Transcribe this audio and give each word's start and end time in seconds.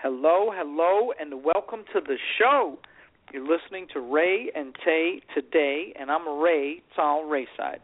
Hello, 0.00 0.52
hello, 0.54 1.10
and 1.18 1.42
welcome 1.42 1.82
to 1.92 2.00
the 2.00 2.18
show. 2.38 2.78
You're 3.32 3.42
listening 3.42 3.88
to 3.94 4.00
Rae 4.00 4.48
and 4.54 4.72
Tay 4.84 5.22
today, 5.34 5.92
and 5.98 6.08
I'm 6.08 6.38
Ray, 6.40 6.82
Tal 6.94 7.24
Rayside. 7.24 7.80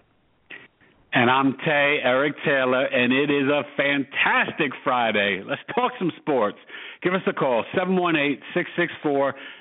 And 1.12 1.28
I'm 1.28 1.56
Tay, 1.64 1.98
Eric 2.04 2.36
Taylor, 2.44 2.84
and 2.84 3.12
it 3.12 3.30
is 3.32 3.48
a 3.48 3.64
fantastic 3.76 4.70
Friday. 4.84 5.42
Let's 5.44 5.60
talk 5.74 5.90
some 5.98 6.12
sports. 6.18 6.58
Give 7.02 7.14
us 7.14 7.22
a 7.26 7.32
call, 7.32 7.64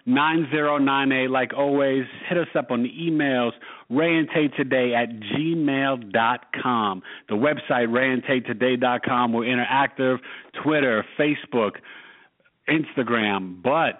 718-664-9098. 0.07 1.29
Like 1.31 1.53
always, 1.57 2.03
hit 2.29 2.37
us 2.37 2.49
up 2.55 2.69
on 2.69 2.83
the 2.83 2.89
emails, 2.89 3.53
Rae 3.89 4.15
and 4.15 4.29
Tay 4.31 4.49
today 4.49 4.93
at 4.93 5.09
gmail.com. 5.09 7.01
The 7.29 7.35
website, 7.35 7.87
raeandtaytoday.com. 7.87 9.33
We're 9.33 9.45
interactive, 9.45 10.19
Twitter, 10.63 11.03
Facebook, 11.19 11.77
Instagram, 12.69 13.61
but 13.61 13.99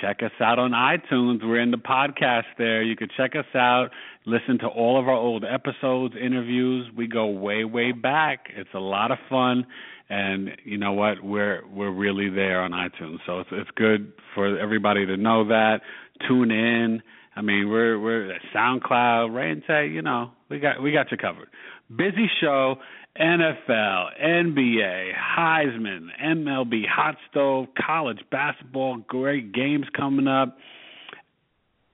check 0.00 0.22
us 0.22 0.32
out 0.40 0.58
on 0.58 0.72
iTunes. 0.72 1.42
We're 1.42 1.60
in 1.60 1.70
the 1.70 1.76
podcast 1.76 2.44
there. 2.58 2.82
You 2.82 2.96
can 2.96 3.08
check 3.16 3.34
us 3.36 3.46
out, 3.54 3.90
listen 4.26 4.58
to 4.60 4.66
all 4.66 4.98
of 4.98 5.08
our 5.08 5.14
old 5.14 5.44
episodes, 5.44 6.14
interviews. 6.20 6.90
We 6.96 7.06
go 7.06 7.26
way, 7.26 7.64
way 7.64 7.92
back. 7.92 8.46
It's 8.56 8.70
a 8.74 8.80
lot 8.80 9.10
of 9.10 9.18
fun, 9.28 9.66
and 10.08 10.50
you 10.64 10.78
know 10.78 10.92
what? 10.92 11.22
We're 11.22 11.62
we're 11.66 11.90
really 11.92 12.30
there 12.30 12.62
on 12.62 12.72
iTunes, 12.72 13.18
so 13.26 13.40
it's 13.40 13.50
it's 13.52 13.70
good 13.76 14.12
for 14.34 14.58
everybody 14.58 15.06
to 15.06 15.16
know 15.16 15.48
that. 15.48 15.80
Tune 16.28 16.50
in. 16.50 17.02
I 17.36 17.42
mean, 17.42 17.68
we're 17.68 17.98
we're 17.98 18.32
at 18.32 18.40
SoundCloud, 18.54 19.34
Rae 19.34 19.50
and 19.50 19.62
Tay. 19.66 19.88
You 19.88 20.02
know, 20.02 20.30
we 20.48 20.60
got 20.60 20.82
we 20.82 20.92
got 20.92 21.10
you 21.10 21.16
covered. 21.16 21.48
Busy 21.94 22.30
show. 22.40 22.76
NFL, 23.18 24.20
NBA, 24.20 25.12
Heisman, 25.14 26.08
MLB, 26.20 26.82
hot 26.88 27.16
stove, 27.30 27.66
college 27.86 28.18
basketball, 28.30 28.96
great 29.06 29.52
games 29.52 29.86
coming 29.96 30.26
up, 30.26 30.58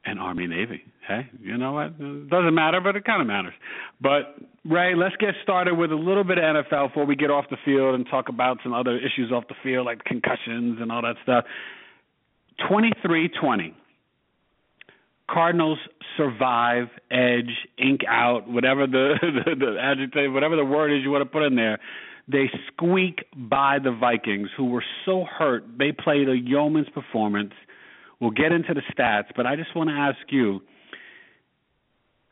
and 0.04 0.18
Army 0.18 0.46
Navy. 0.46 0.82
Hey, 1.06 1.28
you 1.42 1.58
know 1.58 1.72
what? 1.72 1.94
It 1.98 2.30
doesn't 2.30 2.54
matter, 2.54 2.80
but 2.80 2.96
it 2.96 3.04
kind 3.04 3.20
of 3.20 3.26
matters. 3.26 3.52
But 4.00 4.34
Ray, 4.64 4.94
let's 4.94 5.16
get 5.16 5.34
started 5.42 5.74
with 5.74 5.90
a 5.92 5.96
little 5.96 6.24
bit 6.24 6.38
of 6.38 6.44
NFL 6.44 6.88
before 6.88 7.04
we 7.04 7.16
get 7.16 7.30
off 7.30 7.46
the 7.50 7.56
field 7.64 7.94
and 7.94 8.06
talk 8.08 8.28
about 8.28 8.58
some 8.62 8.72
other 8.72 8.96
issues 8.96 9.30
off 9.32 9.44
the 9.48 9.54
field 9.62 9.86
like 9.86 10.04
concussions 10.04 10.78
and 10.80 10.90
all 10.90 11.02
that 11.02 11.16
stuff. 11.22 11.44
Twenty-three 12.68 13.30
twenty. 13.40 13.74
Cardinals 15.30 15.78
survive, 16.16 16.88
edge, 17.10 17.68
ink 17.78 18.00
out, 18.08 18.48
whatever 18.48 18.86
the, 18.86 19.14
the, 19.44 19.54
the 19.54 19.76
adjective, 19.80 20.32
whatever 20.32 20.56
the 20.56 20.64
word 20.64 20.92
is 20.92 21.02
you 21.02 21.10
want 21.10 21.22
to 21.22 21.30
put 21.30 21.42
in 21.42 21.54
there. 21.54 21.78
They 22.28 22.50
squeak 22.68 23.24
by 23.34 23.78
the 23.82 23.92
Vikings, 23.92 24.48
who 24.56 24.66
were 24.66 24.84
so 25.04 25.24
hurt. 25.24 25.64
They 25.78 25.92
played 25.92 26.28
a 26.28 26.36
yeoman's 26.36 26.88
performance. 26.90 27.52
We'll 28.20 28.30
get 28.30 28.52
into 28.52 28.74
the 28.74 28.82
stats, 28.92 29.28
but 29.34 29.46
I 29.46 29.56
just 29.56 29.74
want 29.74 29.88
to 29.88 29.94
ask 29.94 30.18
you 30.28 30.60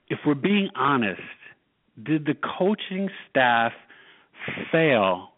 if 0.08 0.18
we're 0.26 0.34
being 0.34 0.70
honest, 0.74 1.20
did 2.02 2.26
the 2.26 2.34
coaching 2.58 3.08
staff 3.28 3.72
fail 4.72 5.30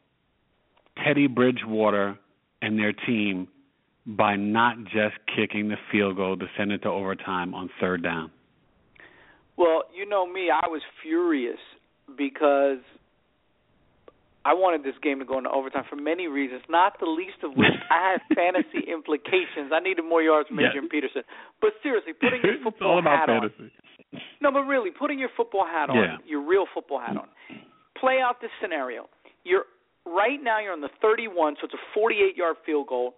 Teddy 1.04 1.26
Bridgewater 1.26 2.18
and 2.62 2.78
their 2.78 2.92
team 2.92 3.48
by 4.16 4.36
not 4.36 4.76
just 4.84 5.16
kicking 5.34 5.68
the 5.68 5.76
field 5.90 6.16
goal 6.16 6.36
to 6.36 6.46
send 6.56 6.72
it 6.72 6.82
to 6.82 6.88
overtime 6.88 7.54
on 7.54 7.70
third 7.80 8.02
down? 8.02 8.30
Well, 9.56 9.84
you 9.94 10.08
know 10.08 10.26
me, 10.26 10.50
I 10.50 10.68
was 10.68 10.80
furious 11.02 11.58
because 12.16 12.78
I 14.44 14.54
wanted 14.54 14.82
this 14.82 14.96
game 15.02 15.18
to 15.18 15.24
go 15.24 15.36
into 15.36 15.50
overtime 15.50 15.84
for 15.88 15.96
many 15.96 16.26
reasons, 16.26 16.62
not 16.68 16.98
the 16.98 17.06
least 17.06 17.44
of 17.44 17.52
which 17.52 17.76
I 17.90 18.12
had 18.16 18.20
fantasy 18.34 18.88
implications. 18.90 19.68
I 19.72 19.80
needed 19.80 20.02
more 20.02 20.22
yards 20.22 20.48
from 20.48 20.60
Adrian. 20.60 20.88
Peterson. 20.88 21.22
But 21.60 21.76
seriously, 21.82 22.14
putting 22.14 22.40
your 22.42 22.56
football 22.64 23.02
hat 23.02 23.26
fantasy. 23.26 23.70
on. 24.12 24.20
No, 24.40 24.50
but 24.50 24.62
really, 24.64 24.90
putting 24.90 25.18
your 25.18 25.28
football 25.36 25.66
hat 25.66 25.90
on, 25.90 25.96
yeah. 25.96 26.16
your 26.26 26.40
real 26.40 26.64
football 26.72 27.00
hat 27.00 27.16
on. 27.16 27.28
Play 28.00 28.18
out 28.24 28.40
this 28.40 28.50
scenario. 28.62 29.08
You're 29.44 29.64
right 30.06 30.40
now 30.42 30.58
you're 30.58 30.72
on 30.72 30.80
the 30.80 30.88
31, 31.02 31.56
so 31.60 31.68
it's 31.68 31.74
a 31.74 31.98
48-yard 31.98 32.56
field 32.64 32.88
goal 32.88 33.14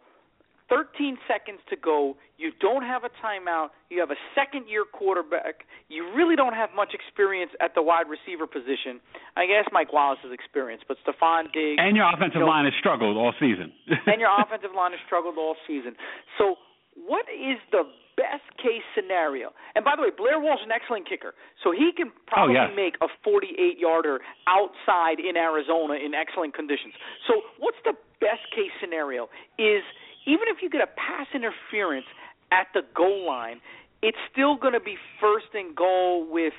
13 0.72 1.20
seconds 1.28 1.60
to 1.68 1.76
go. 1.76 2.16
You 2.40 2.48
don't 2.64 2.80
have 2.80 3.04
a 3.04 3.12
timeout. 3.20 3.76
You 3.92 4.00
have 4.00 4.08
a 4.08 4.16
second 4.32 4.72
year 4.72 4.88
quarterback. 4.88 5.68
You 5.92 6.08
really 6.16 6.34
don't 6.34 6.56
have 6.56 6.70
much 6.74 6.96
experience 6.96 7.52
at 7.60 7.76
the 7.76 7.84
wide 7.84 8.08
receiver 8.08 8.48
position. 8.48 9.04
I 9.36 9.44
guess 9.44 9.68
Mike 9.68 9.92
Wallace 9.92 10.24
has 10.24 10.32
experience, 10.32 10.80
but 10.88 10.96
Stefon 11.04 11.52
Diggs. 11.52 11.76
And 11.76 11.92
your 11.92 12.08
offensive 12.08 12.40
you 12.40 12.48
know, 12.48 12.56
line 12.56 12.64
has 12.64 12.72
struggled 12.80 13.20
all 13.20 13.36
season. 13.36 13.68
and 14.08 14.16
your 14.16 14.32
offensive 14.32 14.72
line 14.72 14.96
has 14.96 15.00
struggled 15.04 15.36
all 15.36 15.60
season. 15.68 15.92
So, 16.40 16.56
what 16.96 17.28
is 17.28 17.60
the 17.68 17.84
best 18.16 18.48
case 18.56 18.84
scenario? 18.96 19.52
And 19.76 19.84
by 19.84 19.92
the 19.96 20.02
way, 20.08 20.12
Blair 20.12 20.40
Walsh 20.40 20.60
is 20.60 20.68
an 20.68 20.72
excellent 20.72 21.08
kicker, 21.08 21.36
so 21.60 21.72
he 21.72 21.92
can 21.92 22.08
oh, 22.08 22.24
probably 22.28 22.56
oh, 22.56 22.68
yes. 22.68 22.76
make 22.76 22.96
a 23.04 23.12
48 23.24 23.76
yarder 23.76 24.20
outside 24.48 25.20
in 25.20 25.36
Arizona 25.36 26.00
in 26.00 26.16
excellent 26.16 26.56
conditions. 26.56 26.96
So, 27.28 27.44
what's 27.60 27.80
the 27.84 27.92
best 28.24 28.48
case 28.56 28.72
scenario? 28.80 29.28
Is 29.60 29.84
even 30.26 30.48
if 30.48 30.62
you 30.62 30.70
get 30.70 30.80
a 30.80 30.86
pass 30.86 31.26
interference 31.34 32.06
at 32.50 32.66
the 32.74 32.82
goal 32.94 33.26
line, 33.26 33.60
it's 34.02 34.18
still 34.30 34.56
going 34.56 34.74
to 34.74 34.80
be 34.80 34.96
first 35.20 35.46
and 35.54 35.74
goal 35.74 36.26
with 36.28 36.52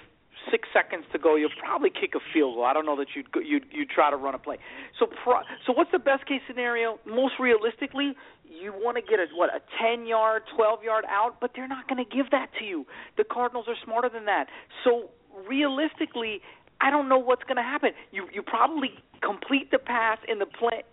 six 0.52 0.68
seconds 0.74 1.06
to 1.12 1.20
go. 1.20 1.36
You'll 1.36 1.56
probably 1.60 1.90
kick 1.90 2.16
a 2.16 2.24
field 2.34 2.56
goal. 2.56 2.66
I 2.66 2.74
don't 2.74 2.86
know 2.86 2.98
that 2.98 3.08
you'd 3.16 3.28
you'd 3.46 3.66
you 3.72 3.86
try 3.86 4.10
to 4.10 4.18
run 4.18 4.36
a 4.36 4.40
play. 4.40 4.58
So 5.00 5.06
pro, 5.06 5.40
so 5.66 5.74
what's 5.74 5.92
the 5.92 6.00
best 6.00 6.26
case 6.26 6.42
scenario? 6.48 7.00
Most 7.06 7.36
realistically, 7.40 8.14
you 8.44 8.74
want 8.74 8.98
to 8.98 9.02
get 9.02 9.20
a 9.20 9.28
what 9.36 9.50
a 9.54 9.62
ten 9.80 10.06
yard, 10.06 10.44
twelve 10.56 10.84
yard 10.84 11.06
out, 11.08 11.40
but 11.40 11.52
they're 11.56 11.68
not 11.68 11.88
going 11.88 12.04
to 12.04 12.10
give 12.16 12.32
that 12.32 12.50
to 12.60 12.66
you. 12.66 12.86
The 13.18 13.24
Cardinals 13.24 13.66
are 13.68 13.78
smarter 13.84 14.10
than 14.10 14.26
that. 14.26 14.48
So 14.84 15.10
realistically, 15.48 16.42
I 16.82 16.90
don't 16.90 17.08
know 17.08 17.20
what's 17.20 17.44
going 17.44 17.58
to 17.58 17.64
happen. 17.64 17.92
You 18.12 18.28
you 18.34 18.42
probably 18.42 18.92
complete 19.22 19.72
the 19.72 19.80
pass 19.80 20.18
in 20.28 20.40
the 20.40 20.46
play 20.46 20.84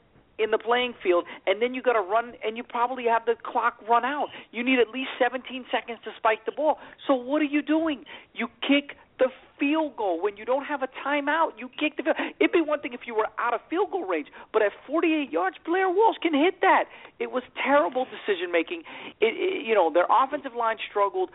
in 0.43 0.51
the 0.51 0.59
playing 0.59 0.95
field, 1.03 1.25
and 1.47 1.61
then 1.61 1.75
you 1.75 1.83
got 1.83 1.95
to 1.95 2.01
run, 2.01 2.33
and 2.45 2.57
you 2.57 2.63
probably 2.63 3.05
have 3.05 3.27
the 3.27 3.35
clock 3.43 3.77
run 3.89 4.05
out. 4.05 4.29
You 4.53 4.65
need 4.65 4.79
at 4.79 4.89
least 4.89 5.11
17 5.19 5.67
seconds 5.71 5.99
to 6.05 6.11
spike 6.17 6.45
the 6.47 6.53
ball. 6.53 6.79
So 7.07 7.15
what 7.15 7.43
are 7.43 7.51
you 7.51 7.63
doing? 7.63 8.05
You 8.35 8.49
kick 8.67 8.97
the 9.19 9.29
field 9.59 9.95
goal 9.97 10.21
when 10.21 10.39
you 10.39 10.45
don't 10.47 10.65
have 10.65 10.83
a 10.83 10.89
timeout. 11.07 11.51
You 11.59 11.69
kick 11.69 11.97
the 11.99 12.03
field. 12.03 12.17
It'd 12.41 12.53
be 12.53 12.63
one 12.63 12.81
thing 12.81 12.95
if 12.95 13.01
you 13.07 13.15
were 13.15 13.29
out 13.39 13.53
of 13.53 13.61
field 13.69 13.91
goal 13.91 14.07
range, 14.07 14.29
but 14.53 14.63
at 14.63 14.73
48 14.87 15.31
yards, 15.31 15.57
Blair 15.65 15.89
Walsh 15.89 16.17
can 16.23 16.35
hit 16.35 16.61
that. 16.63 16.85
It 17.19 17.31
was 17.31 17.43
terrible 17.63 18.07
decision 18.07 18.51
making. 18.51 18.83
It, 19.21 19.37
it, 19.37 19.67
you 19.67 19.75
know, 19.75 19.93
their 19.93 20.07
offensive 20.09 20.57
line 20.57 20.79
struggled. 20.89 21.31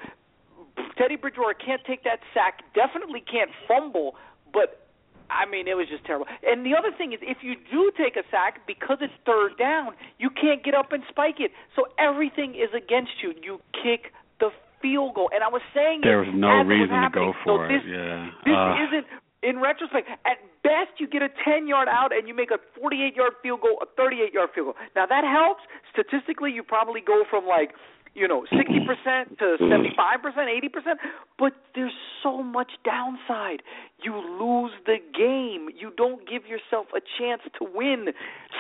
Teddy 0.98 1.16
Bridgewater 1.16 1.54
can't 1.54 1.82
take 1.86 2.04
that 2.04 2.20
sack. 2.34 2.64
Definitely 2.74 3.22
can't 3.22 3.52
fumble, 3.68 4.16
but 4.52 4.85
I 5.30 5.50
mean, 5.50 5.68
it 5.68 5.76
was 5.76 5.88
just 5.90 6.06
terrible. 6.06 6.28
And 6.44 6.66
the 6.66 6.76
other 6.78 6.92
thing 6.96 7.14
is, 7.14 7.20
if 7.22 7.40
you 7.42 7.56
do 7.72 7.92
take 7.98 8.16
a 8.16 8.24
sack 8.30 8.66
because 8.68 8.98
it's 9.02 9.14
third 9.26 9.58
down, 9.58 9.94
you 10.18 10.30
can't 10.30 10.64
get 10.64 10.74
up 10.74 10.92
and 10.92 11.04
spike 11.10 11.40
it. 11.40 11.52
So 11.76 11.88
everything 11.98 12.56
is 12.56 12.70
against 12.76 13.22
you. 13.22 13.34
You 13.42 13.60
kick 13.74 14.14
the 14.40 14.50
field 14.82 15.16
goal. 15.16 15.30
And 15.34 15.44
I 15.44 15.50
was 15.50 15.62
saying 15.74 16.02
there 16.04 16.20
was 16.20 16.34
no 16.34 16.62
reason 16.62 16.94
to 16.94 17.10
go 17.14 17.34
for 17.44 17.66
so 17.66 17.74
this, 17.74 17.82
it. 17.82 17.90
Yeah. 17.90 18.30
This 18.46 18.58
uh, 18.58 18.86
isn't. 18.88 19.08
In 19.46 19.62
retrospect, 19.62 20.10
at 20.26 20.42
best 20.66 20.98
you 20.98 21.06
get 21.06 21.22
a 21.22 21.30
10 21.46 21.70
yard 21.70 21.86
out 21.86 22.10
and 22.10 22.28
you 22.28 22.34
make 22.34 22.50
a 22.50 22.58
48 22.82 23.14
yard 23.14 23.34
field 23.44 23.62
goal, 23.62 23.78
a 23.78 23.86
38 23.94 24.34
yard 24.34 24.50
field 24.56 24.74
goal. 24.74 24.78
Now 24.96 25.06
that 25.06 25.22
helps. 25.22 25.62
Statistically, 25.94 26.50
you 26.50 26.64
probably 26.64 27.00
go 27.00 27.24
from 27.30 27.46
like 27.46 27.78
you 28.16 28.28
know, 28.28 28.46
60% 28.52 29.38
to 29.38 29.58
mm. 29.60 29.86
75%, 29.96 30.36
80%, 30.36 30.96
but 31.38 31.54
there's 31.76 31.94
so 32.24 32.42
much 32.42 32.72
downside. 32.84 33.62
You 34.02 34.16
lose 34.16 34.72
the 34.86 34.98
game. 35.14 35.68
You 35.78 35.92
don't 35.96 36.28
give 36.28 36.46
yourself 36.46 36.88
a 36.96 37.02
chance 37.20 37.42
to 37.60 37.68
win. 37.74 38.08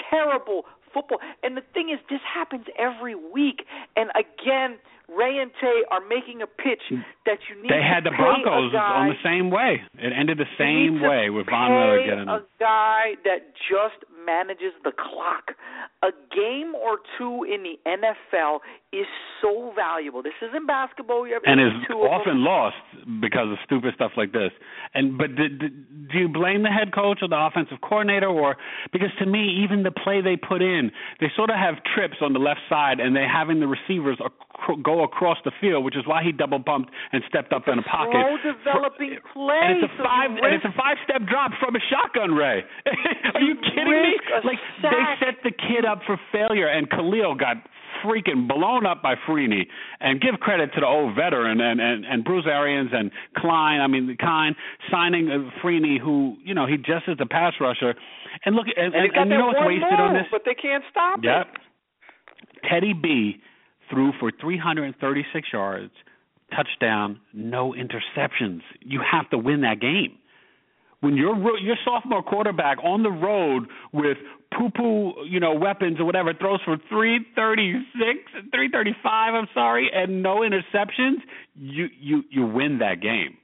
Terrible 0.10 0.64
football. 0.94 1.20
And 1.42 1.56
the 1.56 1.64
thing 1.74 1.90
is, 1.90 2.00
this 2.10 2.20
happens 2.22 2.66
every 2.78 3.16
week. 3.16 3.64
And 3.96 4.10
again, 4.12 4.78
Ray 5.08 5.38
and 5.38 5.52
Tay 5.62 5.84
are 5.92 6.02
making 6.02 6.42
a 6.42 6.48
pitch 6.48 6.82
mm. 6.92 7.04
that 7.26 7.38
you 7.48 7.56
need. 7.62 7.70
To 7.70 7.76
do. 7.76 7.80
They 7.80 7.86
had 7.86 8.04
the 8.04 8.12
Broncos 8.12 8.74
on 8.74 9.10
the 9.10 9.22
same 9.24 9.52
way. 9.52 9.82
It 10.00 10.12
ended 10.12 10.38
the 10.38 10.50
same 10.58 11.00
way 11.00 11.30
with 11.30 11.46
Von 11.46 11.72
Miller 11.72 12.04
getting 12.04 12.28
a 12.28 12.42
guy 12.60 13.16
that 13.24 13.54
just 13.70 14.04
manages 14.26 14.74
the 14.84 14.92
clock. 14.92 15.56
A 16.04 16.12
game 16.34 16.74
or 16.76 17.00
two 17.18 17.44
in 17.44 17.64
the 17.64 17.78
NFL 17.86 18.60
is 18.92 19.06
so 19.42 19.74
valuable. 19.76 20.24
This 20.24 20.34
isn't 20.42 20.68
basketball. 20.68 21.28
You 21.28 21.40
and 21.46 21.60
is 21.60 21.74
often 21.92 22.44
lost 22.44 22.76
because 23.22 23.52
of 23.52 23.58
stupid 23.66 23.94
stuff 23.96 24.12
like 24.18 24.32
this. 24.32 24.52
And 24.94 25.18
but 25.18 25.36
do, 25.36 25.50
do 25.50 26.18
you 26.18 26.28
blame 26.30 26.64
the 26.64 26.70
head 26.70 26.94
coach 26.94 27.20
or 27.22 27.28
the 27.28 27.40
offensive 27.40 27.78
coordinator, 27.82 28.28
or 28.28 28.58
because 28.92 29.10
to 29.20 29.26
me, 29.26 29.64
even 29.64 29.84
the 29.84 29.92
play 29.92 30.22
they 30.22 30.38
put 30.38 30.62
in, 30.62 30.92
they 31.20 31.28
sort 31.36 31.50
of 31.50 31.58
have 31.58 31.76
trips 31.96 32.18
on 32.22 32.34
the 32.34 32.40
left 32.40 32.62
side, 32.70 33.00
and 33.00 33.16
they 33.16 33.26
having 33.32 33.60
the 33.60 33.68
receivers 33.68 34.20
go 34.84 35.04
across 35.04 35.38
the 35.44 35.52
field, 35.62 35.84
which 35.84 35.96
is 35.96 36.06
why 36.06 36.24
he 36.24 36.32
double 36.32 36.60
bumped 36.60 36.92
and 37.12 37.24
stepped 37.28 37.54
up 37.54 37.64
it's 37.68 37.74
in 37.74 37.80
a 37.80 37.84
pocket. 37.84 38.18
Slow 38.18 38.38
developing 38.42 39.18
play. 39.34 39.62
And 39.62 39.84
it's 39.84 39.92
a 39.92 40.04
five 40.04 40.32
and 40.32 40.54
it's 40.54 40.66
a 40.66 40.76
five 40.78 40.98
step 41.04 41.28
drop 41.28 41.52
from 41.60 41.76
a 41.76 41.84
shotgun, 41.90 42.34
Ray. 42.34 42.64
Are 43.36 43.42
you 43.42 43.56
kidding 43.62 43.90
me? 43.90 44.16
Like 44.44 44.60
they 44.82 45.04
set 45.20 45.36
the 45.44 45.52
kid 45.52 45.86
up 45.86 46.00
for 46.06 46.20
failure, 46.32 46.68
and 46.68 46.90
Khalil 46.90 47.36
got 47.36 47.58
freaking 48.04 48.48
blown 48.48 48.86
up 48.86 49.02
by 49.02 49.16
Freeney. 49.28 49.68
And 50.00 50.20
give 50.22 50.40
credit 50.40 50.72
to 50.76 50.80
the 50.82 50.88
old 50.88 51.16
veteran 51.16 51.62
and 51.62 51.80
and, 51.80 52.06
and 52.06 52.24
Bruce 52.24 52.46
Arians 52.48 52.90
and 52.94 53.12
Keim. 53.42 53.82
I 53.82 53.88
mean, 53.88 54.16
Keim 54.20 54.56
signing 54.92 55.30
uh, 55.30 55.50
Freeney, 55.64 56.00
who 56.00 56.38
you 56.44 56.54
know 56.54 56.66
he 56.66 56.78
just 56.78 57.08
is 57.08 57.18
a 57.20 57.26
pass 57.26 57.54
rusher. 57.60 57.96
And 58.44 58.56
look, 58.56 58.68
and, 58.76 58.94
and, 58.94 59.06
and, 59.06 59.16
and 59.16 59.32
you 59.32 59.38
know 59.38 59.48
what's 59.48 59.60
wasted 59.62 59.92
move, 59.92 60.00
on 60.00 60.14
this? 60.14 60.28
But 60.32 60.42
they 60.46 60.56
can't 60.56 60.84
stop 60.92 61.20
yep. 61.24 61.48
it. 61.54 61.62
Teddy 62.70 62.94
B 62.94 63.42
threw 63.90 64.12
for 64.20 64.32
336 64.40 65.48
yards, 65.52 65.92
touchdown, 66.56 67.20
no 67.34 67.74
interceptions. 67.74 68.62
You 68.82 69.02
have 69.12 69.30
to 69.32 69.38
win 69.38 69.62
that 69.62 69.80
game 69.80 70.18
when 71.06 71.16
your 71.16 71.36
your 71.60 71.76
sophomore 71.86 72.24
quarterback 72.24 72.78
on 72.84 73.04
the 73.04 73.12
road 73.12 73.68
with 73.94 74.18
poo 74.58 74.70
poo, 74.76 75.14
you 75.26 75.40
know, 75.40 75.54
weapons 75.54 76.00
or 76.00 76.06
whatever 76.06 76.34
throws 76.34 76.60
for 76.66 76.78
336, 76.90 78.20
335, 78.32 79.34
I'm 79.36 79.48
sorry, 79.54 79.90
and 79.94 80.24
no 80.24 80.38
interceptions, 80.38 81.18
you 81.56 81.88
you 82.00 82.24
you 82.32 82.46
win 82.46 82.80
that 82.80 83.02
game. 83.02 83.38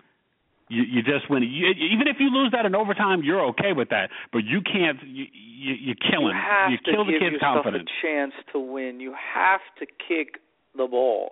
You 0.71 0.83
you 0.83 1.03
just 1.03 1.29
win. 1.29 1.43
You, 1.43 1.67
even 1.67 2.07
if 2.07 2.15
you 2.19 2.31
lose 2.31 2.51
that 2.53 2.65
in 2.65 2.75
overtime, 2.75 3.21
you're 3.23 3.43
okay 3.51 3.73
with 3.75 3.89
that. 3.89 4.09
But 4.31 4.45
you 4.45 4.61
can't. 4.61 4.97
You, 5.03 5.25
you 5.35 5.73
you're 5.75 6.03
killing. 6.09 6.33
You 6.33 6.41
have 6.41 6.71
you 6.71 6.77
to 6.77 6.91
kill 6.95 7.05
the 7.05 7.11
give 7.11 7.21
kid's 7.21 7.43
confidence. 7.43 7.89
a 7.91 8.07
chance 8.07 8.31
to 8.53 8.59
win. 8.59 9.01
You 9.01 9.11
have 9.11 9.59
to 9.79 9.85
kick 9.85 10.39
the 10.77 10.87
ball, 10.87 11.31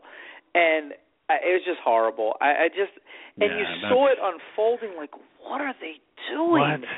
and 0.53 0.91
uh, 1.31 1.39
it 1.39 1.55
was 1.55 1.61
just 1.65 1.79
horrible. 1.81 2.35
I, 2.41 2.47
I 2.47 2.67
just 2.67 2.91
and 3.39 3.49
yeah, 3.49 3.59
you 3.59 3.65
saw 3.87 4.07
it 4.07 4.17
unfolding. 4.19 4.97
Like, 4.97 5.15
what 5.39 5.61
are 5.61 5.73
they 5.79 6.03
doing? 6.35 6.51
What? 6.51 6.89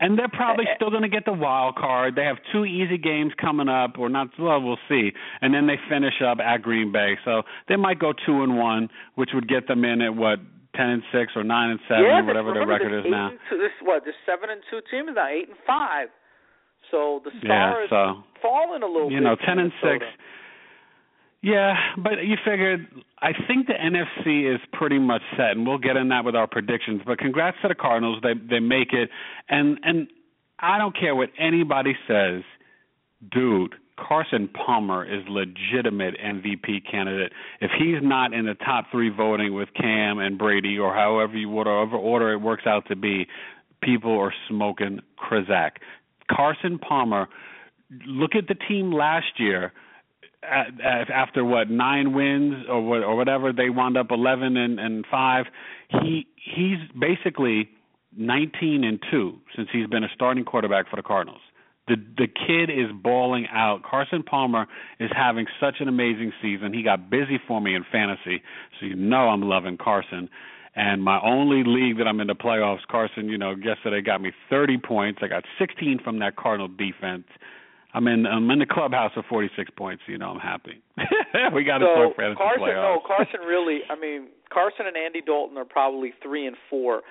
And 0.00 0.16
they're 0.16 0.28
probably 0.28 0.66
still 0.76 0.90
going 0.90 1.02
to 1.02 1.08
get 1.08 1.24
the 1.24 1.32
wild 1.32 1.74
card. 1.74 2.14
They 2.14 2.22
have 2.22 2.36
two 2.52 2.64
easy 2.64 2.98
games 2.98 3.32
coming 3.40 3.68
up, 3.68 3.98
or 3.98 4.08
not. 4.08 4.28
Well, 4.38 4.62
we'll 4.62 4.78
see. 4.88 5.10
And 5.40 5.52
then 5.52 5.66
they 5.66 5.74
finish 5.90 6.22
up 6.24 6.38
at 6.38 6.62
Green 6.62 6.92
Bay, 6.92 7.18
so 7.24 7.42
they 7.66 7.74
might 7.74 7.98
go 7.98 8.12
two 8.12 8.44
and 8.44 8.56
one, 8.56 8.88
which 9.16 9.30
would 9.34 9.48
get 9.48 9.66
them 9.66 9.84
in 9.84 10.00
at 10.00 10.14
what 10.14 10.38
ten 10.78 10.90
and 10.90 11.02
six 11.10 11.32
or 11.34 11.42
nine 11.42 11.70
and 11.70 11.80
seven, 11.88 12.04
yeah, 12.04 12.20
or 12.20 12.24
whatever 12.24 12.54
their 12.54 12.66
record 12.66 12.94
is 12.94 13.04
now. 13.10 13.30
Two, 13.50 13.58
this 13.58 13.74
what 13.82 14.04
this 14.04 14.14
seven 14.24 14.50
and 14.50 14.62
two 14.70 14.78
team 14.90 15.08
is 15.08 15.16
now 15.16 15.26
eight 15.26 15.48
and 15.48 15.58
five. 15.66 16.08
So 16.90 17.20
the 17.24 17.30
star 17.42 17.82
yeah, 17.82 17.86
so, 17.90 18.22
falling 18.40 18.82
a 18.82 18.86
little 18.86 19.08
bit. 19.08 19.14
you 19.14 19.20
know, 19.20 19.34
ten 19.34 19.58
and 19.58 19.72
Minnesota. 19.82 20.06
six. 20.06 20.24
Yeah, 21.42 21.74
but 21.98 22.24
you 22.24 22.36
figured. 22.44 22.86
I 23.20 23.32
think 23.46 23.66
the 23.66 23.74
NFC 23.74 24.52
is 24.54 24.60
pretty 24.72 24.98
much 24.98 25.22
set, 25.36 25.50
and 25.52 25.66
we'll 25.66 25.78
get 25.78 25.96
in 25.96 26.08
that 26.08 26.24
with 26.24 26.36
our 26.36 26.46
predictions. 26.46 27.02
But 27.04 27.18
congrats 27.18 27.56
to 27.62 27.68
the 27.68 27.74
Cardinals; 27.74 28.20
they 28.22 28.34
they 28.34 28.60
make 28.60 28.92
it, 28.92 29.10
and 29.48 29.78
and 29.82 30.08
I 30.58 30.78
don't 30.78 30.96
care 30.98 31.14
what 31.14 31.30
anybody 31.38 31.94
says, 32.06 32.42
dude. 33.30 33.74
Carson 33.98 34.48
Palmer 34.48 35.04
is 35.04 35.24
legitimate 35.28 36.14
MVP 36.18 36.90
candidate. 36.90 37.32
If 37.60 37.70
he's 37.78 38.02
not 38.02 38.32
in 38.32 38.46
the 38.46 38.54
top 38.54 38.86
three 38.90 39.10
voting 39.10 39.54
with 39.54 39.68
Cam 39.74 40.18
and 40.18 40.38
Brady, 40.38 40.78
or 40.78 40.94
however 40.94 41.36
you 41.36 41.48
whatever 41.48 41.96
order 41.96 42.32
it 42.32 42.38
works 42.38 42.64
out 42.66 42.86
to 42.88 42.96
be, 42.96 43.26
people 43.82 44.18
are 44.18 44.32
smoking 44.48 45.00
Krizak. 45.18 45.72
Carson 46.30 46.78
Palmer. 46.78 47.28
Look 48.06 48.34
at 48.34 48.48
the 48.48 48.54
team 48.54 48.92
last 48.92 49.38
year 49.38 49.72
after 50.42 51.44
what 51.44 51.70
nine 51.70 52.14
wins 52.14 52.66
or 52.68 52.82
what 52.82 53.02
or 53.02 53.16
whatever 53.16 53.52
they 53.52 53.70
wound 53.70 53.96
up 53.96 54.10
11 54.10 54.56
and 54.56 54.78
and 54.78 55.04
5 55.10 55.46
he 56.02 56.26
he's 56.36 56.78
basically 56.98 57.68
19 58.16 58.84
and 58.84 59.00
2 59.10 59.36
since 59.56 59.68
he's 59.72 59.86
been 59.88 60.04
a 60.04 60.08
starting 60.14 60.44
quarterback 60.44 60.88
for 60.88 60.96
the 60.96 61.02
Cardinals 61.02 61.40
the 61.88 61.96
the 62.16 62.26
kid 62.26 62.70
is 62.70 62.90
balling 63.02 63.46
out 63.52 63.82
Carson 63.82 64.22
Palmer 64.22 64.66
is 65.00 65.10
having 65.14 65.46
such 65.60 65.76
an 65.80 65.88
amazing 65.88 66.32
season 66.42 66.72
he 66.72 66.82
got 66.82 67.10
busy 67.10 67.38
for 67.46 67.60
me 67.60 67.74
in 67.74 67.84
fantasy 67.90 68.42
so 68.78 68.86
you 68.86 68.94
know 68.94 69.28
I'm 69.28 69.42
loving 69.42 69.76
Carson 69.76 70.28
and 70.76 71.02
my 71.02 71.20
only 71.22 71.64
league 71.64 71.98
that 71.98 72.06
I'm 72.06 72.20
in 72.20 72.26
the 72.28 72.34
playoffs 72.34 72.86
Carson 72.90 73.28
you 73.28 73.38
know 73.38 73.54
yesterday 73.56 74.00
got 74.02 74.20
me 74.20 74.32
30 74.50 74.78
points 74.78 75.20
I 75.22 75.28
got 75.28 75.44
16 75.58 76.00
from 76.04 76.18
that 76.20 76.36
Cardinal 76.36 76.68
defense 76.68 77.24
I'm 77.94 78.06
in 78.06 78.26
I'm 78.26 78.50
in 78.50 78.58
the 78.58 78.66
clubhouse 78.66 79.12
with 79.16 79.24
46 79.26 79.70
points. 79.76 80.02
You 80.06 80.18
know 80.18 80.28
I'm 80.28 80.40
happy. 80.40 80.82
we 81.54 81.64
got 81.64 81.78
to 81.78 81.86
so 81.86 82.02
talk 82.02 82.16
fantasy 82.16 82.36
Carson, 82.36 82.62
playoffs. 82.62 82.94
no, 82.94 83.00
Carson 83.06 83.40
really. 83.40 83.80
I 83.90 83.98
mean, 83.98 84.28
Carson 84.52 84.86
and 84.86 84.96
Andy 84.96 85.22
Dalton 85.22 85.56
are 85.56 85.64
probably 85.64 86.12
three 86.22 86.46
and 86.46 86.56
four, 86.68 87.02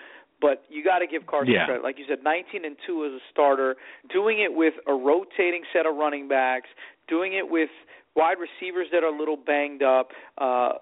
but 0.42 0.64
you 0.70 0.84
got 0.84 1.00
to 1.00 1.08
give 1.08 1.26
Carson 1.26 1.54
yeah. 1.54 1.66
credit. 1.66 1.84
Like 1.84 1.98
you 1.98 2.06
said, 2.08 2.24
19 2.24 2.66
and 2.66 2.76
two 2.86 3.06
as 3.06 3.12
a 3.12 3.24
starter, 3.32 3.76
doing 4.12 4.40
it 4.40 4.54
with 4.54 4.74
a 4.88 4.94
rotating 4.94 5.64
set 5.74 5.86
of 5.86 5.96
running 5.96 6.28
backs, 6.28 6.70
doing 7.08 7.34
it 7.34 7.50
with 7.50 7.70
wide 8.16 8.38
receivers 8.38 8.88
that 8.92 9.04
are 9.04 9.14
a 9.14 9.18
little 9.18 9.38
banged 9.38 9.84
up. 9.84 10.10
Uh, 10.38 10.74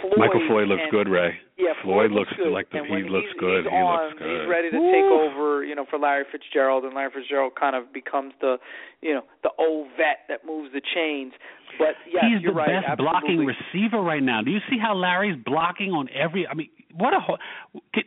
Floyd 0.00 0.18
Michael 0.18 0.42
Floyd 0.48 0.68
looks 0.68 0.82
and, 0.82 0.90
good, 0.90 1.08
Ray. 1.08 1.38
Yeah, 1.56 1.72
Floyd, 1.82 2.10
Floyd 2.10 2.12
looks 2.12 2.32
good. 2.36 2.52
like 2.52 2.68
the, 2.70 2.84
he 2.84 3.08
looks 3.08 3.32
he's, 3.32 3.40
good. 3.40 3.64
He's 3.64 3.72
he 3.72 3.76
on, 3.76 4.10
looks 4.10 4.18
good. 4.18 4.40
He's 4.40 4.48
ready 4.48 4.70
to 4.70 4.78
Woo. 4.78 4.92
take 4.92 5.08
over, 5.08 5.64
you 5.64 5.74
know, 5.74 5.86
for 5.88 5.98
Larry 5.98 6.24
Fitzgerald, 6.30 6.84
and 6.84 6.94
Larry 6.94 7.10
Fitzgerald 7.14 7.54
kind 7.58 7.74
of 7.74 7.92
becomes 7.92 8.34
the, 8.40 8.56
you 9.00 9.14
know, 9.14 9.22
the 9.42 9.50
old 9.58 9.88
vet 9.96 10.26
that 10.28 10.44
moves 10.44 10.72
the 10.72 10.82
chains. 10.82 11.32
But 11.78 11.96
yes, 12.12 12.24
he's 12.28 12.44
the 12.44 12.52
right. 12.52 12.68
best 12.68 12.86
absolutely. 12.88 13.04
blocking 13.04 13.40
receiver 13.46 14.02
right 14.02 14.22
now. 14.22 14.42
Do 14.42 14.50
you 14.50 14.60
see 14.68 14.76
how 14.78 14.94
Larry's 14.94 15.38
blocking 15.44 15.92
on 15.92 16.08
every? 16.12 16.46
I 16.46 16.54
mean, 16.54 16.68
what 16.98 17.14
a 17.14 17.20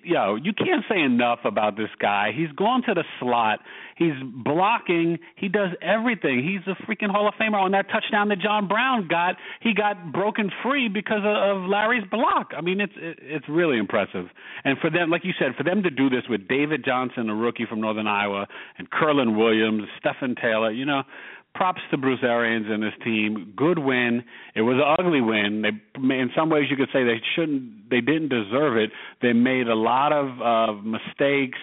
yo! 0.03 0.35
You 0.35 0.53
can't 0.53 0.83
say 0.89 0.99
enough 0.99 1.39
about 1.45 1.77
this 1.77 1.89
guy. 1.99 2.31
He's 2.35 2.51
gone 2.51 2.81
to 2.87 2.93
the 2.93 3.03
slot. 3.19 3.59
He's 3.97 4.13
blocking. 4.23 5.19
He 5.35 5.49
does 5.49 5.69
everything. 5.81 6.43
He's 6.43 6.65
a 6.67 6.75
freaking 6.83 7.11
Hall 7.11 7.27
of 7.27 7.33
Famer. 7.35 7.61
On 7.61 7.71
that 7.71 7.87
touchdown 7.89 8.29
that 8.29 8.39
John 8.39 8.67
Brown 8.67 9.07
got, 9.07 9.35
he 9.61 9.73
got 9.73 10.11
broken 10.11 10.51
free 10.63 10.87
because 10.87 11.19
of, 11.19 11.57
of 11.63 11.69
Larry's 11.69 12.05
block. 12.09 12.51
I 12.55 12.61
mean, 12.61 12.81
it's 12.81 12.93
it's 12.97 13.47
really 13.49 13.77
impressive. 13.77 14.27
And 14.63 14.77
for 14.79 14.89
them, 14.89 15.09
like 15.09 15.23
you 15.23 15.33
said, 15.37 15.55
for 15.57 15.63
them 15.63 15.83
to 15.83 15.89
do 15.89 16.09
this 16.09 16.23
with 16.29 16.47
David 16.47 16.83
Johnson, 16.85 17.29
a 17.29 17.35
rookie 17.35 17.65
from 17.69 17.81
Northern 17.81 18.07
Iowa, 18.07 18.47
and 18.77 18.89
Kerwynn 18.89 19.37
Williams, 19.37 19.83
Stepfan 20.03 20.39
Taylor, 20.41 20.71
you 20.71 20.85
know 20.85 21.03
props 21.55 21.81
to 21.91 21.97
Bruce 21.97 22.19
Arians 22.23 22.67
and 22.69 22.83
his 22.83 22.93
team. 23.03 23.53
Good 23.55 23.79
win. 23.79 24.23
It 24.55 24.61
was 24.61 24.75
an 24.75 25.05
ugly 25.05 25.21
win. 25.21 25.61
They, 25.61 25.69
in 26.15 26.29
some 26.35 26.49
ways, 26.49 26.65
you 26.69 26.77
could 26.77 26.89
say 26.93 27.03
they 27.03 27.21
shouldn't, 27.35 27.89
they 27.89 28.01
didn't 28.01 28.29
deserve 28.29 28.77
it. 28.77 28.91
They 29.21 29.33
made 29.33 29.67
a 29.67 29.75
lot 29.75 30.13
of 30.13 30.41
uh, 30.41 30.81
mistakes, 30.81 31.59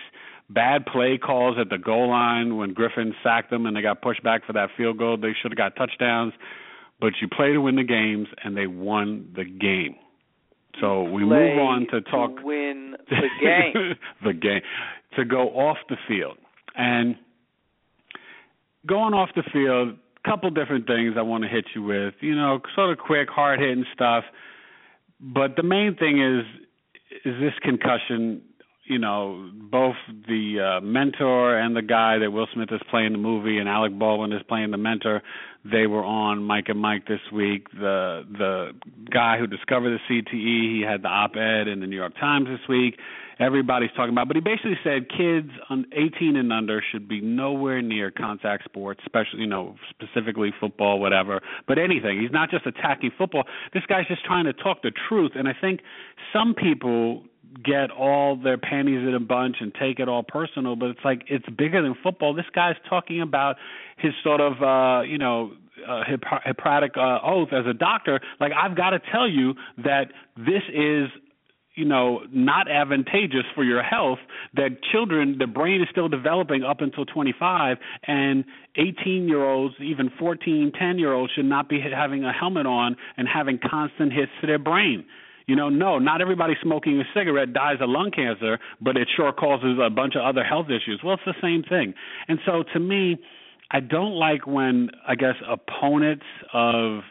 bad 0.50 0.87
play 0.87 1.19
calls 1.19 1.57
at 1.61 1.71
the 1.71 1.78
goal 1.78 2.11
line 2.11 2.57
when 2.57 2.75
Griffen 2.75 3.12
sacked 3.23 3.50
them 3.50 3.66
and 3.66 3.76
they 3.76 3.83
got 3.83 4.02
pushed 4.02 4.23
back 4.23 4.45
for 4.47 4.52
that 4.52 4.71
field 4.76 4.99
goal. 4.99 5.16
They 5.16 5.33
should 5.40 5.52
have 5.52 5.59
got 5.59 5.76
touchdowns. 5.76 6.33
But 7.00 7.12
you 7.21 7.28
play 7.28 7.52
to 7.52 7.59
win 7.59 7.76
the 7.76 7.85
games, 7.85 8.26
and 8.43 8.57
they 8.57 8.66
won 8.66 9.28
the 9.37 9.45
game. 9.45 9.97
So 10.81 11.02
we 11.02 11.25
play 11.25 11.55
move 11.55 11.59
on 11.59 11.87
to 11.90 12.00
talk. 12.00 12.37
To 12.38 12.43
win 12.43 12.97
the 13.11 13.28
game. 13.43 13.95
the 14.25 14.33
game 14.33 14.62
to 15.16 15.25
go 15.25 15.49
off 15.50 15.78
the 15.88 15.97
field 16.09 16.38
and 16.76 17.16
going 18.87 19.14
off 19.14 19.31
the 19.35 19.43
field, 19.52 19.97
couple 20.26 20.50
different 20.50 20.87
things 20.87 21.14
I 21.16 21.23
want 21.23 21.45
to 21.45 21.49
hit 21.49 21.66
you 21.75 21.83
with. 21.83 22.14
You 22.21 22.35
know, 22.35 22.61
sort 22.75 22.90
of 22.90 22.99
quick, 22.99 23.28
hard 23.31 23.61
hitting 23.61 23.85
stuff. 23.95 24.25
But 25.21 25.57
the 25.57 25.62
main 25.62 25.97
thing 25.97 26.21
is 26.21 26.45
is 27.25 27.40
this 27.40 27.55
concussion. 27.62 28.43
You 28.85 29.00
know, 29.00 29.50
both 29.69 29.97
the 30.28 30.78
uh, 30.78 30.81
mentor 30.81 31.59
and 31.59 31.75
the 31.75 31.83
guy 31.83 32.19
that 32.19 32.31
Will 32.31 32.47
Smith 32.55 32.69
is 32.71 32.81
playing 32.88 33.12
the 33.12 33.19
movie, 33.19 33.59
and 33.59 33.69
Alec 33.69 33.99
Baldwin 33.99 34.33
is 34.33 34.43
playing 34.49 34.71
the 34.71 34.76
mentor. 34.76 35.23
They 35.64 35.88
were 35.88 36.05
on 36.05 36.45
Mike 36.45 36.66
and 36.69 36.78
Mike 36.78 37.09
this 37.09 37.21
week. 37.33 37.69
The 37.73 38.25
the 38.31 38.73
guy 39.12 39.38
who 39.38 39.49
discovered 39.49 39.99
the 39.99 40.23
CTE, 40.23 40.76
he 40.78 40.85
had 40.87 41.02
the 41.02 41.09
op-ed 41.09 41.66
in 41.66 41.81
the 41.81 41.87
New 41.87 41.97
York 41.97 42.14
Times 42.19 42.47
this 42.47 42.69
week 42.69 42.97
everybody's 43.38 43.90
talking 43.97 44.12
about. 44.12 44.28
But 44.28 44.37
he 44.37 44.40
basically 44.40 44.78
said 44.83 45.09
kids 45.09 45.50
on 45.69 45.87
18 45.93 46.37
and 46.37 46.52
under 46.52 46.83
should 46.93 47.09
be 47.09 47.21
nowhere 47.21 47.83
near 47.83 48.11
contact 48.11 48.64
sports, 48.64 49.00
especially 49.05 49.40
you 49.40 49.47
know 49.47 49.76
specifically 49.90 50.52
football, 50.59 51.00
whatever. 51.00 51.40
But 51.66 51.78
anything. 51.78 52.21
He's 52.21 52.33
not 52.33 52.50
just 52.50 52.66
attacking 52.66 53.12
football. 53.16 53.45
This 53.73 53.85
guy's 53.88 54.07
just 54.07 54.25
trying 54.25 54.45
to 54.45 54.52
talk 54.52 54.83
the 54.83 54.93
truth. 55.09 55.33
And 55.35 55.49
I 55.49 55.55
think 55.59 55.81
some 56.33 56.55
people 56.55 57.25
get 57.64 57.90
all 57.90 58.37
their 58.37 58.59
panties 58.59 59.07
in 59.07 59.14
a 59.14 59.21
bunch 59.21 59.57
and 59.61 59.73
take 59.75 59.99
it 59.99 60.09
all 60.09 60.23
personal, 60.23 60.76
but 60.76 60.87
it's 60.90 61.00
like 61.05 61.23
it's 61.28 61.47
bigger 61.57 61.83
than 61.83 61.95
football. 62.02 62.35
This 62.35 62.47
guy's 62.55 62.76
talking 62.88 63.21
about 63.21 63.57
his 63.99 64.12
sort 64.23 64.40
of 64.40 64.62
uh, 64.62 65.02
you 65.02 65.19
know 65.19 65.52
uh, 65.88 66.02
Hippocratic 66.05 66.97
uh, 66.97 67.19
oath 67.23 67.49
as 67.52 67.66
a 67.66 67.75
doctor. 67.75 68.21
Like 68.40 68.52
I've 68.52 68.76
got 68.76 68.90
to 68.90 69.00
tell 69.12 69.28
you 69.28 69.55
that 69.78 70.07
this 70.37 70.62
is 70.73 71.09
you 71.76 71.85
know 71.85 72.23
not 72.33 72.68
advantageous 72.71 73.45
for 73.54 73.62
your 73.62 73.83
health 73.83 74.18
that 74.54 74.83
children 74.90 75.37
the 75.38 75.47
brain 75.47 75.80
is 75.80 75.88
still 75.90 76.09
developing 76.09 76.64
up 76.64 76.80
until 76.80 77.04
25 77.04 77.76
and 78.06 78.45
18 78.76 79.28
year 79.28 79.45
olds 79.45 79.75
even 79.80 80.11
14 80.18 80.73
10 80.76 80.99
year 80.99 81.12
olds 81.12 81.33
should 81.35 81.45
not 81.45 81.68
be 81.68 81.78
having 81.80 82.25
a 82.25 82.33
helmet 82.33 82.66
on 82.66 82.97
and 83.16 83.28
having 83.33 83.59
constant 83.59 84.12
hits 84.12 84.33
to 84.40 84.47
their 84.47 84.59
brain. 84.59 85.04
You 85.47 85.54
know 85.54 85.68
no 85.68 85.99
not 85.99 86.21
everybody 86.21 86.54
smoking 86.62 86.99
a 86.99 87.04
cigarette 87.14 87.52
dies 87.52 87.76
of 87.80 87.90
lung 87.90 88.11
cancer 88.11 88.59
but 88.80 88.97
it 88.97 89.09
sure 89.14 89.33
causes 89.33 89.78
a 89.80 89.90
bunch 89.90 90.16
of 90.16 90.23
other 90.23 90.42
health 90.42 90.66
issues. 90.66 91.00
Well 91.04 91.14
it's 91.14 91.23
the 91.25 91.35
same 91.40 91.62
thing. 91.62 91.95
And 92.26 92.38
so 92.45 92.64
to 92.73 92.80
me 92.80 93.18
i 93.71 93.80
don't 93.80 94.14
like 94.14 94.47
when 94.47 94.90
i 95.06 95.14
guess 95.14 95.35
opponents 95.47 96.25
of 96.52 97.02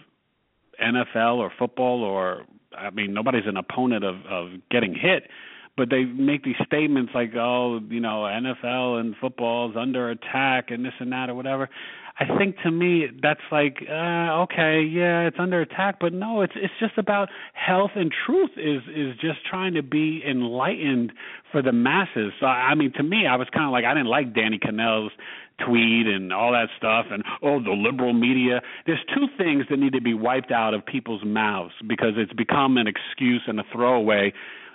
NFL 0.81 1.37
or 1.37 1.51
football 1.57 2.03
or 2.03 2.45
I 2.77 2.89
mean, 2.91 3.13
nobody's 3.13 3.47
an 3.47 3.57
opponent 3.57 4.03
of 4.03 4.15
of 4.25 4.49
getting 4.69 4.93
hit, 4.93 5.29
but 5.77 5.89
they 5.89 6.05
make 6.05 6.43
these 6.43 6.55
statements 6.65 7.11
like, 7.13 7.35
"Oh, 7.35 7.79
you 7.89 7.99
know, 7.99 8.23
NFL 8.23 8.99
and 8.99 9.15
football 9.17 9.69
is 9.71 9.77
under 9.77 10.09
attack 10.09 10.71
and 10.71 10.85
this 10.85 10.93
and 10.99 11.11
that 11.11 11.29
or 11.29 11.35
whatever." 11.35 11.69
I 12.17 12.37
think 12.37 12.55
to 12.63 12.71
me 12.71 13.07
that's 13.21 13.41
like, 13.51 13.77
uh, 13.89 14.43
okay, 14.43 14.81
yeah, 14.81 15.27
it's 15.27 15.35
under 15.37 15.59
attack, 15.59 15.97
but 15.99 16.13
no, 16.13 16.41
it's 16.41 16.53
it's 16.55 16.73
just 16.79 16.97
about 16.97 17.27
health 17.53 17.91
and 17.95 18.09
truth 18.25 18.51
is 18.55 18.81
is 18.95 19.17
just 19.19 19.45
trying 19.45 19.73
to 19.73 19.83
be 19.83 20.23
enlightened 20.25 21.11
for 21.51 21.61
the 21.61 21.73
masses. 21.73 22.31
So 22.39 22.45
I 22.45 22.73
mean, 22.75 22.93
to 22.93 23.03
me, 23.03 23.27
I 23.27 23.35
was 23.35 23.49
kind 23.53 23.65
of 23.65 23.71
like 23.71 23.83
I 23.83 23.93
didn't 23.93 24.07
like 24.07 24.33
Danny 24.33 24.59
Kanell's 24.59 25.11
tweet 25.63 26.07
and 26.07 26.33
all 26.33 26.51
that 26.51 26.69
stuff 26.77 27.05
and 27.11 27.23
oh 27.41 27.61
the 27.61 27.71
liberal 27.71 28.13
media. 28.13 28.61
There's 28.85 29.03
two 29.13 29.27
things 29.37 29.65
that 29.69 29.77
need 29.77 29.93
to 29.93 30.01
be 30.01 30.13
wiped 30.13 30.51
out 30.51 30.73
of 30.73 30.85
people's 30.85 31.23
mouths 31.25 31.73
because 31.87 32.13
it's 32.17 32.33
become 32.33 32.77
an 32.77 32.87
excuse 32.87 33.41
and 33.47 33.59
a 33.59 33.63
throwaway. 33.71 34.33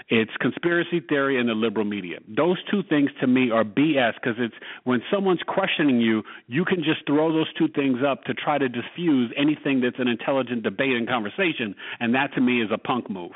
It's 0.08 0.32
conspiracy 0.40 1.00
theory 1.00 1.38
and 1.38 1.48
the 1.48 1.54
liberal 1.54 1.84
media. 1.84 2.18
Those 2.26 2.56
two 2.68 2.82
things 2.82 3.10
to 3.20 3.28
me 3.28 3.50
are 3.52 3.62
bs 3.64 4.14
because 4.14 4.36
it's 4.38 4.54
when 4.84 5.02
someone's 5.12 5.42
questioning 5.46 6.00
you 6.00 6.22
you 6.48 6.64
can 6.64 6.78
just 6.78 7.06
throw 7.06 7.32
those 7.32 7.52
two 7.54 7.68
things 7.68 7.98
up 8.06 8.24
to 8.24 8.34
try 8.34 8.58
to 8.58 8.68
diffuse 8.68 9.32
anything 9.36 9.80
that's 9.80 9.98
an 10.00 10.08
intelligent 10.08 10.64
debate 10.64 10.96
and 10.96 11.08
conversation 11.08 11.74
and 12.00 12.14
that 12.14 12.34
to 12.34 12.40
me 12.40 12.60
is 12.60 12.70
a 12.72 12.78
punk 12.78 13.08
move. 13.08 13.32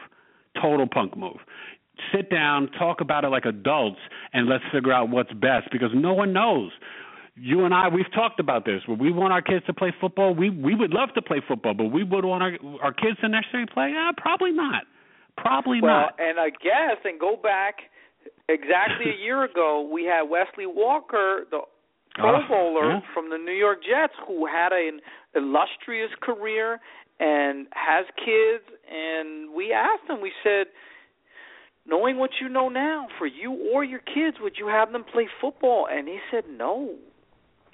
Total 0.60 0.86
punk 0.86 1.16
move. 1.16 1.38
Sit 2.12 2.28
down, 2.28 2.68
talk 2.76 3.00
about 3.00 3.24
it 3.24 3.28
like 3.28 3.44
adults, 3.44 4.00
and 4.32 4.48
let's 4.48 4.64
figure 4.72 4.92
out 4.92 5.10
what's 5.10 5.32
best 5.32 5.70
because 5.70 5.90
no 5.94 6.12
one 6.12 6.32
knows 6.32 6.72
you 7.36 7.64
and 7.64 7.74
I 7.74 7.88
we've 7.88 8.12
talked 8.14 8.40
about 8.40 8.64
this. 8.64 8.82
We 8.88 9.10
want 9.10 9.32
our 9.32 9.42
kids 9.42 9.66
to 9.66 9.74
play 9.74 9.92
football? 10.00 10.34
We 10.34 10.50
we 10.50 10.74
would 10.74 10.92
love 10.92 11.10
to 11.14 11.22
play 11.22 11.42
football, 11.46 11.74
but 11.74 11.86
we 11.86 12.04
would 12.04 12.24
want 12.24 12.42
our 12.42 12.52
our 12.82 12.92
kids 12.92 13.18
to 13.22 13.28
necessarily 13.28 13.68
play? 13.72 13.90
Yeah, 13.92 14.12
probably 14.16 14.52
not. 14.52 14.84
Probably 15.36 15.80
well, 15.82 15.92
not. 15.92 16.14
and 16.18 16.38
I 16.38 16.50
guess 16.50 16.98
and 17.04 17.18
go 17.18 17.36
back 17.36 17.76
exactly 18.48 19.10
a 19.10 19.22
year 19.22 19.44
ago, 19.44 19.88
we 19.92 20.04
had 20.04 20.22
Wesley 20.22 20.66
Walker, 20.66 21.46
the 21.50 21.60
Pro 22.14 22.36
uh, 22.36 22.48
Bowler 22.48 22.92
yeah. 22.92 23.00
from 23.12 23.30
the 23.30 23.38
New 23.38 23.52
York 23.52 23.78
Jets, 23.82 24.14
who 24.26 24.46
had 24.46 24.72
an 24.72 25.00
illustrious 25.34 26.10
career 26.22 26.80
and 27.18 27.66
has 27.72 28.06
kids. 28.16 28.64
And 28.90 29.52
we 29.54 29.72
asked 29.72 30.08
him, 30.08 30.20
we 30.20 30.32
said, 30.42 30.66
knowing 31.86 32.18
what 32.18 32.30
you 32.40 32.48
know 32.48 32.68
now, 32.68 33.08
for 33.18 33.26
you 33.26 33.52
or 33.72 33.82
your 33.82 34.00
kids, 34.00 34.36
would 34.40 34.54
you 34.58 34.68
have 34.68 34.92
them 34.92 35.04
play 35.12 35.26
football? 35.40 35.88
And 35.90 36.06
he 36.06 36.18
said 36.30 36.44
no. 36.48 36.94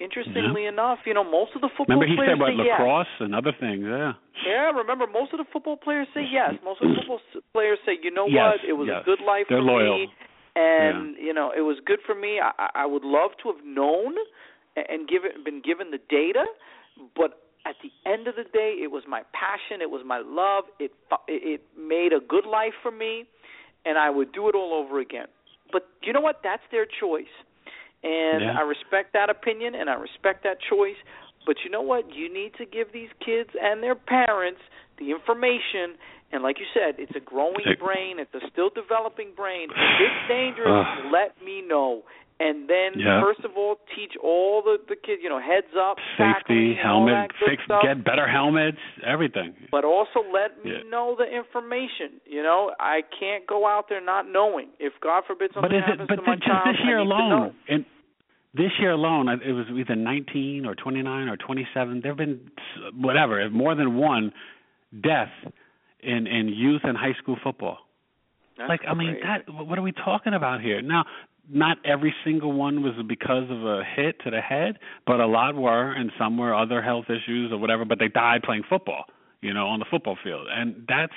Interestingly 0.01 0.63
yeah. 0.65 0.73
enough, 0.73 0.99
you 1.05 1.13
know, 1.13 1.23
most 1.23 1.53
of 1.53 1.61
the 1.61 1.69
football 1.77 2.01
remember 2.01 2.09
he 2.09 2.17
players 2.17 2.41
said 2.41 2.57
say 2.57 2.57
lacrosse 2.57 3.13
yes. 3.13 3.21
and 3.21 3.35
other 3.37 3.53
things. 3.53 3.85
Yeah. 3.85 4.17
Yeah, 4.41 4.73
remember 4.73 5.05
most 5.05 5.29
of 5.31 5.37
the 5.37 5.45
football 5.53 5.77
players 5.77 6.07
say 6.13 6.25
yes. 6.25 6.57
Most 6.65 6.81
of 6.81 6.89
the 6.89 6.97
football 7.05 7.21
players 7.53 7.77
say, 7.85 8.01
you 8.01 8.09
know 8.09 8.25
yes, 8.25 8.57
what, 8.57 8.65
it 8.65 8.73
was 8.73 8.89
yes. 8.89 9.01
a 9.01 9.05
good 9.05 9.21
life 9.21 9.45
They're 9.45 9.61
for 9.61 9.77
loyal. 9.77 10.01
me, 10.01 10.09
and 10.57 11.13
yeah. 11.13 11.25
you 11.29 11.33
know, 11.33 11.53
it 11.55 11.61
was 11.61 11.77
good 11.85 11.99
for 12.01 12.15
me. 12.15 12.41
I, 12.41 12.83
I 12.83 12.85
would 12.89 13.05
love 13.05 13.37
to 13.43 13.53
have 13.53 13.61
known 13.61 14.17
and 14.75 15.07
given 15.07 15.45
been 15.45 15.61
given 15.61 15.91
the 15.91 16.01
data, 16.09 16.49
but 17.15 17.45
at 17.65 17.75
the 17.85 17.91
end 18.09 18.27
of 18.27 18.35
the 18.35 18.43
day, 18.49 18.81
it 18.81 18.89
was 18.89 19.03
my 19.07 19.21
passion, 19.37 19.81
it 19.81 19.89
was 19.89 20.01
my 20.05 20.17
love. 20.25 20.65
It 20.79 20.91
it 21.27 21.61
made 21.77 22.09
a 22.13 22.19
good 22.19 22.45
life 22.49 22.73
for 22.81 22.91
me, 22.91 23.25
and 23.85 23.97
I 23.97 24.09
would 24.09 24.31
do 24.31 24.49
it 24.49 24.55
all 24.55 24.73
over 24.73 24.99
again. 24.99 25.27
But 25.71 25.87
you 26.01 26.13
know 26.13 26.21
what? 26.21 26.41
That's 26.43 26.63
their 26.71 26.85
choice. 26.85 27.31
And 28.03 28.41
yeah. 28.41 28.57
I 28.57 28.61
respect 28.61 29.13
that 29.13 29.29
opinion 29.29 29.75
and 29.75 29.89
I 29.89 29.95
respect 29.95 30.43
that 30.43 30.57
choice. 30.61 30.97
But 31.45 31.57
you 31.63 31.71
know 31.71 31.81
what? 31.81 32.13
You 32.13 32.31
need 32.31 32.53
to 32.57 32.65
give 32.65 32.93
these 32.93 33.09
kids 33.23 33.49
and 33.59 33.81
their 33.81 33.95
parents 33.95 34.61
the 34.97 35.11
information. 35.11 35.97
And 36.31 36.43
like 36.43 36.57
you 36.59 36.65
said, 36.73 36.95
it's 36.97 37.15
a 37.15 37.19
growing 37.19 37.75
brain. 37.79 38.19
It's 38.19 38.33
a 38.33 38.45
still 38.51 38.69
developing 38.69 39.33
brain. 39.35 39.69
If 39.69 39.77
it's 39.77 40.27
dangerous, 40.29 40.87
let 41.11 41.37
me 41.43 41.61
know. 41.61 42.03
And 42.41 42.67
then, 42.67 42.97
yeah. 42.97 43.21
first 43.21 43.41
of 43.45 43.51
all, 43.55 43.75
teach 43.95 44.13
all 44.21 44.63
the 44.63 44.77
the 44.89 44.95
kids, 44.95 45.21
you 45.21 45.29
know, 45.29 45.39
heads 45.39 45.69
up, 45.77 45.97
safety, 46.17 46.73
helmet, 46.73 47.29
fix, 47.45 47.61
stuff. 47.65 47.83
get 47.83 48.03
better 48.03 48.27
helmets, 48.27 48.81
everything. 49.05 49.53
But 49.69 49.85
also 49.85 50.25
let 50.33 50.63
me 50.65 50.71
Yeah. 50.71 50.89
know 50.89 51.15
the 51.15 51.27
information. 51.29 52.19
You 52.25 52.41
know, 52.41 52.73
I 52.79 53.03
can't 53.19 53.45
go 53.45 53.67
out 53.67 53.89
there 53.89 54.01
not 54.01 54.27
knowing. 54.27 54.69
If 54.79 54.93
God 55.01 55.23
forbid 55.27 55.53
something 55.53 55.69
but 55.69 55.75
is 55.77 55.83
happens 55.85 56.01
it? 56.01 56.07
But 56.07 56.15
to 56.15 56.21
my 56.23 56.35
just 56.35 56.47
child, 56.47 56.67
this 56.67 56.79
year 56.83 56.99
I 56.99 57.03
need 57.03 57.09
to 57.09 57.15
alone, 57.15 57.55
and 57.69 57.85
this 58.55 58.71
year 58.79 58.91
alone, 58.91 59.29
it 59.29 59.51
was 59.53 59.67
either 59.69 59.95
19 59.95 60.65
or 60.65 60.73
29 60.73 61.29
or 61.29 61.37
27. 61.37 62.01
There've 62.01 62.17
been 62.17 62.49
whatever, 62.95 63.47
more 63.51 63.75
than 63.75 63.97
one 63.97 64.33
death 64.99 65.31
in 66.01 66.25
in 66.27 66.49
youth 66.49 66.81
and 66.83 66.97
high 66.97 67.13
school 67.21 67.37
football. 67.43 67.77
That's 68.57 68.69
like 68.69 68.81
I 68.87 68.93
mean, 68.93 69.17
that 69.23 69.49
what 69.49 69.77
are 69.77 69.81
we 69.81 69.91
talking 69.91 70.33
about 70.33 70.61
here? 70.61 70.81
Now, 70.81 71.05
not 71.51 71.77
every 71.85 72.13
single 72.23 72.53
one 72.53 72.83
was 72.83 72.93
because 73.07 73.49
of 73.49 73.65
a 73.65 73.83
hit 73.83 74.19
to 74.23 74.31
the 74.31 74.41
head, 74.41 74.79
but 75.05 75.19
a 75.19 75.27
lot 75.27 75.55
were, 75.55 75.91
and 75.91 76.11
some 76.17 76.37
were 76.37 76.55
other 76.55 76.81
health 76.81 77.05
issues 77.09 77.51
or 77.51 77.57
whatever. 77.57 77.85
But 77.85 77.99
they 77.99 78.07
died 78.07 78.43
playing 78.43 78.63
football, 78.69 79.05
you 79.41 79.53
know, 79.53 79.67
on 79.67 79.79
the 79.79 79.85
football 79.89 80.17
field, 80.23 80.47
and 80.49 80.85
that's 80.87 81.13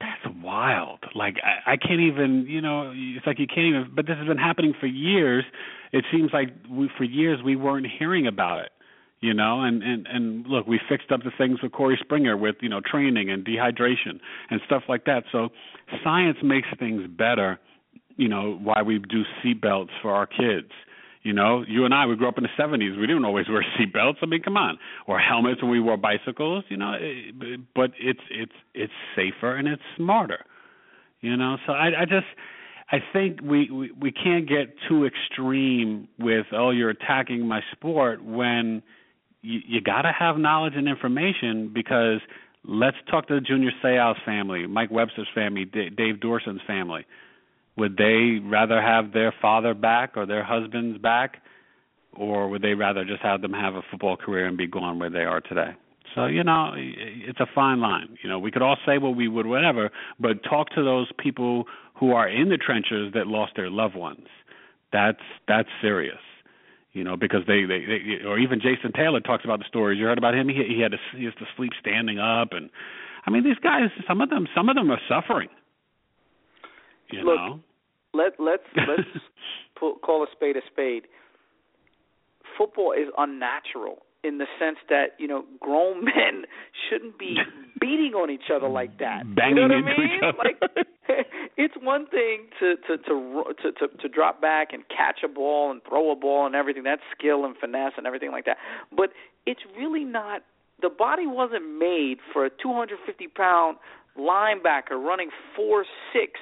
that's 0.00 0.34
wild. 0.42 1.00
Like 1.14 1.36
I, 1.42 1.72
I 1.72 1.76
can't 1.76 2.00
even, 2.00 2.46
you 2.48 2.60
know, 2.60 2.92
it's 2.94 3.26
like 3.26 3.38
you 3.38 3.46
can't 3.46 3.66
even. 3.66 3.92
But 3.94 4.06
this 4.06 4.16
has 4.16 4.26
been 4.26 4.38
happening 4.38 4.74
for 4.78 4.86
years. 4.86 5.44
It 5.92 6.04
seems 6.12 6.30
like 6.32 6.48
we, 6.70 6.90
for 6.96 7.04
years 7.04 7.40
we 7.44 7.56
weren't 7.56 7.86
hearing 7.98 8.26
about 8.26 8.60
it, 8.60 8.72
you 9.20 9.32
know. 9.32 9.62
And 9.62 9.82
and 9.82 10.06
and 10.06 10.46
look, 10.46 10.66
we 10.66 10.80
fixed 10.88 11.10
up 11.10 11.22
the 11.24 11.32
things 11.36 11.62
with 11.62 11.72
Korey 11.72 11.96
Stringer 12.04 12.36
with 12.36 12.56
you 12.60 12.68
know 12.68 12.80
training 12.80 13.30
and 13.30 13.44
dehydration 13.44 14.20
and 14.50 14.60
stuff 14.66 14.82
like 14.88 15.04
that. 15.06 15.24
So 15.32 15.48
science 16.04 16.38
makes 16.42 16.68
things 16.78 17.06
better. 17.08 17.58
You 18.16 18.28
know 18.28 18.58
why 18.62 18.82
we 18.82 18.98
do 18.98 19.22
seatbelts 19.42 19.90
for 20.02 20.14
our 20.14 20.26
kids. 20.26 20.70
You 21.22 21.32
know, 21.32 21.64
you 21.66 21.84
and 21.84 21.92
I, 21.92 22.06
we 22.06 22.14
grew 22.14 22.28
up 22.28 22.38
in 22.38 22.44
the 22.44 22.62
'70s. 22.62 22.98
We 22.98 23.06
didn't 23.06 23.24
always 23.24 23.48
wear 23.48 23.64
seatbelts. 23.80 24.16
I 24.22 24.26
mean, 24.26 24.42
come 24.42 24.56
on, 24.56 24.78
or 25.06 25.18
helmets 25.18 25.62
when 25.62 25.70
we 25.70 25.80
wore 25.80 25.96
bicycles. 25.96 26.64
You 26.68 26.76
know, 26.76 26.94
it, 26.98 27.60
but 27.74 27.90
it's 28.00 28.20
it's 28.30 28.52
it's 28.74 28.92
safer 29.14 29.56
and 29.56 29.68
it's 29.68 29.82
smarter. 29.96 30.44
You 31.20 31.36
know, 31.36 31.56
so 31.66 31.72
I, 31.72 32.02
I 32.02 32.04
just 32.04 32.26
I 32.90 32.98
think 33.12 33.40
we, 33.42 33.70
we 33.70 33.90
we 34.00 34.12
can't 34.12 34.48
get 34.48 34.74
too 34.88 35.06
extreme 35.06 36.08
with 36.18 36.46
oh 36.52 36.70
you're 36.70 36.90
attacking 36.90 37.46
my 37.46 37.60
sport 37.72 38.24
when 38.24 38.82
you, 39.42 39.60
you 39.66 39.80
got 39.80 40.02
to 40.02 40.12
have 40.16 40.38
knowledge 40.38 40.74
and 40.76 40.86
information 40.86 41.72
because 41.74 42.20
let's 42.64 42.96
talk 43.10 43.26
to 43.28 43.34
the 43.34 43.40
Junior 43.40 43.70
Seau's 43.82 44.16
family, 44.24 44.66
Mike 44.66 44.90
Webster's 44.90 45.28
family, 45.34 45.64
D- 45.64 45.90
Dave 45.90 46.20
Duerson's 46.20 46.60
family. 46.66 47.06
Would 47.76 47.96
they 47.96 48.38
rather 48.42 48.80
have 48.80 49.12
their 49.12 49.34
father 49.40 49.74
back 49.74 50.16
or 50.16 50.26
their 50.26 50.44
husbands 50.44 50.98
back, 50.98 51.42
or 52.14 52.48
would 52.48 52.62
they 52.62 52.74
rather 52.74 53.04
just 53.04 53.22
have 53.22 53.42
them 53.42 53.52
have 53.52 53.74
a 53.74 53.82
football 53.90 54.16
career 54.16 54.46
and 54.46 54.56
be 54.56 54.66
gone 54.66 54.98
where 54.98 55.10
they 55.10 55.24
are 55.24 55.40
today? 55.40 55.72
So 56.14 56.26
you 56.26 56.42
know, 56.42 56.72
it's 56.74 57.40
a 57.40 57.46
fine 57.54 57.80
line. 57.80 58.16
You 58.22 58.30
know, 58.30 58.38
we 58.38 58.50
could 58.50 58.62
all 58.62 58.78
say 58.86 58.98
what 58.98 59.16
we 59.16 59.28
would, 59.28 59.46
whatever, 59.46 59.90
but 60.18 60.42
talk 60.42 60.70
to 60.70 60.82
those 60.82 61.10
people 61.18 61.64
who 61.94 62.12
are 62.12 62.28
in 62.28 62.48
the 62.48 62.56
trenches 62.56 63.12
that 63.14 63.26
lost 63.26 63.52
their 63.56 63.70
loved 63.70 63.94
ones. 63.94 64.26
That's 64.92 65.20
that's 65.46 65.68
serious. 65.82 66.18
You 66.92 67.04
know, 67.04 67.14
because 67.14 67.42
they, 67.46 67.64
they, 67.64 67.84
they 67.84 68.24
or 68.26 68.38
even 68.38 68.58
Jason 68.58 68.92
Taylor 68.92 69.20
talks 69.20 69.44
about 69.44 69.58
the 69.58 69.66
stories. 69.68 69.98
You 69.98 70.06
heard 70.06 70.16
about 70.16 70.34
him? 70.34 70.48
He 70.48 70.62
he 70.66 70.80
had 70.80 70.92
to 70.92 70.98
he 71.14 71.26
has 71.26 71.34
to 71.34 71.44
sleep 71.54 71.72
standing 71.78 72.18
up, 72.18 72.52
and 72.52 72.70
I 73.26 73.30
mean 73.30 73.44
these 73.44 73.58
guys. 73.62 73.90
Some 74.08 74.22
of 74.22 74.30
them 74.30 74.46
some 74.54 74.70
of 74.70 74.76
them 74.76 74.90
are 74.90 75.00
suffering. 75.06 75.50
You 77.12 77.24
Look, 77.24 77.36
know. 77.36 77.60
Let 78.16 78.34
let's 78.38 78.62
let's 78.76 79.08
pull, 79.78 79.96
call 79.96 80.22
a 80.22 80.26
spade 80.32 80.56
a 80.56 80.60
spade. 80.70 81.04
Football 82.56 82.92
is 82.92 83.08
unnatural 83.18 83.98
in 84.24 84.38
the 84.38 84.46
sense 84.58 84.78
that 84.88 85.14
you 85.18 85.28
know 85.28 85.44
grown 85.60 86.04
men 86.04 86.44
shouldn't 86.88 87.18
be 87.18 87.36
beating 87.80 88.12
on 88.14 88.30
each 88.30 88.50
other 88.54 88.68
like 88.68 88.98
that. 88.98 89.22
Banging 89.34 89.56
you 89.56 89.68
know 89.68 89.74
what 89.74 89.84
I 89.84 89.98
mean? 89.98 90.20
Like 90.38 90.86
it's 91.56 91.74
one 91.80 92.06
thing 92.06 92.48
to 92.60 92.76
to 92.88 92.96
to 93.04 93.44
to 93.62 93.72
to, 93.72 93.96
to 93.98 94.08
drop 94.08 94.40
back 94.40 94.72
and 94.72 94.82
catch 94.88 95.20
a 95.24 95.28
ball 95.28 95.70
and 95.70 95.80
throw 95.88 96.10
a 96.10 96.16
ball 96.16 96.46
and 96.46 96.54
everything. 96.54 96.82
That's 96.82 97.02
skill 97.16 97.44
and 97.44 97.56
finesse 97.56 97.92
and 97.96 98.06
everything 98.06 98.30
like 98.30 98.46
that. 98.46 98.56
But 98.94 99.10
it's 99.46 99.62
really 99.76 100.04
not. 100.04 100.42
The 100.82 100.90
body 100.90 101.26
wasn't 101.26 101.78
made 101.78 102.16
for 102.34 102.44
a 102.44 102.50
250 102.50 103.28
pound 103.28 103.78
linebacker 104.18 104.92
running 104.92 105.30
four 105.54 105.84
six 106.12 106.32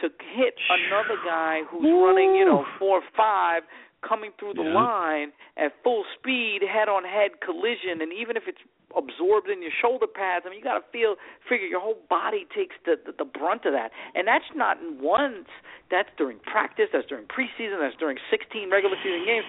to 0.00 0.08
hit 0.36 0.54
another 0.68 1.18
guy 1.24 1.62
who's 1.70 1.84
Ooh. 1.84 2.04
running, 2.04 2.34
you 2.34 2.44
know, 2.44 2.64
four 2.78 2.98
or 2.98 3.08
five 3.16 3.62
coming 4.06 4.30
through 4.38 4.54
the 4.54 4.62
line 4.62 5.32
at 5.56 5.72
full 5.82 6.04
speed, 6.18 6.60
head 6.62 6.88
on 6.88 7.02
head 7.02 7.40
collision, 7.40 8.00
and 8.00 8.12
even 8.12 8.36
if 8.36 8.44
it's 8.46 8.60
absorbed 8.94 9.48
in 9.50 9.60
your 9.60 9.74
shoulder 9.82 10.06
pads, 10.06 10.44
I 10.46 10.50
mean, 10.50 10.58
you 10.58 10.64
got 10.64 10.78
to 10.78 10.86
feel, 10.92 11.16
figure 11.48 11.66
your 11.66 11.80
whole 11.80 11.98
body 12.08 12.46
takes 12.54 12.76
the, 12.84 12.96
the 12.96 13.12
the 13.12 13.28
brunt 13.28 13.66
of 13.66 13.72
that, 13.72 13.90
and 14.14 14.26
that's 14.26 14.46
not 14.54 14.78
once. 15.00 15.48
That's 15.90 16.08
during 16.18 16.38
practice. 16.40 16.86
That's 16.92 17.06
during 17.06 17.26
preseason. 17.26 17.78
That's 17.80 17.96
during 17.98 18.18
16 18.30 18.70
regular 18.70 18.96
season 19.02 19.24
games. 19.26 19.46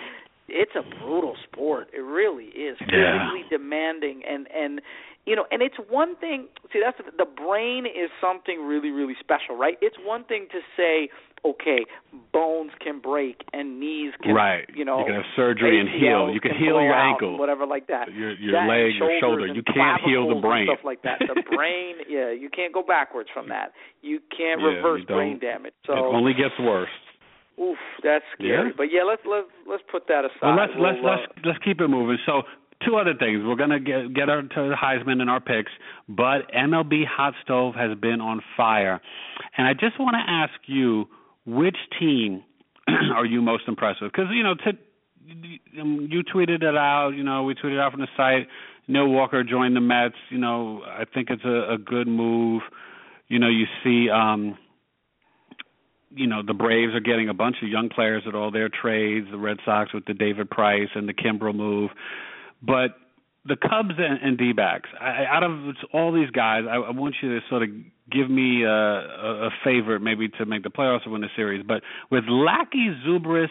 It's 0.47 0.75
a 0.75 0.83
brutal 1.03 1.35
sport. 1.43 1.89
It 1.93 2.01
really 2.01 2.55
is 2.55 2.77
physically 2.79 3.43
yeah. 3.45 3.57
demanding, 3.57 4.23
and 4.27 4.47
and 4.51 4.81
you 5.27 5.35
know, 5.35 5.43
and 5.51 5.61
it's 5.61 5.75
one 5.91 6.15
thing. 6.15 6.47
See, 6.71 6.79
that's 6.79 6.97
the, 6.97 7.11
the 7.11 7.29
brain 7.29 7.85
is 7.85 8.09
something 8.23 8.63
really, 8.63 8.89
really 8.89 9.15
special, 9.19 9.59
right? 9.59 9.75
It's 9.81 9.97
one 10.07 10.23
thing 10.23 10.47
to 10.55 10.59
say, 10.79 11.11
okay, 11.43 11.83
bones 12.31 12.71
can 12.79 13.01
break 13.03 13.43
and 13.51 13.77
knees 13.77 14.13
can, 14.23 14.33
right? 14.33 14.63
You 14.73 14.85
know, 14.85 14.99
you 14.99 15.11
can 15.11 15.15
have 15.15 15.31
surgery 15.35 15.83
and 15.83 15.89
heal. 15.91 16.31
You 16.31 16.39
can, 16.39 16.55
can 16.55 16.63
heal 16.63 16.79
your 16.79 16.95
ankle, 16.95 17.37
whatever 17.37 17.67
like 17.67 17.87
that. 17.87 18.07
Your 18.15 18.39
your 18.39 18.53
that 18.55 18.71
leg, 18.71 18.95
your 18.95 19.19
shoulder. 19.19 19.47
You 19.47 19.61
can't 19.67 19.99
heal 20.07 20.31
the 20.31 20.39
brain. 20.39 20.71
Stuff 20.71 20.87
like 20.87 21.03
that. 21.03 21.19
The 21.19 21.43
brain, 21.55 22.07
yeah, 22.07 22.31
you 22.31 22.49
can't 22.49 22.73
go 22.73 22.81
backwards 22.81 23.27
from 23.33 23.49
that. 23.49 23.75
You 24.01 24.19
can't 24.31 24.61
yeah, 24.63 24.79
reverse 24.79 25.01
you 25.01 25.13
brain 25.13 25.39
damage. 25.39 25.73
So 25.85 25.91
it 25.91 26.15
only 26.15 26.33
gets 26.39 26.55
worse. 26.57 26.89
Oof, 27.59 27.77
that's 28.01 28.23
scary. 28.39 28.69
Yeah. 28.69 28.77
But 28.77 28.95
yeah, 28.95 29.03
let's 29.03 29.23
let's 29.27 29.51
let's 29.67 29.83
put 29.91 30.07
that 30.07 30.23
aside. 30.23 30.39
Well, 30.41 30.55
let's 30.55 30.71
we'll, 30.77 30.87
let's 30.87 30.99
uh, 31.03 31.07
let's 31.09 31.23
let's 31.43 31.59
keep 31.65 31.81
it 31.81 31.87
moving. 31.89 32.17
So 32.25 32.43
two 32.85 32.95
other 32.95 33.13
things. 33.13 33.43
We're 33.45 33.55
going 33.55 33.69
to 33.71 33.79
get 33.79 34.13
get 34.13 34.29
our, 34.29 34.41
to 34.41 34.75
Heisman 34.75 35.21
and 35.21 35.29
our 35.29 35.39
picks, 35.39 35.71
but 36.07 36.51
MLB 36.55 37.05
Hot 37.05 37.33
Stove 37.43 37.75
has 37.75 37.97
been 37.97 38.21
on 38.21 38.41
fire, 38.55 39.01
and 39.57 39.67
I 39.67 39.73
just 39.73 39.99
want 39.99 40.15
to 40.15 40.31
ask 40.31 40.53
you 40.67 41.05
which 41.45 41.77
team 41.99 42.43
are 42.87 43.25
you 43.25 43.41
most 43.41 43.63
impressed 43.67 44.01
with? 44.01 44.11
Because 44.11 44.27
you 44.31 44.43
know, 44.43 44.55
to, 44.55 44.73
you 45.25 46.23
tweeted 46.23 46.63
it 46.63 46.77
out. 46.77 47.11
You 47.15 47.23
know, 47.23 47.43
we 47.43 47.55
tweeted 47.55 47.75
it 47.75 47.79
out 47.79 47.91
from 47.91 48.01
the 48.01 48.07
site. 48.15 48.47
Neil 48.87 49.07
Walker 49.07 49.43
joined 49.43 49.75
the 49.75 49.81
Mets. 49.81 50.15
You 50.29 50.37
know, 50.37 50.81
I 50.85 51.03
think 51.05 51.29
it's 51.29 51.43
a, 51.43 51.73
a 51.73 51.77
good 51.77 52.07
move. 52.07 52.61
You 53.27 53.39
know, 53.39 53.49
you 53.49 53.65
see. 53.83 54.09
um 54.09 54.57
you 56.15 56.27
know 56.27 56.41
the 56.45 56.53
Braves 56.53 56.95
are 56.95 56.99
getting 56.99 57.29
a 57.29 57.33
bunch 57.33 57.57
of 57.61 57.69
young 57.69 57.89
players 57.89 58.23
at 58.27 58.35
all 58.35 58.51
their 58.51 58.69
trades. 58.69 59.27
The 59.31 59.37
Red 59.37 59.57
Sox 59.65 59.93
with 59.93 60.05
the 60.05 60.13
David 60.13 60.49
Price 60.49 60.89
and 60.95 61.07
the 61.07 61.13
Kimbrel 61.13 61.55
move. 61.55 61.91
But 62.61 62.97
the 63.45 63.55
Cubs 63.55 63.95
and, 63.97 64.19
and 64.21 64.37
D-backs, 64.37 64.89
I, 64.99 65.25
out 65.25 65.43
of 65.43 65.51
all 65.93 66.11
these 66.11 66.29
guys, 66.31 66.63
I, 66.69 66.75
I 66.75 66.91
want 66.91 67.15
you 67.21 67.39
to 67.39 67.45
sort 67.49 67.63
of 67.63 67.69
give 68.11 68.29
me 68.29 68.63
a, 68.63 68.69
a, 68.69 69.47
a 69.47 69.49
favorite, 69.63 70.01
maybe 70.01 70.27
to 70.29 70.45
make 70.45 70.63
the 70.63 70.69
playoffs 70.69 71.05
or 71.05 71.11
win 71.11 71.21
the 71.21 71.29
series. 71.35 71.63
But 71.67 71.81
with 72.11 72.25
Lackey, 72.27 72.93
Zobrist, 73.07 73.47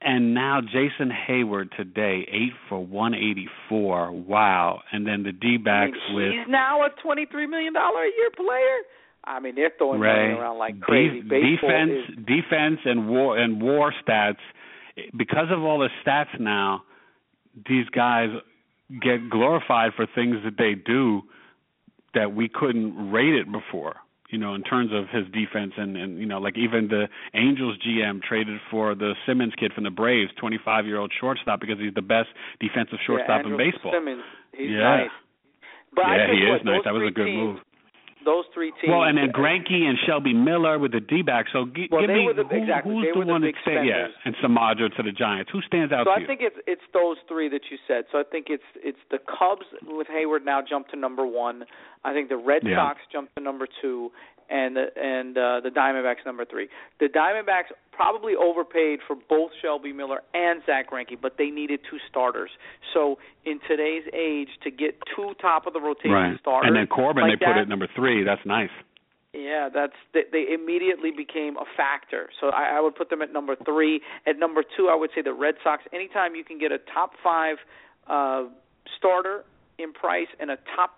and 0.00 0.32
now 0.32 0.60
Jason 0.60 1.10
Heyward 1.10 1.76
today, 1.76 2.26
eight 2.30 2.52
for 2.68 2.78
one 2.78 3.14
eighty 3.14 3.48
four. 3.68 4.12
Wow! 4.12 4.80
And 4.92 5.04
then 5.04 5.24
the 5.24 5.32
D 5.32 5.56
backs 5.56 5.98
with 6.12 6.30
he's 6.30 6.46
now 6.48 6.82
a 6.82 6.88
twenty 7.02 7.26
three 7.26 7.48
million 7.48 7.72
dollar 7.72 8.02
a 8.02 8.06
year 8.06 8.30
player. 8.36 8.78
I 9.24 9.40
mean, 9.40 9.56
they're 9.56 9.72
throwing 9.76 9.98
Ray, 10.00 10.28
money 10.28 10.40
around 10.40 10.58
like 10.58 10.80
crazy. 10.80 11.20
De- 11.20 11.28
defense, 11.28 11.90
is... 12.08 12.16
defense, 12.24 12.78
and 12.84 13.08
war 13.08 13.36
and 13.36 13.60
war 13.60 13.92
stats. 14.06 14.36
Because 15.16 15.48
of 15.50 15.62
all 15.64 15.80
the 15.80 15.90
stats 16.06 16.38
now, 16.38 16.84
these 17.66 17.88
guys 17.90 18.28
get 19.02 19.30
glorified 19.30 19.92
for 19.94 20.06
things 20.14 20.36
that 20.44 20.56
they 20.58 20.74
do 20.74 21.22
that 22.14 22.34
we 22.34 22.48
couldn't 22.48 23.10
rate 23.10 23.34
it 23.34 23.50
before 23.50 23.96
you 24.30 24.36
know, 24.36 24.54
in 24.54 24.62
terms 24.62 24.90
of 24.92 25.08
his 25.08 25.24
defense 25.32 25.72
and 25.76 25.96
and 25.96 26.18
you 26.18 26.26
know, 26.26 26.38
like 26.38 26.56
even 26.58 26.88
the 26.88 27.08
Angels 27.34 27.78
GM 27.80 28.22
traded 28.22 28.60
for 28.70 28.94
the 28.94 29.14
Simmons 29.26 29.54
kid 29.58 29.72
from 29.72 29.84
the 29.84 29.90
Braves, 29.90 30.30
25 30.38 30.86
year 30.86 30.98
old 30.98 31.12
shortstop 31.18 31.60
because 31.60 31.78
he's 31.78 31.94
the 31.94 32.02
best 32.02 32.28
defensive 32.60 32.98
shortstop 33.06 33.42
yeah, 33.44 33.50
in 33.50 33.56
baseball. 33.56 33.92
Simmons, 33.92 34.22
he's 34.52 34.70
yeah. 34.70 35.08
nice. 35.08 35.14
But 35.94 36.04
yeah, 36.08 36.26
he 36.30 36.44
is 36.44 36.60
nice. 36.64 36.82
That 36.84 36.92
was 36.92 37.08
a 37.08 37.10
good 37.10 37.24
teams, 37.24 37.56
move 37.56 37.58
those 38.24 38.44
three 38.52 38.70
teams. 38.80 38.88
Well, 38.88 39.04
and 39.04 39.16
then 39.16 39.30
Greinke 39.30 39.72
and 39.72 39.98
Shelby 40.06 40.34
Miller 40.34 40.78
with 40.78 40.92
the 40.92 41.00
D-back. 41.00 41.46
So 41.52 41.66
g- 41.66 41.88
well, 41.90 42.02
give 42.02 42.10
me 42.10 42.28
the, 42.34 42.44
who, 42.44 42.62
exactly. 42.62 42.94
who's 42.94 43.06
they 43.06 43.20
the 43.20 43.26
one 43.26 43.40
the 43.40 43.52
that 43.52 43.62
stands? 43.62 43.88
Yeah, 43.88 44.06
and 44.24 44.34
Samardzija 44.42 44.96
to 44.96 45.02
the 45.02 45.12
Giants. 45.12 45.50
Who 45.52 45.60
stands 45.62 45.92
out 45.92 46.06
so 46.06 46.10
I 46.10 46.18
you? 46.18 46.26
think 46.26 46.40
it's 46.42 46.56
it's 46.66 46.82
those 46.92 47.16
three 47.28 47.48
that 47.48 47.62
you 47.70 47.78
said. 47.86 48.04
So 48.12 48.18
I 48.18 48.24
think 48.24 48.46
it's 48.48 48.66
it's 48.76 48.98
the 49.10 49.18
Cubs 49.18 49.66
with 49.86 50.08
Heyward 50.08 50.44
now 50.44 50.60
jump 50.62 50.88
to 50.88 50.96
number 50.96 51.26
one. 51.26 51.64
I 52.04 52.12
think 52.12 52.28
the 52.28 52.36
Red 52.36 52.62
yeah. 52.64 52.76
Sox 52.76 53.00
jump 53.12 53.34
to 53.36 53.42
number 53.42 53.66
two, 53.80 54.10
and 54.50 54.76
the 54.76 54.86
and 54.96 55.36
uh, 55.36 55.60
the 55.62 55.70
Diamondbacks 55.70 56.24
number 56.26 56.44
three. 56.44 56.68
The 57.00 57.06
Diamondbacks 57.06 57.72
probably 57.98 58.34
overpaid 58.36 59.00
for 59.04 59.16
both 59.28 59.50
Shelby 59.60 59.92
Miller 59.92 60.22
and 60.32 60.62
Zach 60.64 60.88
Greinke, 60.88 61.20
but 61.20 61.34
they 61.36 61.50
needed 61.50 61.80
two 61.90 61.98
starters. 62.08 62.50
So 62.94 63.18
in 63.44 63.58
today's 63.66 64.04
age, 64.14 64.48
to 64.62 64.70
get 64.70 64.94
two 65.16 65.32
top 65.40 65.66
of 65.66 65.72
the 65.72 65.80
rotation 65.80 66.12
right. 66.12 66.38
starters, 66.40 66.68
and 66.68 66.76
then 66.76 66.86
Corbin 66.86 67.24
like 67.24 67.40
they 67.40 67.44
put 67.44 67.54
that, 67.54 67.62
at 67.62 67.68
number 67.68 67.88
three. 67.96 68.22
That's 68.22 68.46
nice. 68.46 68.70
Yeah, 69.34 69.68
that's 69.68 69.98
they, 70.14 70.22
they 70.30 70.54
immediately 70.54 71.10
became 71.10 71.56
a 71.56 71.64
factor. 71.76 72.30
So 72.40 72.50
I, 72.50 72.78
I 72.78 72.80
would 72.80 72.94
put 72.94 73.10
them 73.10 73.20
at 73.20 73.32
number 73.32 73.56
three. 73.64 74.00
At 74.28 74.38
number 74.38 74.62
two, 74.62 74.88
I 74.88 74.94
would 74.94 75.10
say 75.12 75.22
the 75.22 75.34
Red 75.34 75.56
Sox. 75.64 75.82
Anytime 75.92 76.36
you 76.36 76.44
can 76.44 76.58
get 76.58 76.70
a 76.70 76.78
top 76.94 77.10
five 77.22 77.56
uh, 78.06 78.44
starter 78.96 79.44
in 79.78 79.92
price 79.92 80.28
and 80.38 80.52
a 80.52 80.58
top 80.76 80.94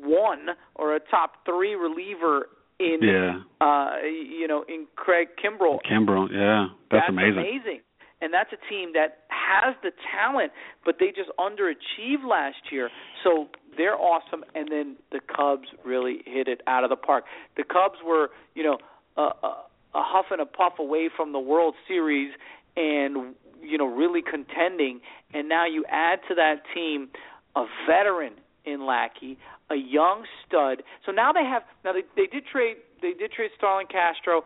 one 0.00 0.50
or 0.76 0.94
a 0.94 1.00
top 1.00 1.44
three 1.44 1.74
reliever 1.74 2.46
in 2.80 2.98
yeah. 3.02 3.40
uh 3.60 3.96
you 4.02 4.46
know 4.48 4.64
in 4.68 4.86
Craig 4.96 5.28
Kimbrel. 5.42 5.78
Kimbrel, 5.90 6.28
yeah. 6.30 6.74
That's, 6.90 7.04
that's 7.06 7.08
amazing. 7.08 7.38
amazing. 7.38 7.80
And 8.20 8.32
that's 8.32 8.50
a 8.52 8.70
team 8.70 8.92
that 8.94 9.18
has 9.28 9.74
the 9.82 9.90
talent, 10.10 10.52
but 10.84 10.96
they 10.98 11.08
just 11.08 11.30
underachieved 11.38 12.26
last 12.26 12.56
year. 12.72 12.88
So 13.22 13.48
they're 13.76 13.96
awesome, 13.96 14.44
and 14.54 14.68
then 14.70 14.96
the 15.12 15.20
Cubs 15.20 15.68
really 15.84 16.22
hit 16.24 16.48
it 16.48 16.62
out 16.66 16.84
of 16.84 16.90
the 16.90 16.96
park. 16.96 17.24
The 17.58 17.64
Cubs 17.64 17.98
were, 18.02 18.30
you 18.54 18.62
know, 18.62 18.78
a, 19.18 19.20
a, 19.20 19.64
a 19.94 20.02
huff 20.02 20.26
and 20.30 20.40
a 20.40 20.46
puff 20.46 20.74
away 20.78 21.10
from 21.14 21.32
the 21.32 21.38
World 21.38 21.74
Series, 21.86 22.32
and 22.76 23.34
you 23.60 23.76
know, 23.76 23.86
really 23.86 24.22
contending. 24.22 25.00
And 25.34 25.48
now 25.48 25.66
you 25.66 25.84
add 25.90 26.20
to 26.28 26.34
that 26.36 26.62
team 26.74 27.08
a 27.56 27.66
veteran 27.86 28.34
in 28.64 28.86
Lackey, 28.86 29.38
a 29.70 29.76
young 29.76 30.24
stud. 30.46 30.82
So 31.06 31.12
now 31.12 31.32
they 31.32 31.44
have 31.44 31.62
now 31.84 31.92
they 31.92 32.02
they 32.16 32.26
did 32.26 32.44
trade 32.46 32.76
they 33.02 33.12
did 33.12 33.32
trade 33.32 33.50
Starlin 33.56 33.86
Castro, 33.86 34.42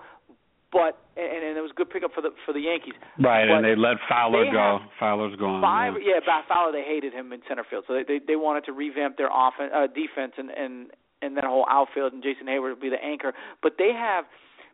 but 0.73 0.99
and, 1.17 1.45
and 1.45 1.59
it 1.59 1.61
was 1.61 1.73
a 1.73 1.79
good 1.79 1.91
pickup 1.91 2.13
for 2.15 2.23
the 2.23 2.31
for 2.47 2.53
the 2.53 2.61
Yankees. 2.61 2.95
Right, 3.19 3.47
but 3.47 3.59
and 3.59 3.65
they 3.65 3.77
let 3.77 3.97
Fowler 4.09 4.45
they 4.45 4.53
go. 4.53 4.79
Fowler's 4.99 5.37
gone. 5.37 5.63
Five, 5.63 5.95
yeah. 6.01 6.21
yeah, 6.25 6.43
Fowler 6.49 6.73
they 6.73 6.85
hated 6.85 7.13
him 7.13 7.33
in 7.33 7.41
center 7.49 7.65
field, 7.69 7.85
so 7.87 7.95
they 7.95 8.05
they, 8.05 8.21
they 8.25 8.37
wanted 8.37 8.65
to 8.67 8.73
revamp 8.73 9.17
their 9.17 9.31
offense, 9.33 9.73
uh, 9.75 9.87
defense, 9.87 10.35
and 10.39 10.51
and 10.51 10.91
and 11.23 11.37
that 11.37 11.45
whole 11.45 11.67
outfield, 11.69 12.13
and 12.13 12.23
Jason 12.23 12.47
Heyward 12.47 12.79
would 12.79 12.81
be 12.81 12.91
the 12.91 13.03
anchor. 13.03 13.33
But 13.63 13.75
they 13.79 13.93
have 13.93 14.25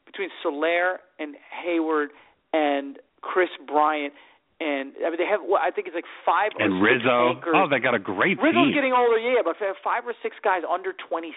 between 0.04 0.28
Soler 0.42 1.00
and 1.18 1.36
Heyward 1.48 2.08
and 2.52 2.98
Kris 3.20 3.48
Bryant. 3.66 4.12
And 4.60 4.94
I 5.02 5.10
mean, 5.10 5.18
they 5.18 5.26
have. 5.26 5.42
Well, 5.42 5.58
I 5.58 5.70
think 5.74 5.90
it's 5.90 5.98
like 5.98 6.08
five 6.22 6.54
and 6.58 6.78
or 6.78 6.82
Rizzo. 6.82 7.02
six 7.02 7.42
anchors. 7.42 7.54
Oh, 7.58 7.66
they 7.66 7.82
got 7.82 7.94
a 7.94 8.02
great 8.02 8.38
Rizzo's 8.38 8.70
team. 8.70 8.74
getting 8.74 8.94
older, 8.94 9.18
yeah, 9.18 9.42
but 9.42 9.58
five 9.82 10.06
or 10.06 10.14
six 10.22 10.36
guys 10.42 10.62
under 10.62 10.94
26 10.94 11.34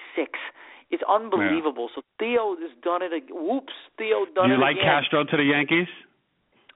it's 0.90 1.04
unbelievable. 1.08 1.90
Yeah. 1.92 2.00
So 2.00 2.08
Theo 2.20 2.56
has 2.62 2.72
done 2.84 3.02
it. 3.04 3.12
Whoops, 3.30 3.76
Theo 3.98 4.26
done 4.34 4.52
it. 4.52 4.56
Do 4.56 4.56
you 4.56 4.62
like 4.62 4.78
again. 4.78 5.04
Castro 5.04 5.24
to 5.26 5.38
the 5.38 5.44
Yankees? 5.44 5.88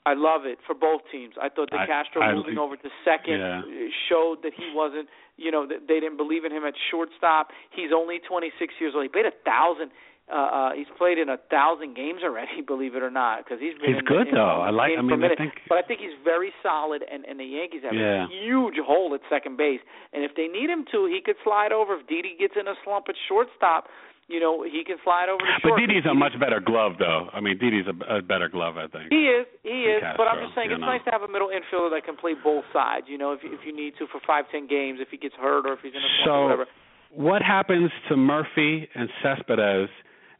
I 0.06 0.16
love 0.18 0.50
it 0.50 0.58
for 0.66 0.74
both 0.74 1.02
teams. 1.12 1.36
I 1.38 1.48
thought 1.48 1.70
that 1.72 1.86
I, 1.86 1.86
Castro 1.86 2.22
I, 2.22 2.34
moving 2.34 2.58
over 2.58 2.76
to 2.76 2.90
second 3.06 3.38
yeah. 3.38 3.62
showed 4.10 4.42
that 4.42 4.52
he 4.58 4.74
wasn't, 4.74 5.08
you 5.38 5.52
know, 5.52 5.68
that 5.68 5.86
they 5.88 6.02
didn't 6.02 6.18
believe 6.18 6.44
in 6.44 6.52
him 6.52 6.66
at 6.66 6.74
shortstop. 6.90 7.50
He's 7.70 7.94
only 7.94 8.18
26 8.18 8.74
years 8.82 8.94
old. 8.96 9.06
He 9.06 9.10
played 9.10 9.30
a 9.30 9.38
thousand. 9.46 9.94
Uh, 10.32 10.40
uh, 10.40 10.72
he's 10.72 10.88
played 10.98 11.18
in 11.18 11.28
a 11.28 11.38
thousand 11.52 11.96
games 11.96 12.22
already, 12.24 12.62
believe 12.66 12.96
it 12.96 13.04
or 13.04 13.12
not, 13.12 13.44
because 13.44 13.60
he's 13.60 13.76
been. 13.76 13.92
He's 13.92 14.00
in, 14.00 14.06
good 14.06 14.28
in, 14.32 14.36
though. 14.36 14.64
I 14.64 14.72
like. 14.72 14.96
I 14.98 15.02
mean, 15.02 15.22
I 15.24 15.36
think. 15.36 15.54
But 15.68 15.78
I 15.78 15.84
think 15.84 16.00
he's 16.00 16.16
very 16.24 16.52
solid, 16.64 17.04
and 17.04 17.26
and 17.26 17.40
the 17.40 17.46
Yankees 17.46 17.84
have 17.84 17.94
yeah. 17.94 18.26
a 18.26 18.28
huge 18.32 18.80
hole 18.80 19.14
at 19.14 19.22
second 19.30 19.58
base. 19.58 19.84
And 20.14 20.24
if 20.24 20.32
they 20.40 20.48
need 20.48 20.70
him 20.70 20.86
to, 20.92 21.06
he 21.06 21.20
could 21.20 21.36
slide 21.44 21.72
over. 21.72 22.00
If 22.00 22.08
Didi 22.08 22.36
gets 22.40 22.56
in 22.56 22.68
a 22.68 22.76
slump 22.84 23.06
at 23.10 23.16
shortstop, 23.28 23.92
you 24.32 24.40
know, 24.40 24.64
he 24.64 24.88
can 24.88 24.96
slide 25.04 25.28
over 25.28 25.44
to 25.44 25.52
But 25.60 25.76
short. 25.76 25.80
Didi's 25.84 26.08
a 26.08 26.16
much 26.16 26.32
better 26.40 26.64
glove, 26.64 26.96
though. 26.98 27.28
I 27.36 27.44
mean, 27.44 27.60
Didi's 27.60 27.86
a, 27.92 27.96
a 28.18 28.22
better 28.24 28.48
glove, 28.48 28.80
I 28.80 28.88
think. 28.88 29.12
He 29.12 29.28
is, 29.28 29.46
he 29.64 29.92
is. 29.92 30.00
Castro, 30.00 30.24
but 30.24 30.32
I'm 30.32 30.40
just 30.40 30.56
saying, 30.56 30.72
it's 30.72 30.80
know. 30.80 30.88
nice 30.88 31.04
to 31.06 31.12
have 31.12 31.22
a 31.22 31.28
middle 31.28 31.52
infielder 31.52 31.92
that 31.92 32.08
can 32.08 32.16
play 32.16 32.34
both 32.40 32.64
sides. 32.72 33.12
You 33.12 33.20
know, 33.20 33.36
if 33.36 33.44
if 33.44 33.68
you 33.68 33.76
need 33.76 34.00
to 34.00 34.08
for 34.08 34.24
five, 34.24 34.46
ten 34.48 34.72
games, 34.72 35.04
if 35.04 35.12
he 35.12 35.20
gets 35.20 35.36
hurt 35.36 35.68
or 35.68 35.76
if 35.76 35.84
he's 35.84 35.92
in 35.92 36.00
a 36.00 36.12
slump 36.24 36.26
so, 36.26 36.32
or 36.32 36.44
whatever. 36.48 36.66
what 37.12 37.42
happens 37.44 37.92
to 38.08 38.16
Murphy 38.16 38.88
and 38.96 39.12
Cespedes 39.20 39.92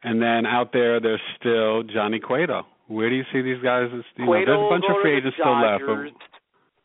And 0.04 0.22
then 0.22 0.46
out 0.46 0.74
there, 0.74 1.00
there's 1.00 1.22
still 1.40 1.84
Johnny 1.84 2.20
Cueto. 2.20 2.66
Where 2.88 3.10
do 3.10 3.16
you 3.16 3.24
see 3.32 3.42
these 3.42 3.62
guys? 3.64 3.90
You 4.18 4.26
know, 4.26 4.34
there's 4.34 4.48
a 4.50 4.70
bunch 4.70 4.86
of 4.90 4.96
free 5.02 5.18
agents 5.18 5.38
still 5.40 5.62
left. 5.62 5.84
But 5.86 6.12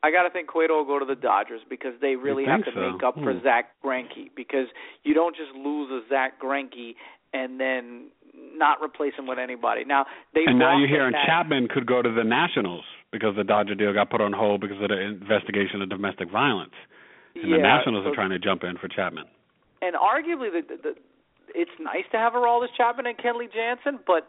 I 0.06 0.10
got 0.12 0.22
to 0.24 0.30
think 0.30 0.48
Cueto 0.48 0.76
will 0.76 0.84
go 0.84 0.98
to 0.98 1.04
the 1.04 1.16
Dodgers 1.18 1.62
because 1.68 1.94
they 2.00 2.14
really 2.14 2.44
have 2.44 2.64
to 2.64 2.70
so? 2.74 2.92
make 2.92 3.02
up 3.02 3.14
for 3.14 3.32
Hmm. 3.32 3.42
Zach 3.42 3.70
Greinke 3.82 4.30
because 4.36 4.68
you 5.02 5.14
don't 5.14 5.34
just 5.34 5.50
lose 5.56 5.90
a 5.90 6.06
Zach 6.08 6.38
Greinke 6.40 6.94
and 7.32 7.58
then 7.58 8.08
not 8.54 8.78
replace 8.82 9.14
him 9.18 9.26
with 9.26 9.38
anybody. 9.38 9.84
Now 9.84 10.04
they 10.34 10.44
and 10.46 10.58
now 10.58 10.76
you're 10.78 10.86
hearing 10.88 11.12
that- 11.12 11.26
Chapman 11.26 11.68
could 11.68 11.86
go 11.86 12.02
to 12.02 12.10
the 12.10 12.22
Nationals 12.22 12.84
because 13.10 13.34
the 13.34 13.42
Dodger 13.44 13.74
deal 13.74 13.92
got 13.94 14.10
put 14.10 14.20
on 14.20 14.32
hold 14.32 14.60
because 14.60 14.80
of 14.80 14.88
the 14.90 15.00
investigation 15.00 15.80
of 15.82 15.88
domestic 15.88 16.30
violence. 16.30 16.74
And 17.34 17.48
yeah, 17.50 17.56
the 17.56 17.62
Nationals 17.62 18.04
so- 18.04 18.12
are 18.12 18.14
trying 18.14 18.30
to 18.30 18.38
jump 18.38 18.62
in 18.62 18.76
for 18.76 18.88
Chapman. 18.88 19.24
and 19.82 19.96
arguably 19.96 20.52
the, 20.52 20.62
the, 20.68 20.76
the 20.82 20.94
it's 21.54 21.70
nice 21.80 22.04
to 22.12 22.18
have 22.18 22.32
Aroldis 22.32 22.72
Chapman 22.76 23.06
and 23.06 23.16
Kenley 23.18 23.52
Jansen, 23.52 23.98
but 24.06 24.28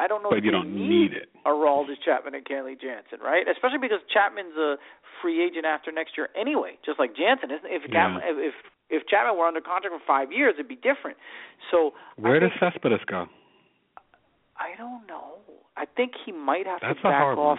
I 0.00 0.06
don't 0.06 0.22
know 0.22 0.30
But 0.30 0.38
if 0.38 0.44
you 0.44 0.50
they 0.50 0.56
don't 0.56 0.74
need 0.74 0.88
need 0.88 1.12
it. 1.12 1.28
Aroldis 1.46 1.98
Chapman 2.04 2.34
and 2.34 2.44
Kenley 2.44 2.80
Jansen, 2.80 3.20
right? 3.20 3.46
Especially 3.48 3.78
because 3.78 3.98
Chapman's 4.12 4.56
a 4.56 4.76
free 5.20 5.42
agent 5.44 5.64
after 5.66 5.90
next 5.90 6.16
year 6.16 6.28
anyway, 6.38 6.78
just 6.86 6.98
like 6.98 7.16
Jansen. 7.16 7.50
Isn't 7.50 7.66
if 7.70 7.82
Yeah. 7.88 7.94
Chapman, 7.94 8.22
if 8.26 8.54
if 8.90 9.06
Chapman 9.06 9.36
were 9.36 9.44
under 9.46 9.60
contract 9.60 9.92
for 9.94 10.02
five 10.06 10.32
years, 10.32 10.54
it'd 10.54 10.68
be 10.68 10.76
different. 10.76 11.18
So 11.70 11.92
Where 12.16 12.36
I 12.36 12.38
does 12.38 12.50
think, 12.60 12.72
Cespedes 12.72 13.04
go? 13.06 13.26
I 14.56 14.74
don't 14.76 15.06
know. 15.06 15.38
I 15.76 15.84
think 15.84 16.12
he 16.24 16.32
might 16.32 16.66
have 16.66 16.80
That's 16.80 16.96
to 16.98 17.02
back 17.04 17.22
off. 17.36 17.58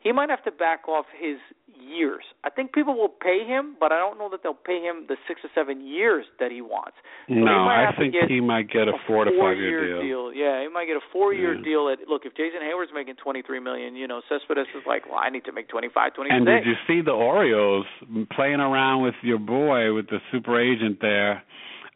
He 0.00 0.12
might 0.12 0.30
have 0.30 0.42
to 0.44 0.50
back 0.50 0.88
off 0.88 1.04
his 1.18 1.36
years. 1.82 2.22
I 2.44 2.50
think 2.50 2.72
people 2.72 2.94
will 2.96 3.08
pay 3.10 3.44
him, 3.46 3.76
but 3.80 3.92
I 3.92 3.98
don't 3.98 4.18
know 4.18 4.28
that 4.30 4.40
they'll 4.42 4.54
pay 4.54 4.80
him 4.80 5.06
the 5.08 5.16
six 5.26 5.40
or 5.44 5.50
seven 5.54 5.86
years 5.86 6.24
that 6.38 6.50
he 6.50 6.60
wants. 6.60 6.96
So 7.28 7.34
no, 7.34 7.66
I 7.68 7.92
think 7.98 8.14
he 8.28 8.40
might 8.40 8.70
get 8.70 8.88
a 8.88 8.92
four 9.06 9.24
to 9.24 9.30
five 9.38 9.56
year 9.56 10.02
deal. 10.02 10.32
Yeah, 10.32 10.62
he 10.62 10.68
might 10.68 10.86
get 10.86 10.96
a 10.96 11.04
four-year 11.12 11.54
Yeah. 11.54 11.64
deal. 11.64 11.88
At 11.88 12.08
look, 12.08 12.22
if 12.24 12.34
Jason 12.36 12.60
Heyward's 12.62 12.92
making 12.94 13.16
twenty-three 13.16 13.60
million, 13.60 13.96
you 13.96 14.06
know, 14.06 14.20
Cespedes 14.28 14.66
is 14.74 14.86
like, 14.86 15.08
well, 15.08 15.18
I 15.18 15.30
need 15.30 15.44
to 15.44 15.52
make 15.52 15.68
twenty-five, 15.68 16.14
twenty-six. 16.14 16.36
And 16.36 16.46
did 16.46 16.66
you 16.66 16.74
see 16.86 17.00
the 17.02 17.12
Orioles 17.12 17.86
playing 18.32 18.60
around 18.60 19.02
with 19.02 19.14
your 19.22 19.38
boy 19.38 19.92
with 19.94 20.08
the 20.08 20.18
super 20.32 20.60
agent 20.60 20.98
there? 21.00 21.42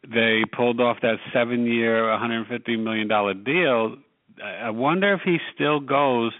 They 0.07 0.43
pulled 0.55 0.79
off 0.79 0.97
that 1.01 1.15
seven-year, 1.33 2.09
150 2.11 2.77
million 2.77 3.07
dollar 3.07 3.33
deal. 3.33 3.97
I 4.43 4.69
wonder 4.69 5.13
if 5.13 5.21
he 5.25 5.37
still 5.53 5.79
goes, 5.79 6.31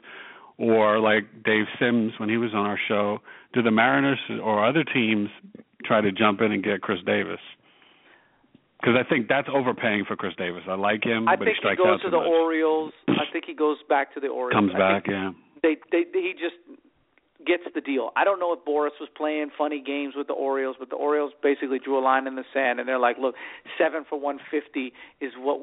or 0.58 1.00
like 1.00 1.24
Dave 1.44 1.66
Sims 1.80 2.14
when 2.18 2.30
he 2.30 2.38
was 2.38 2.52
on 2.54 2.66
our 2.66 2.80
show, 2.88 3.20
do 3.54 3.62
the 3.62 3.72
Mariners 3.72 4.20
or 4.44 4.66
other 4.66 4.84
teams 4.84 5.30
try 5.84 6.02
to 6.02 6.12
jump 6.12 6.42
in 6.42 6.52
and 6.52 6.64
get 6.64 6.82
Chris 6.82 7.00
Davis? 7.06 7.40
Because 8.80 8.96
I 9.00 9.08
think 9.10 9.28
that's 9.28 9.48
overpaying 9.52 10.06
for 10.06 10.16
Chris 10.16 10.34
Davis. 10.38 10.64
I 10.70 10.76
like 10.76 11.04
him, 11.04 11.28
I 11.28 11.36
but 11.36 11.46
think 11.46 11.58
he 11.58 11.62
strikes 11.62 11.78
goes 11.80 12.00
out 12.00 12.02
to 12.04 12.10
the 12.10 12.18
much. 12.18 12.28
Orioles. 12.28 12.94
I 13.08 13.26
think 13.32 13.46
he 13.46 13.54
goes 13.54 13.78
back 13.90 14.14
to 14.14 14.20
the 14.20 14.28
Orioles. 14.28 14.54
Comes 14.54 14.72
I 14.76 14.78
back, 14.78 15.08
yeah. 15.08 15.32
They, 15.64 15.78
they, 15.92 16.04
he 16.14 16.34
just 16.34 16.56
gets 17.46 17.64
the 17.74 17.82
deal. 17.82 18.12
I 18.16 18.24
don't 18.24 18.40
know 18.40 18.54
if 18.54 18.60
Boras 18.66 18.96
was 19.00 19.10
playing 19.16 19.52
funny 19.58 19.82
games 19.86 20.14
with 20.16 20.28
the 20.28 20.34
Orioles, 20.34 20.76
but 20.80 20.90
the 20.90 20.96
Orioles 20.96 21.34
basically 21.42 21.80
drew 21.80 22.00
a 22.00 22.04
line 22.04 22.28
in 22.28 22.36
the 22.36 22.44
sand, 22.54 22.80
and 22.80 22.88
they're 22.88 23.00
like, 23.00 23.18
"Look, 23.18 23.36
seven 23.78 24.06
for 24.10 24.20
one 24.20 24.40
fifty 24.52 24.94
is 25.22 25.34
what 25.38 25.60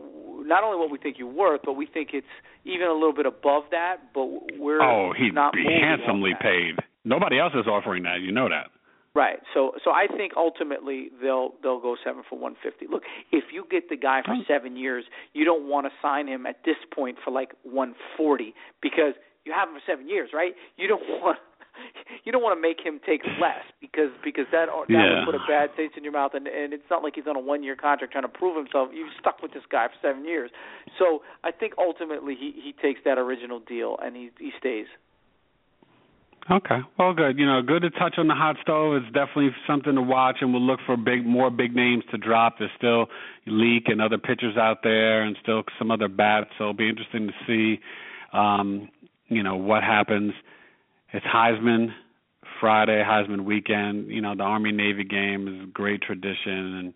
not 0.46 0.64
only 0.64 0.78
what 0.78 0.90
we 0.90 0.98
think 0.98 1.18
you're 1.18 1.28
worth, 1.32 1.60
but 1.64 1.74
we 1.74 1.86
think 1.86 2.10
it's 2.12 2.26
even 2.64 2.86
a 2.86 2.94
little 2.94 3.14
bit 3.14 3.26
above 3.26 3.64
that. 3.70 3.96
But 4.14 4.26
we're 4.58 4.80
Oh, 4.82 5.12
he'd 5.12 5.34
not 5.34 5.52
be 5.52 5.64
handsomely 5.64 6.32
paid. 6.40 6.76
Nobody 7.04 7.38
else 7.38 7.52
is 7.54 7.66
offering 7.66 8.04
that. 8.04 8.20
You 8.20 8.32
know 8.32 8.48
that. 8.48 8.70
Right. 9.14 9.40
So 9.52 9.72
so 9.84 9.90
I 9.90 10.06
think 10.06 10.32
ultimately 10.36 11.10
they'll 11.20 11.50
they'll 11.62 11.80
go 11.80 11.96
seven 12.02 12.22
for 12.28 12.38
one 12.38 12.56
fifty. 12.62 12.86
Look, 12.90 13.02
if 13.30 13.44
you 13.52 13.64
get 13.70 13.90
the 13.90 13.96
guy 13.96 14.22
for 14.24 14.34
seven 14.48 14.76
years, 14.76 15.04
you 15.34 15.44
don't 15.44 15.68
want 15.68 15.86
to 15.86 15.92
sign 16.00 16.26
him 16.26 16.46
at 16.46 16.64
this 16.64 16.76
point 16.94 17.18
for 17.22 17.30
like 17.30 17.52
one 17.62 17.94
forty 18.16 18.54
because 18.80 19.12
you 19.44 19.52
have 19.52 19.68
him 19.68 19.74
for 19.74 19.82
seven 19.86 20.08
years, 20.08 20.30
right? 20.32 20.52
You 20.76 20.88
don't 20.88 21.02
want 21.20 21.38
you 22.24 22.30
don't 22.30 22.42
want 22.42 22.56
to 22.56 22.60
make 22.60 22.78
him 22.80 23.00
take 23.04 23.22
less 23.40 23.64
because 23.80 24.10
because 24.22 24.46
that 24.52 24.66
that 24.66 24.88
Yeah. 24.88 25.24
would 25.26 25.26
put 25.26 25.34
a 25.34 25.44
bad 25.48 25.74
taste 25.76 25.96
in 25.96 26.04
your 26.04 26.12
mouth 26.12 26.34
and 26.34 26.46
and 26.46 26.72
it's 26.72 26.88
not 26.90 27.02
like 27.02 27.14
he's 27.16 27.26
on 27.26 27.36
a 27.36 27.40
one 27.40 27.62
year 27.62 27.76
contract 27.76 28.12
trying 28.12 28.22
to 28.22 28.28
prove 28.28 28.56
himself. 28.56 28.90
You've 28.92 29.12
stuck 29.18 29.42
with 29.42 29.52
this 29.52 29.64
guy 29.70 29.88
for 29.88 29.94
seven 30.00 30.24
years. 30.24 30.50
So 30.98 31.22
I 31.42 31.50
think 31.50 31.74
ultimately 31.78 32.34
he 32.34 32.52
he 32.52 32.72
takes 32.80 33.00
that 33.04 33.18
original 33.18 33.58
deal 33.60 33.98
and 34.02 34.14
he 34.16 34.30
he 34.38 34.52
stays. 34.58 34.86
Okay. 36.50 36.80
Well, 36.98 37.14
good. 37.14 37.38
You 37.38 37.46
know, 37.46 37.62
good 37.62 37.82
to 37.82 37.90
touch 37.90 38.14
on 38.18 38.26
the 38.26 38.34
hot 38.34 38.56
stove. 38.62 38.96
It's 38.96 39.06
definitely 39.14 39.50
something 39.64 39.94
to 39.94 40.02
watch, 40.02 40.38
and 40.40 40.52
we'll 40.52 40.62
look 40.62 40.80
for 40.84 40.96
big, 40.96 41.24
more 41.24 41.50
big 41.50 41.74
names 41.74 42.02
to 42.10 42.18
drop. 42.18 42.58
There's 42.58 42.70
still 42.76 43.06
Leake 43.46 43.86
and 43.86 44.02
other 44.02 44.18
pitchers 44.18 44.56
out 44.56 44.82
there, 44.82 45.22
and 45.22 45.36
still 45.40 45.62
some 45.78 45.92
other 45.92 46.08
bats. 46.08 46.50
So 46.58 46.64
it'll 46.64 46.74
be 46.74 46.88
interesting 46.88 47.28
to 47.28 47.32
see, 47.46 47.80
um, 48.32 48.88
you 49.28 49.44
know, 49.44 49.54
what 49.54 49.84
happens. 49.84 50.32
It's 51.12 51.24
Heisman 51.26 51.92
Friday, 52.62 53.02
Heisman 53.04 53.44
weekend. 53.44 54.08
You 54.08 54.20
know, 54.20 54.36
the 54.36 54.44
Army 54.44 54.70
Navy 54.70 55.02
game 55.02 55.48
is 55.48 55.64
a 55.64 55.72
great 55.72 56.00
tradition, 56.00 56.76
and 56.76 56.94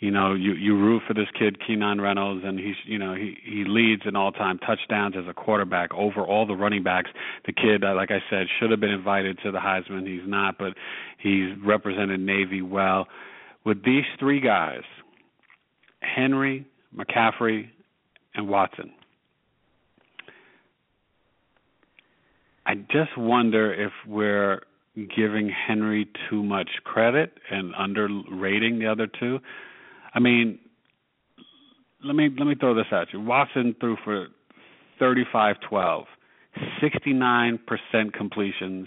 you 0.00 0.10
know, 0.10 0.34
you 0.34 0.54
you 0.54 0.76
root 0.76 1.02
for 1.06 1.14
this 1.14 1.28
kid 1.38 1.56
Keenan 1.64 2.00
Reynolds, 2.00 2.42
and 2.44 2.58
he's 2.58 2.74
you 2.84 2.98
know 2.98 3.14
he 3.14 3.36
he 3.44 3.62
leads 3.64 4.02
in 4.06 4.16
all 4.16 4.32
time 4.32 4.58
touchdowns 4.58 5.14
as 5.16 5.24
a 5.30 5.32
quarterback 5.32 5.94
over 5.94 6.22
all 6.22 6.46
the 6.46 6.56
running 6.56 6.82
backs. 6.82 7.10
The 7.46 7.52
kid, 7.52 7.84
uh, 7.84 7.94
like 7.94 8.10
I 8.10 8.18
said, 8.28 8.48
should 8.58 8.72
have 8.72 8.80
been 8.80 8.90
invited 8.90 9.38
to 9.44 9.52
the 9.52 9.58
Heisman. 9.58 10.04
He's 10.04 10.28
not, 10.28 10.58
but 10.58 10.74
he's 11.18 11.50
represented 11.64 12.18
Navy 12.18 12.60
well. 12.60 13.06
With 13.64 13.84
these 13.84 14.04
three 14.18 14.40
guys, 14.40 14.82
Henry, 16.00 16.66
McCaffrey, 16.92 17.68
and 18.34 18.48
Watson. 18.48 18.92
I 22.66 22.74
just 22.74 23.16
wonder 23.16 23.72
if 23.72 23.92
we're 24.08 24.62
giving 25.16 25.48
Henry 25.50 26.08
too 26.30 26.42
much 26.42 26.68
credit 26.84 27.32
and 27.50 27.72
underrating 27.76 28.78
the 28.78 28.86
other 28.86 29.06
two. 29.06 29.40
I 30.14 30.20
mean, 30.20 30.58
let 32.04 32.14
me 32.14 32.28
let 32.38 32.46
me 32.46 32.54
throw 32.54 32.74
this 32.74 32.86
at 32.92 33.12
you. 33.12 33.20
Watson 33.20 33.74
threw 33.80 33.96
for 34.04 34.28
35-12, 35.00 36.04
69% 36.82 38.12
completions, 38.12 38.86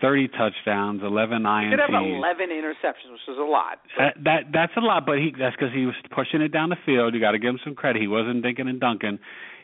30 0.00 0.28
touchdowns, 0.28 1.02
11 1.02 1.38
He 1.42 1.44
INTs. 1.44 1.70
did 1.70 1.80
have 1.80 1.90
eleven 1.90 2.48
interceptions, 2.50 3.12
which 3.12 3.28
is 3.28 3.36
a 3.38 3.42
lot. 3.42 3.80
That, 3.98 4.14
that 4.24 4.40
that's 4.52 4.72
a 4.76 4.80
lot, 4.80 5.04
but 5.04 5.18
he 5.18 5.32
that's 5.38 5.54
because 5.56 5.74
he 5.74 5.84
was 5.84 5.94
pushing 6.14 6.40
it 6.40 6.48
down 6.48 6.70
the 6.70 6.76
field. 6.86 7.12
You 7.14 7.20
got 7.20 7.32
to 7.32 7.38
give 7.38 7.50
him 7.50 7.60
some 7.64 7.74
credit. 7.74 8.00
He 8.00 8.08
wasn't 8.08 8.42
dinking 8.44 8.68
and 8.68 8.80
dunking. 8.80 9.18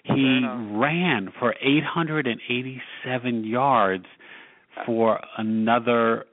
He 0.05 0.41
ran 0.73 1.33
for 1.39 1.55
887 1.63 3.45
yards 3.45 4.05
for 4.87 5.21
another 5.39 6.25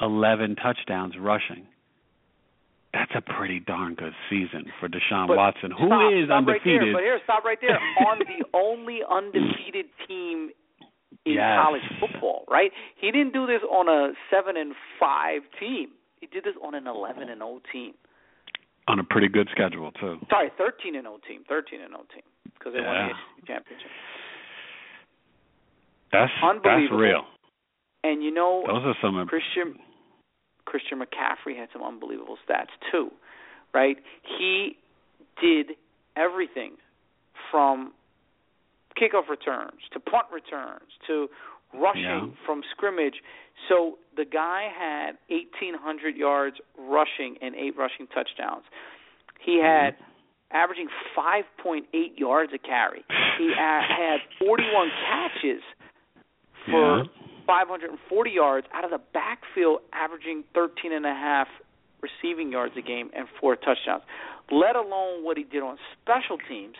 11 0.00 0.56
touchdowns 0.56 1.14
rushing. 1.18 1.66
That's 2.92 3.12
a 3.14 3.20
pretty 3.20 3.60
darn 3.60 3.94
good 3.94 4.14
season 4.28 4.66
for 4.80 4.88
Deshaun 4.88 5.28
But 5.28 5.36
Watson, 5.36 5.70
who 5.70 5.86
stop, 5.86 6.12
is 6.12 6.26
stop 6.26 6.46
Right 6.46 6.58
undefeated. 6.58 6.82
there, 6.88 6.92
but 6.92 7.02
here, 7.02 7.20
stop 7.22 7.44
right 7.44 7.58
there. 7.60 7.78
On 8.08 8.18
the 8.18 8.44
only 8.52 9.00
undefeated 9.08 9.86
team 10.08 10.50
in 11.24 11.34
Yes. 11.34 11.60
college 11.62 11.82
football, 12.00 12.44
right? 12.48 12.72
He 12.96 13.10
didn't 13.12 13.32
do 13.32 13.46
this 13.46 13.60
on 13.70 13.88
a 13.88 14.12
seven 14.30 14.56
and 14.56 14.74
five 14.98 15.42
team. 15.60 15.90
He 16.20 16.26
did 16.26 16.44
this 16.44 16.54
on 16.64 16.74
an 16.74 16.86
eleven 16.86 17.28
and 17.28 17.42
O 17.42 17.60
team. 17.72 17.92
on 18.88 18.98
a 18.98 19.04
pretty 19.04 19.28
good 19.28 19.48
schedule 19.52 19.92
too. 19.92 20.18
Sorry, 20.30 20.50
thirteen 20.58 20.96
and 20.96 21.06
O 21.06 21.18
team. 21.28 21.44
Thirteen 21.48 21.82
and 21.82 21.94
O 21.94 21.98
team 22.12 22.22
because 22.58 22.72
they 22.72 22.80
won 22.80 22.94
the 22.94 23.12
ACC 23.12 23.46
championship. 23.46 23.86
That's 26.12 26.32
that's 26.42 26.42
Unbelievable. 26.56 26.98
real. 26.98 27.24
And 28.02 28.22
you 28.22 28.32
know, 28.32 28.64
Those 28.66 28.84
are 28.84 28.94
some 29.02 29.26
Christian 29.26 29.78
Christian 30.64 31.00
McCaffrey 31.00 31.56
had 31.56 31.68
some 31.72 31.82
unbelievable 31.82 32.38
stats 32.48 32.70
too, 32.90 33.10
right? 33.74 33.96
He 34.38 34.76
did 35.40 35.72
everything 36.16 36.72
from 37.50 37.92
kickoff 38.96 39.28
returns 39.28 39.80
to 39.92 40.00
punt 40.00 40.26
returns 40.32 40.90
to 41.06 41.28
rushing 41.74 42.02
Yeah. 42.02 42.26
from 42.46 42.62
scrimmage. 42.70 43.22
So 43.68 43.98
the 44.16 44.24
guy 44.24 44.68
had 44.68 45.18
1,800 45.28 46.16
yards 46.16 46.60
rushing 46.78 47.36
and 47.40 47.54
eight 47.54 47.76
rushing 47.76 48.06
touchdowns. 48.08 48.64
He 49.40 49.56
mm-hmm. 49.56 49.66
had 49.66 49.96
averaging 50.52 50.88
5.8 51.16 52.18
yards 52.18 52.52
a 52.52 52.58
carry. 52.58 53.04
He 53.38 53.52
had 53.56 54.18
41 54.38 54.90
catches 55.08 55.62
for 56.66 56.98
Yeah. 56.98 57.04
540 57.50 58.30
yards 58.30 58.66
out 58.72 58.84
of 58.84 58.90
the 58.90 59.00
backfield, 59.12 59.80
averaging 59.92 60.44
13 60.54 60.92
and 60.92 61.04
a 61.04 61.08
half 61.14 61.48
receiving 62.00 62.52
yards 62.52 62.74
a 62.78 62.82
game 62.82 63.10
and 63.14 63.26
four 63.40 63.56
touchdowns. 63.56 64.02
Let 64.50 64.76
alone 64.76 65.24
what 65.24 65.36
he 65.36 65.42
did 65.44 65.62
on 65.62 65.76
special 66.00 66.38
teams. 66.48 66.74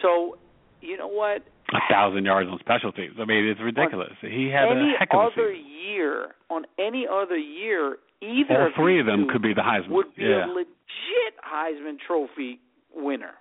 So, 0.00 0.38
you 0.80 0.96
know 0.96 1.08
what? 1.08 1.42
a 1.74 1.92
thousand 1.92 2.24
yards 2.24 2.50
on 2.50 2.58
special 2.58 2.92
teams. 2.92 3.14
I 3.18 3.24
mean, 3.24 3.46
it's 3.46 3.60
ridiculous. 3.60 4.12
He 4.20 4.50
had 4.52 4.68
any 4.68 4.92
a 4.94 4.98
heck 4.98 5.08
of 5.12 5.20
a 5.20 5.22
other 5.24 5.54
season. 5.54 5.70
year, 5.88 6.34
on 6.50 6.64
any 6.78 7.06
other 7.10 7.36
year, 7.36 7.96
either 8.20 8.62
All 8.64 8.70
three 8.76 9.00
of 9.00 9.06
them 9.06 9.26
could 9.32 9.42
be 9.42 9.54
the 9.54 9.62
Heisman. 9.62 9.88
would 9.90 10.14
be 10.14 10.24
yeah. 10.24 10.44
a 10.44 10.48
legit 10.52 11.34
Heisman 11.42 11.96
Trophy 12.06 12.60
winner. 12.94 13.32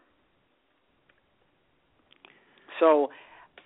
So 2.80 3.10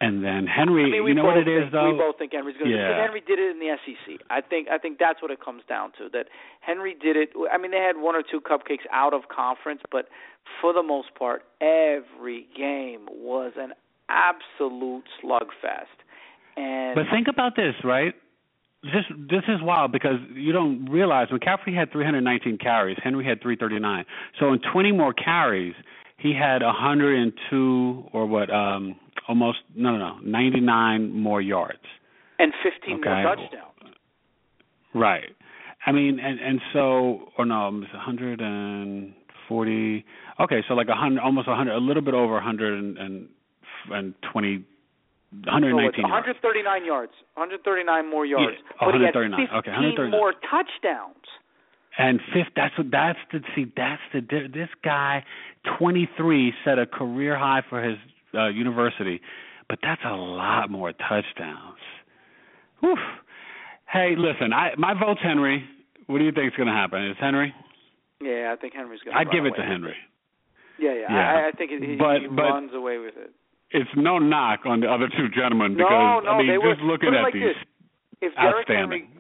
and 0.02 0.24
then 0.24 0.46
Henry, 0.46 0.84
I 0.84 1.00
mean, 1.00 1.08
you 1.08 1.14
know 1.16 1.26
what 1.26 1.38
it 1.38 1.46
think, 1.46 1.68
is 1.68 1.72
though. 1.72 1.92
We 1.92 1.98
both 1.98 2.18
think 2.18 2.34
Henry's 2.34 2.58
going 2.58 2.72
to. 2.72 2.78
Yeah. 2.78 3.02
Henry 3.02 3.22
did 3.26 3.40
it 3.40 3.52
in 3.52 3.60
the 3.60 3.76
SEC. 3.86 4.20
I 4.30 4.42
think. 4.42 4.68
I 4.70 4.78
think 4.78 5.00
that's 5.00 5.22
what 5.22 5.32
it 5.32 5.40
comes 5.44 5.64
down 5.70 5.92
to. 5.98 6.10
That 6.12 6.28
Henry 6.62 6.96
did 7.00 7.16
it. 7.16 7.30
I 7.52 7.58
mean, 7.58 7.72
they 7.72 7.80
had 7.80 7.98
one 7.98 8.16
or 8.16 8.24
two 8.24 8.42
cupcakes 8.42 8.86
out 8.92 9.14
of 9.14 9.24
conference, 9.34 9.82
but 9.92 10.08
for 10.60 10.74
the 10.74 10.84
most 10.84 11.16
part, 11.18 11.44
every 11.62 12.48
game 12.56 13.08
was 13.10 13.54
an 13.58 13.74
absolute 14.10 15.06
slugfest. 15.24 15.96
And 16.58 16.96
but 16.96 17.06
think 17.12 17.28
about 17.28 17.56
this, 17.56 17.76
right? 17.84 18.14
This 18.84 19.06
this 19.30 19.44
is 19.48 19.62
wild 19.62 19.92
because 19.92 20.20
you 20.34 20.52
don't 20.52 20.86
realize 20.86 21.30
McCaffrey 21.30 21.76
had 21.76 21.92
319 21.92 22.58
carries, 22.60 22.98
Henry 23.04 23.26
had 23.26 23.42
339. 23.42 24.06
So 24.40 24.54
in 24.54 24.60
20 24.72 24.92
more 24.92 25.14
carries, 25.14 25.74
he 26.18 26.34
had 26.34 26.62
102 26.62 28.10
or 28.14 28.26
what? 28.26 28.50
um 28.50 28.96
almost 29.28 29.60
no 29.76 29.92
no 29.92 29.98
no 29.98 30.18
99 30.20 31.12
more 31.12 31.42
yards 31.42 31.80
and 32.40 32.54
15 32.64 33.00
okay. 33.00 33.10
more 33.10 33.36
touchdowns. 33.36 33.98
Right. 34.94 35.36
I 35.86 35.92
mean, 35.92 36.20
and 36.20 36.40
and 36.40 36.62
so 36.74 37.30
or 37.38 37.46
no, 37.46 37.68
it's 37.84 37.94
140. 37.94 40.06
Okay, 40.40 40.64
so 40.68 40.74
like 40.74 40.88
a 40.88 40.96
hundred, 40.96 41.22
almost 41.22 41.48
100, 41.48 41.74
a 41.74 41.78
little 41.78 42.02
bit 42.02 42.14
over 42.14 42.34
100 42.34 42.98
and 42.98 43.30
and 43.92 44.14
20. 44.32 44.66
119 45.44 45.92
so 45.98 46.04
139 46.08 46.86
yards. 46.86 47.12
139 47.34 48.10
more 48.10 48.26
yards. 48.26 48.56
Yeah, 48.56 48.62
139. 48.80 48.80
But 48.80 48.96
he 48.96 49.04
had 49.04 49.14
15 49.14 49.48
okay, 49.60 49.72
139. 50.08 50.12
more 50.12 50.32
touchdowns. 50.48 51.28
And 51.98 52.20
fifth, 52.34 52.54
that's 52.56 52.78
what 52.78 52.88
that's 52.92 53.20
the 53.32 53.40
see 53.56 53.72
that's 53.76 54.02
the 54.14 54.22
this 54.22 54.70
guy 54.84 55.24
23 55.80 56.54
set 56.66 56.78
a 56.78 56.86
career 56.86 57.38
high 57.38 57.62
for 57.70 57.82
his 57.82 57.98
uh, 58.34 58.48
university, 58.48 59.22
but 59.70 59.80
that's 59.82 60.02
a 60.06 60.16
lot 60.16 60.70
more 60.70 60.92
touchdowns. 60.92 61.80
Whew. 62.82 62.98
Hey, 63.92 64.16
listen, 64.18 64.52
I 64.52 64.72
my 64.78 64.94
vote's 64.94 65.22
Henry. 65.24 65.64
What 66.08 66.20
do 66.20 66.26
you 66.26 66.32
think 66.32 66.52
is 66.52 66.58
going 66.58 66.68
to 66.68 66.74
happen? 66.74 67.06
Is 67.06 67.16
Henry? 67.20 67.54
Yeah, 68.22 68.54
I 68.54 68.60
think 68.60 68.74
Henry's 68.74 69.02
going 69.02 69.16
to. 69.16 69.20
I'd 69.20 69.32
give 69.32 69.46
it 69.46 69.54
to 69.56 69.64
Henry. 69.64 69.96
Yeah, 70.78 70.94
yeah, 70.94 71.08
yeah. 71.10 71.16
I, 71.16 71.48
I 71.48 71.52
think 71.52 71.72
it, 71.72 71.82
he, 71.82 71.96
but, 71.96 72.22
he 72.22 72.28
but 72.28 72.44
runs 72.44 72.74
away 72.74 72.98
with 72.98 73.16
it. 73.16 73.32
It's 73.72 73.90
no 73.96 74.20
knock 74.20 74.62
on 74.66 74.82
the 74.82 74.88
other 74.88 75.08
two 75.08 75.30
gentlemen 75.30 75.74
because 75.74 75.90
no, 75.90 76.20
no, 76.20 76.30
I 76.30 76.38
mean, 76.38 76.60
just 76.62 76.82
were, 76.82 76.88
looking 76.88 77.16
at 77.16 77.24
like 77.24 77.34
these, 77.34 77.56
this. 78.22 78.30
if 78.30 78.36
Derrick 78.36 78.70
outstanding. 78.70 79.08
Henry, 79.08 79.15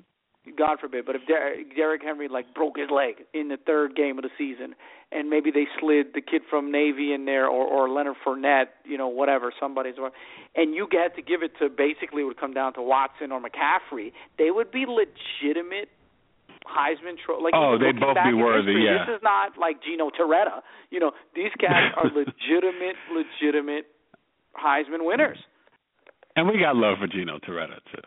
God 0.57 0.79
forbid, 0.79 1.05
but 1.05 1.15
if 1.15 1.21
Der- 1.27 1.63
Derrick 1.75 2.03
Henry 2.03 2.27
like 2.27 2.53
broke 2.53 2.77
his 2.77 2.89
leg 2.89 3.25
in 3.33 3.47
the 3.47 3.57
third 3.57 3.95
game 3.95 4.17
of 4.17 4.23
the 4.23 4.29
season, 4.37 4.75
and 5.11 5.29
maybe 5.29 5.49
they 5.51 5.65
slid 5.79 6.07
the 6.13 6.21
kid 6.21 6.41
from 6.49 6.71
Navy 6.71 7.13
in 7.13 7.25
there, 7.25 7.47
or 7.47 7.65
or 7.65 7.89
Leonard 7.89 8.17
Fournette, 8.25 8.67
you 8.83 8.97
know, 8.97 9.07
whatever, 9.07 9.51
somebody's, 9.59 9.95
and 10.55 10.75
you 10.75 10.87
get 10.89 11.15
to 11.15 11.21
give 11.21 11.41
it 11.43 11.51
to 11.59 11.69
basically 11.69 12.21
it 12.21 12.25
would 12.25 12.39
come 12.39 12.53
down 12.53 12.73
to 12.73 12.81
Watson 12.81 13.31
or 13.31 13.41
McCaffrey, 13.41 14.11
they 14.37 14.51
would 14.51 14.71
be 14.71 14.85
legitimate 14.85 15.89
Heisman 16.65 17.15
tro- 17.23 17.39
like 17.39 17.53
oh, 17.55 17.77
they'd 17.77 17.99
both 17.99 18.17
be 18.25 18.33
worthy. 18.33 18.73
history, 18.73 18.85
Yeah, 18.85 19.05
this 19.05 19.17
is 19.17 19.23
not 19.23 19.57
like 19.57 19.81
Gino 19.83 20.09
Torretta. 20.09 20.61
You 20.89 20.99
know, 20.99 21.11
these 21.35 21.51
cats 21.59 21.93
are 21.97 22.05
legitimate, 22.13 22.97
legitimate 23.13 23.85
Heisman 24.57 25.05
winners. 25.05 25.37
And 26.35 26.47
we 26.47 26.59
got 26.59 26.75
love 26.75 26.97
for 26.99 27.07
Gino 27.07 27.39
Torretta 27.39 27.79
too. 27.93 28.01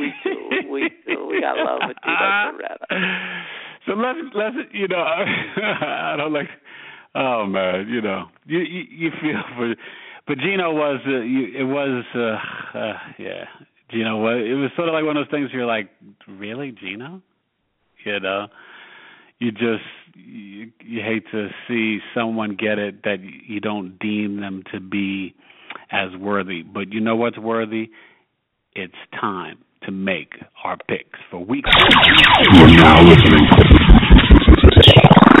We 0.00 0.12
do. 0.24 0.70
We 0.70 0.90
do. 1.06 1.26
We 1.26 1.40
got 1.40 1.56
love 1.56 1.80
for 1.80 1.94
Gino 2.04 2.58
Torretta. 2.58 3.42
So 3.86 3.94
let's 3.94 4.18
let's 4.34 4.56
you 4.72 4.86
know 4.86 5.02
I 5.02 6.14
don't 6.16 6.32
like 6.32 6.48
oh 7.14 7.46
man 7.46 7.88
you 7.88 8.00
know 8.00 8.26
you 8.46 8.60
you, 8.60 8.82
you 8.88 9.10
feel 9.20 9.42
for 9.56 9.74
but 10.26 10.38
Gino 10.38 10.72
was 10.72 11.00
uh, 11.06 11.20
you, 11.20 11.46
it 11.58 11.64
was 11.64 12.04
uh, 12.14 12.78
uh 12.78 12.92
yeah 13.18 13.44
Gino 13.90 14.18
was 14.18 14.40
it 14.48 14.54
was 14.54 14.70
sort 14.76 14.88
of 14.88 14.94
like 14.94 15.04
one 15.04 15.16
of 15.16 15.26
those 15.26 15.30
things 15.32 15.50
you're 15.52 15.66
like 15.66 15.90
really 16.28 16.70
Gino 16.70 17.20
you 18.04 18.20
know 18.20 18.46
you 19.40 19.50
just 19.50 19.82
you, 20.14 20.70
you 20.80 21.00
hate 21.02 21.24
to 21.32 21.48
see 21.66 21.98
someone 22.14 22.54
get 22.54 22.78
it 22.78 23.02
that 23.02 23.18
you 23.20 23.58
don't 23.58 23.98
deem 23.98 24.40
them 24.40 24.62
to 24.72 24.78
be 24.78 25.34
as 25.90 26.14
worthy 26.20 26.62
but 26.62 26.92
you 26.92 27.00
know 27.00 27.16
what's 27.16 27.38
worthy 27.38 27.90
it's 28.74 28.94
time 29.20 29.58
to 29.86 29.92
make 29.92 30.34
our 30.64 30.76
picks 30.88 31.18
for 31.30 31.44
week 31.44 31.64
One. 31.64 31.74
You 32.54 32.64
are 32.64 32.68
now 32.68 33.02
listening 33.02 33.46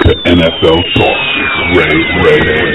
to 0.04 0.14
NFL 0.26 0.80
Talk 0.94 1.20
with 1.74 1.92
Ray 2.24 2.40
Ray 2.40 2.72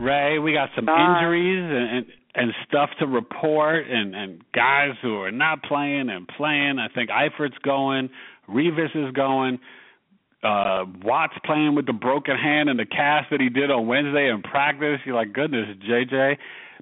Ray, 0.00 0.38
we 0.38 0.52
got 0.52 0.68
some 0.76 0.88
injuries 0.88 1.64
and, 1.64 1.96
and 1.96 2.06
and 2.36 2.52
stuff 2.66 2.90
to 2.98 3.06
report, 3.06 3.86
and 3.88 4.14
and 4.14 4.44
guys 4.52 4.90
who 5.02 5.16
are 5.20 5.30
not 5.30 5.62
playing 5.62 6.10
and 6.10 6.26
playing. 6.26 6.78
I 6.78 6.88
think 6.92 7.10
Eifert's 7.10 7.58
going, 7.64 8.10
Revis 8.48 8.94
is 8.94 9.12
going. 9.12 9.60
Uh, 10.44 10.84
Watt's 11.02 11.34
playing 11.44 11.74
with 11.74 11.86
the 11.86 11.94
broken 11.94 12.36
hand 12.36 12.68
and 12.68 12.78
the 12.78 12.84
cast 12.84 13.30
that 13.30 13.40
he 13.40 13.48
did 13.48 13.70
on 13.70 13.86
Wednesday 13.86 14.28
in 14.28 14.42
practice. 14.42 15.00
You're 15.06 15.14
like, 15.14 15.32
goodness, 15.32 15.66
JJ. 15.88 16.36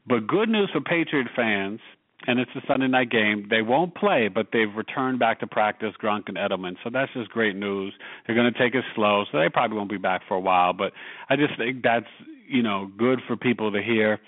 But 0.07 0.27
good 0.27 0.49
news 0.49 0.69
for 0.73 0.81
Patriot 0.81 1.29
fans, 1.37 1.79
and 2.27 2.41
it's 2.41 2.51
a 2.57 2.61
Sunday 2.67 2.89
night 2.89 3.11
game. 3.11 3.47
They 3.49 3.63
won't 3.63 3.95
play, 3.95 4.27
but 4.27 4.49
they've 4.53 4.75
returned 4.75 5.21
back 5.21 5.39
to 5.41 5.47
practice, 5.47 5.93
Gronk 6.03 6.23
and 6.27 6.37
Edelman. 6.37 6.75
So 6.83 6.91
that's 6.93 7.13
just 7.13 7.31
great 7.31 7.55
news. 7.55 7.95
They're 8.27 8.35
going 8.35 8.53
to 8.53 8.59
take 8.59 8.75
it 8.75 8.85
slow, 8.97 9.25
so 9.31 9.39
they 9.39 9.49
probably 9.49 9.77
won't 9.77 9.91
be 9.91 9.97
back 9.97 10.23
for 10.27 10.35
a 10.35 10.41
while. 10.41 10.73
But 10.73 10.93
I 11.29 11.37
just 11.37 11.57
think 11.57 11.85
that's 11.85 12.07
you 12.49 12.65
know 12.65 12.91
good 12.99 13.21
for 13.29 13.37
people 13.37 13.71
to 13.71 13.81
hear, 13.81 14.19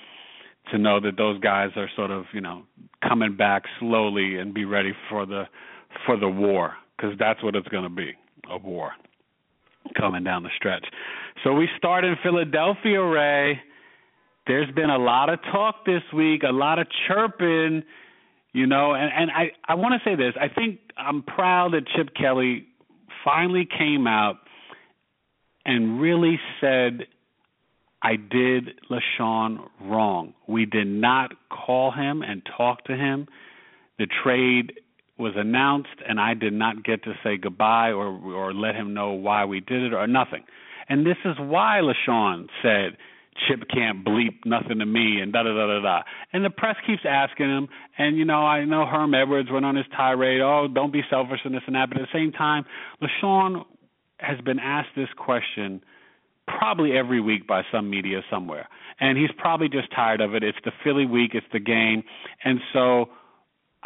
to 0.70 0.78
know 0.78 1.00
that 1.00 1.16
those 1.16 1.40
guys 1.40 1.70
are 1.74 1.90
sort 1.96 2.12
of 2.12 2.26
you 2.32 2.40
know 2.40 2.62
coming 3.06 3.36
back 3.36 3.64
slowly 3.80 4.38
and 4.38 4.54
be 4.54 4.64
ready 4.64 4.92
for 5.10 5.26
the 5.26 5.44
for 6.06 6.16
the 6.16 6.28
war 6.28 6.74
because 6.96 7.18
that's 7.18 7.42
what 7.42 7.56
it's 7.56 7.68
going 7.68 7.84
to 7.84 7.90
be 7.90 8.12
a 8.48 8.58
war 8.58 8.92
coming 9.96 10.24
down 10.24 10.42
the 10.42 10.50
stretch. 10.56 10.84
So 11.42 11.52
we 11.52 11.68
start 11.76 12.04
in 12.04 12.16
Philadelphia, 12.22 13.02
Ray. 13.02 13.60
There's 14.46 14.70
been 14.74 14.90
a 14.90 14.98
lot 14.98 15.30
of 15.30 15.40
talk 15.52 15.86
this 15.86 16.02
week, 16.14 16.42
a 16.42 16.52
lot 16.52 16.78
of 16.78 16.86
chirping, 17.08 17.82
you 18.52 18.66
know, 18.66 18.94
and, 18.94 19.10
and 19.14 19.30
I, 19.30 19.52
I 19.66 19.74
want 19.74 20.00
to 20.00 20.08
say 20.08 20.16
this. 20.16 20.34
I 20.40 20.48
think 20.48 20.80
I'm 20.96 21.22
proud 21.22 21.72
that 21.72 21.84
Chip 21.96 22.14
Kelly 22.14 22.66
finally 23.24 23.66
came 23.66 24.06
out 24.06 24.36
and 25.64 26.00
really 26.00 26.38
said, 26.60 27.06
I 28.02 28.16
did 28.16 28.80
LeSean 28.90 29.66
wrong. 29.80 30.34
We 30.46 30.66
did 30.66 30.86
not 30.86 31.32
call 31.48 31.90
him 31.90 32.22
and 32.22 32.42
talk 32.56 32.84
to 32.84 32.94
him. 32.94 33.26
The 33.98 34.06
trade 34.22 34.74
was 35.18 35.34
announced 35.36 36.02
and 36.08 36.20
I 36.20 36.34
did 36.34 36.52
not 36.52 36.84
get 36.84 37.04
to 37.04 37.12
say 37.22 37.36
goodbye 37.36 37.90
or 37.90 38.06
or 38.06 38.52
let 38.52 38.74
him 38.74 38.94
know 38.94 39.12
why 39.12 39.44
we 39.44 39.60
did 39.60 39.82
it 39.82 39.92
or 39.92 40.06
nothing. 40.06 40.44
And 40.88 41.06
this 41.06 41.16
is 41.24 41.36
why 41.38 41.80
LeSean 41.82 42.48
said 42.62 42.96
Chip 43.48 43.68
can't 43.72 44.04
bleep 44.04 44.44
nothing 44.44 44.78
to 44.78 44.86
me 44.86 45.20
and 45.20 45.32
da 45.32 45.42
da 45.42 45.54
da 45.54 45.66
da 45.66 45.80
da. 45.80 46.02
And 46.32 46.44
the 46.44 46.50
press 46.50 46.76
keeps 46.86 47.02
asking 47.08 47.46
him 47.46 47.68
and 47.96 48.16
you 48.16 48.24
know, 48.24 48.44
I 48.44 48.64
know 48.64 48.86
Herm 48.86 49.14
Edwards 49.14 49.50
went 49.50 49.64
on 49.64 49.76
his 49.76 49.86
tirade, 49.96 50.40
oh, 50.40 50.66
don't 50.72 50.92
be 50.92 51.02
selfish 51.08 51.40
and 51.44 51.54
this 51.54 51.62
and 51.66 51.76
that, 51.76 51.88
but 51.90 52.00
at 52.00 52.08
the 52.12 52.18
same 52.18 52.32
time, 52.32 52.64
LeSean 53.00 53.64
has 54.18 54.40
been 54.40 54.58
asked 54.58 54.90
this 54.96 55.08
question 55.16 55.82
probably 56.46 56.96
every 56.96 57.20
week 57.20 57.46
by 57.46 57.62
some 57.72 57.88
media 57.88 58.20
somewhere. 58.30 58.68
And 59.00 59.18
he's 59.18 59.30
probably 59.38 59.68
just 59.68 59.90
tired 59.94 60.20
of 60.20 60.34
it. 60.34 60.42
It's 60.42 60.58
the 60.64 60.72
Philly 60.82 61.06
week, 61.06 61.32
it's 61.34 61.46
the 61.52 61.60
game. 61.60 62.04
And 62.44 62.60
so 62.72 63.06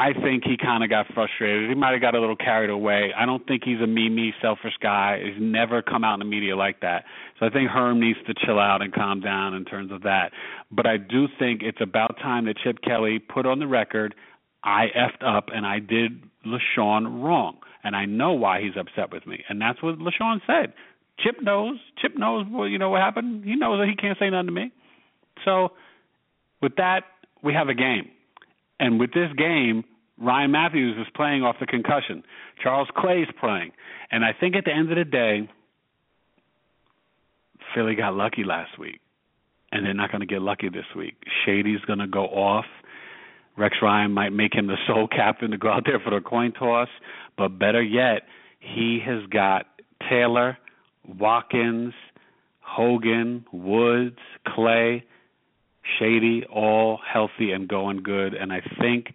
I 0.00 0.12
think 0.12 0.44
he 0.44 0.56
kind 0.56 0.84
of 0.84 0.90
got 0.90 1.06
frustrated. 1.12 1.68
He 1.68 1.74
might 1.74 1.90
have 1.90 2.00
got 2.00 2.14
a 2.14 2.20
little 2.20 2.37
carried 2.37 2.70
away. 2.70 3.12
I 3.16 3.26
don't 3.26 3.44
think 3.48 3.64
he's 3.64 3.80
a 3.80 3.87
me, 3.87 4.08
me, 4.08 4.32
selfish 4.40 4.74
guy. 4.80 5.20
He's 5.24 5.40
never 5.40 5.82
come 5.82 6.04
out 6.04 6.14
in 6.14 6.18
the 6.20 6.24
media 6.24 6.54
like 6.54 6.80
that. 6.82 7.04
So 7.38 7.46
I 7.46 7.50
think 7.50 7.68
Herm 7.68 7.98
needs 7.98 8.18
to 8.28 8.34
chill 8.46 8.61
out 8.61 8.80
and 8.80 8.94
calm 8.94 9.20
down 9.20 9.54
in 9.54 9.64
terms 9.64 9.90
of 9.90 10.02
that. 10.02 10.30
But 10.70 10.87
I 10.87 10.98
do 10.98 11.26
think 11.37 11.62
it's 11.64 11.80
about 11.80 12.16
time 12.18 12.44
that 12.44 12.58
Chip 12.62 12.80
Kelly 12.80 13.18
put 13.18 13.44
on 13.44 13.58
the 13.58 13.66
record, 13.66 14.14
I 14.62 14.87
effed 14.96 15.26
up 15.26 15.46
and 15.52 15.66
I 15.66 15.80
did 15.80 16.22
LeSean 16.46 17.20
wrong. 17.20 17.56
And 17.82 17.96
I 17.96 18.04
know 18.04 18.32
why 18.34 18.61
he's 18.61 18.76
upset 18.78 19.12
with 19.12 19.26
me. 19.26 19.44
And 19.48 19.61
that's 19.61 19.82
what 19.82 19.98
LeSean 19.98 20.40
said. 20.46 20.74
Chip 21.18 21.42
knows. 21.42 21.76
Chip 22.00 22.16
knows 22.16 22.46
what 22.48 22.66
you 22.66 22.78
know 22.78 22.90
what 22.90 23.00
happened. 23.00 23.44
He 23.44 23.56
knows 23.56 23.80
that 23.80 23.88
he 23.88 23.96
can't 23.96 24.16
say 24.18 24.30
nothing 24.30 24.46
to 24.46 24.52
me. 24.52 24.72
So 25.44 25.72
with 26.62 26.76
that, 26.76 27.02
we 27.42 27.52
have 27.54 27.68
a 27.68 27.74
game. 27.74 28.11
And 28.81 29.01
with 29.01 29.12
this 29.12 29.31
game, 29.37 29.85
Ryan 30.21 30.51
Mathews 30.51 30.97
is 30.99 31.07
playing 31.14 31.43
off 31.43 31.57
the 31.61 31.67
concussion. 31.67 32.23
Charles 32.62 32.88
Clay's 32.97 33.29
playing. 33.41 33.73
And 34.11 34.25
I 34.25 34.33
think 34.38 34.57
at 34.57 34.64
the 34.64 34.73
end 34.73 34.91
of 34.91 34.99
the 34.99 35.05
day, 35.05 35.49
Philly 37.75 37.95
got 37.95 38.14
lucky 38.14 38.45
last 38.45 38.79
week. 38.79 39.01
And 39.71 39.85
they're 39.85 39.95
not 39.95 40.11
going 40.11 40.21
to 40.21 40.27
get 40.27 40.41
lucky 40.41 40.69
this 40.69 40.87
week. 40.97 41.14
Shady's 41.45 41.81
going 41.83 41.99
to 41.99 42.07
go 42.07 42.25
off. 42.25 42.64
Rex 43.57 43.77
Ryan 43.83 44.12
might 44.12 44.31
make 44.31 44.55
him 44.55 44.67
the 44.67 44.77
sole 44.87 45.09
captain 45.09 45.51
to 45.51 45.59
go 45.59 45.69
out 45.71 45.83
there 45.85 46.01
for 46.01 46.11
the 46.11 46.21
coin 46.21 46.53
toss, 46.53 46.88
but 47.37 47.59
better 47.59 47.83
yet, 47.83 48.23
he 48.61 49.01
has 49.05 49.27
got 49.31 49.67
Taylor, 50.09 50.57
Watkins, 51.07 51.93
Hogan, 52.61 53.45
Woods, 53.53 54.19
Clay, 54.47 55.05
Shady, 55.98 56.44
all 56.44 56.98
healthy 57.11 57.53
and 57.53 57.68
going 57.68 58.03
good. 58.03 58.35
And 58.35 58.53
I 58.53 58.61
think 58.81 59.14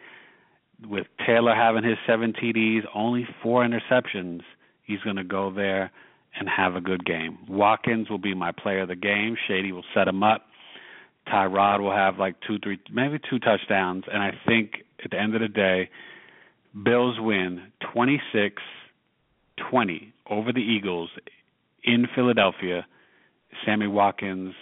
with 0.88 1.07
Taylor 1.25 1.55
having 1.55 1.83
his 1.83 1.97
seven 2.07 2.33
TDs, 2.33 2.81
only 2.93 3.27
four 3.41 3.65
interceptions, 3.65 4.41
he's 4.83 4.99
going 5.01 5.15
to 5.17 5.23
go 5.23 5.51
there 5.51 5.91
and 6.39 6.49
have 6.49 6.75
a 6.75 6.81
good 6.81 7.05
game. 7.05 7.38
Watkins 7.47 8.09
will 8.09 8.17
be 8.17 8.33
my 8.33 8.51
player 8.51 8.81
of 8.81 8.88
the 8.88 8.95
game. 8.95 9.38
Shady 9.47 9.71
will 9.71 9.86
set 9.93 10.07
him 10.07 10.23
up. 10.23 10.47
Tyrod 11.27 11.79
will 11.79 11.91
have 11.91 12.17
like 12.17 12.36
two, 12.45 12.57
three, 12.59 12.79
maybe 12.91 13.19
two 13.29 13.39
touchdowns. 13.39 14.03
And 14.12 14.21
I 14.21 14.31
think 14.45 14.83
at 15.03 15.12
the 15.12 15.19
end 15.19 15.36
of 15.36 15.41
the 15.41 15.47
day, 15.47 15.89
Bills 16.83 17.17
win 17.19 17.71
26 17.93 18.62
20 19.69 20.13
over 20.29 20.51
the 20.51 20.59
Eagles 20.59 21.09
in 21.83 22.07
Philadelphia. 22.15 22.86
Sammy 23.63 23.88
Watkins, 23.88 24.55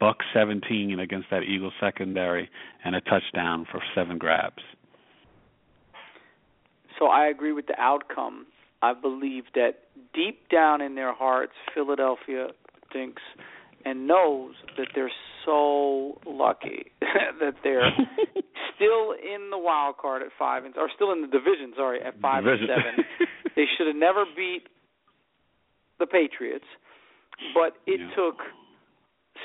buck 0.00 0.18
17 0.34 0.98
against 1.00 1.28
that 1.30 1.42
Eagles 1.42 1.72
secondary, 1.80 2.48
and 2.84 2.94
a 2.94 3.00
touchdown 3.02 3.66
for 3.70 3.80
seven 3.94 4.18
grabs. 4.18 4.62
So 6.98 7.06
I 7.06 7.26
agree 7.26 7.52
with 7.52 7.66
the 7.66 7.78
outcome. 7.80 8.46
I 8.82 8.92
believe 8.94 9.44
that 9.54 9.72
deep 10.14 10.48
down 10.48 10.80
in 10.80 10.94
their 10.94 11.12
hearts, 11.14 11.52
Philadelphia 11.74 12.48
thinks 12.92 13.22
and 13.84 14.06
knows 14.06 14.54
that 14.76 14.88
they're 14.94 15.12
so 15.44 16.18
lucky 16.26 16.86
that 17.00 17.54
they're 17.62 17.90
still 18.74 19.12
in 19.12 19.50
the 19.50 19.58
wild 19.58 19.96
card 19.98 20.22
at 20.22 20.28
five 20.38 20.64
and 20.64 20.76
or 20.76 20.88
still 20.94 21.12
in 21.12 21.20
the 21.20 21.28
division, 21.28 21.72
sorry, 21.76 22.00
at 22.02 22.18
five 22.20 22.44
division. 22.44 22.68
and 22.70 22.82
seven. 22.82 23.28
they 23.56 23.64
should 23.76 23.86
have 23.86 23.96
never 23.96 24.24
beat 24.36 24.64
the 25.98 26.06
Patriots, 26.06 26.64
but 27.54 27.74
it 27.86 28.00
Yeah. 28.00 28.10
took 28.16 28.38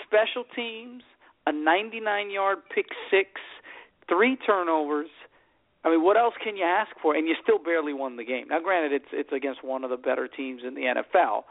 special 0.06 0.44
teams, 0.56 1.04
a 1.48 1.52
99-yard 1.52 2.60
pick 2.74 2.88
six, 3.10 3.30
three 4.08 4.36
turnovers. 4.46 5.10
I 5.84 5.90
mean, 5.90 6.04
what 6.04 6.18
else 6.18 6.36
can 6.44 6.56
you 6.56 6.64
ask 6.64 6.92
for? 7.02 7.16
And 7.16 7.28
you 7.28 7.36
still 7.42 7.58
barely 7.58 7.94
won 7.94 8.16
the 8.18 8.24
game. 8.24 8.48
Now, 8.50 8.60
granted, 8.60 8.94
it's 8.94 9.12
it's 9.12 9.32
against 9.32 9.64
one 9.64 9.84
of 9.84 9.90
the 9.90 9.98
better 9.98 10.28
teams 10.28 10.62
in 10.66 10.76
the 10.76 10.82
NFL, 10.82 11.46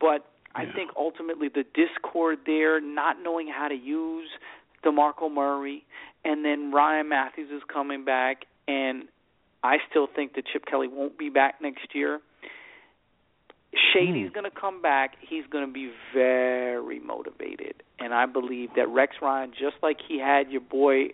but 0.00 0.30
I 0.54 0.62
Yeah. 0.62 0.72
think 0.72 0.90
ultimately 0.96 1.48
the 1.48 1.64
discord 1.64 2.44
there, 2.46 2.80
not 2.80 3.20
knowing 3.20 3.48
how 3.48 3.68
to 3.68 3.74
use 3.74 4.30
DeMarco 4.84 5.30
Murray, 5.30 5.84
and 6.24 6.44
then 6.44 6.70
Ryan 6.70 7.08
Mathews 7.08 7.50
is 7.50 7.62
coming 7.64 8.04
back, 8.04 8.46
and 8.68 9.08
I 9.64 9.78
still 9.90 10.06
think 10.06 10.34
that 10.34 10.46
Chip 10.46 10.64
Kelly 10.66 10.86
won't 10.88 11.18
be 11.18 11.28
back 11.28 11.60
next 11.60 11.94
year. 11.94 12.20
Shady's 13.92 14.28
Hmm. 14.28 14.34
going 14.34 14.44
to 14.50 14.60
come 14.60 14.80
back. 14.82 15.16
He's 15.20 15.44
going 15.50 15.66
to 15.66 15.72
be 15.72 15.90
very 16.14 16.98
motivated, 17.00 17.82
and 17.98 18.14
I 18.14 18.26
believe 18.26 18.70
that 18.76 18.88
Rex 18.88 19.16
Ryan, 19.22 19.52
just 19.52 19.76
like 19.82 19.98
he 20.06 20.18
had 20.18 20.50
your 20.50 20.60
boy 20.62 21.10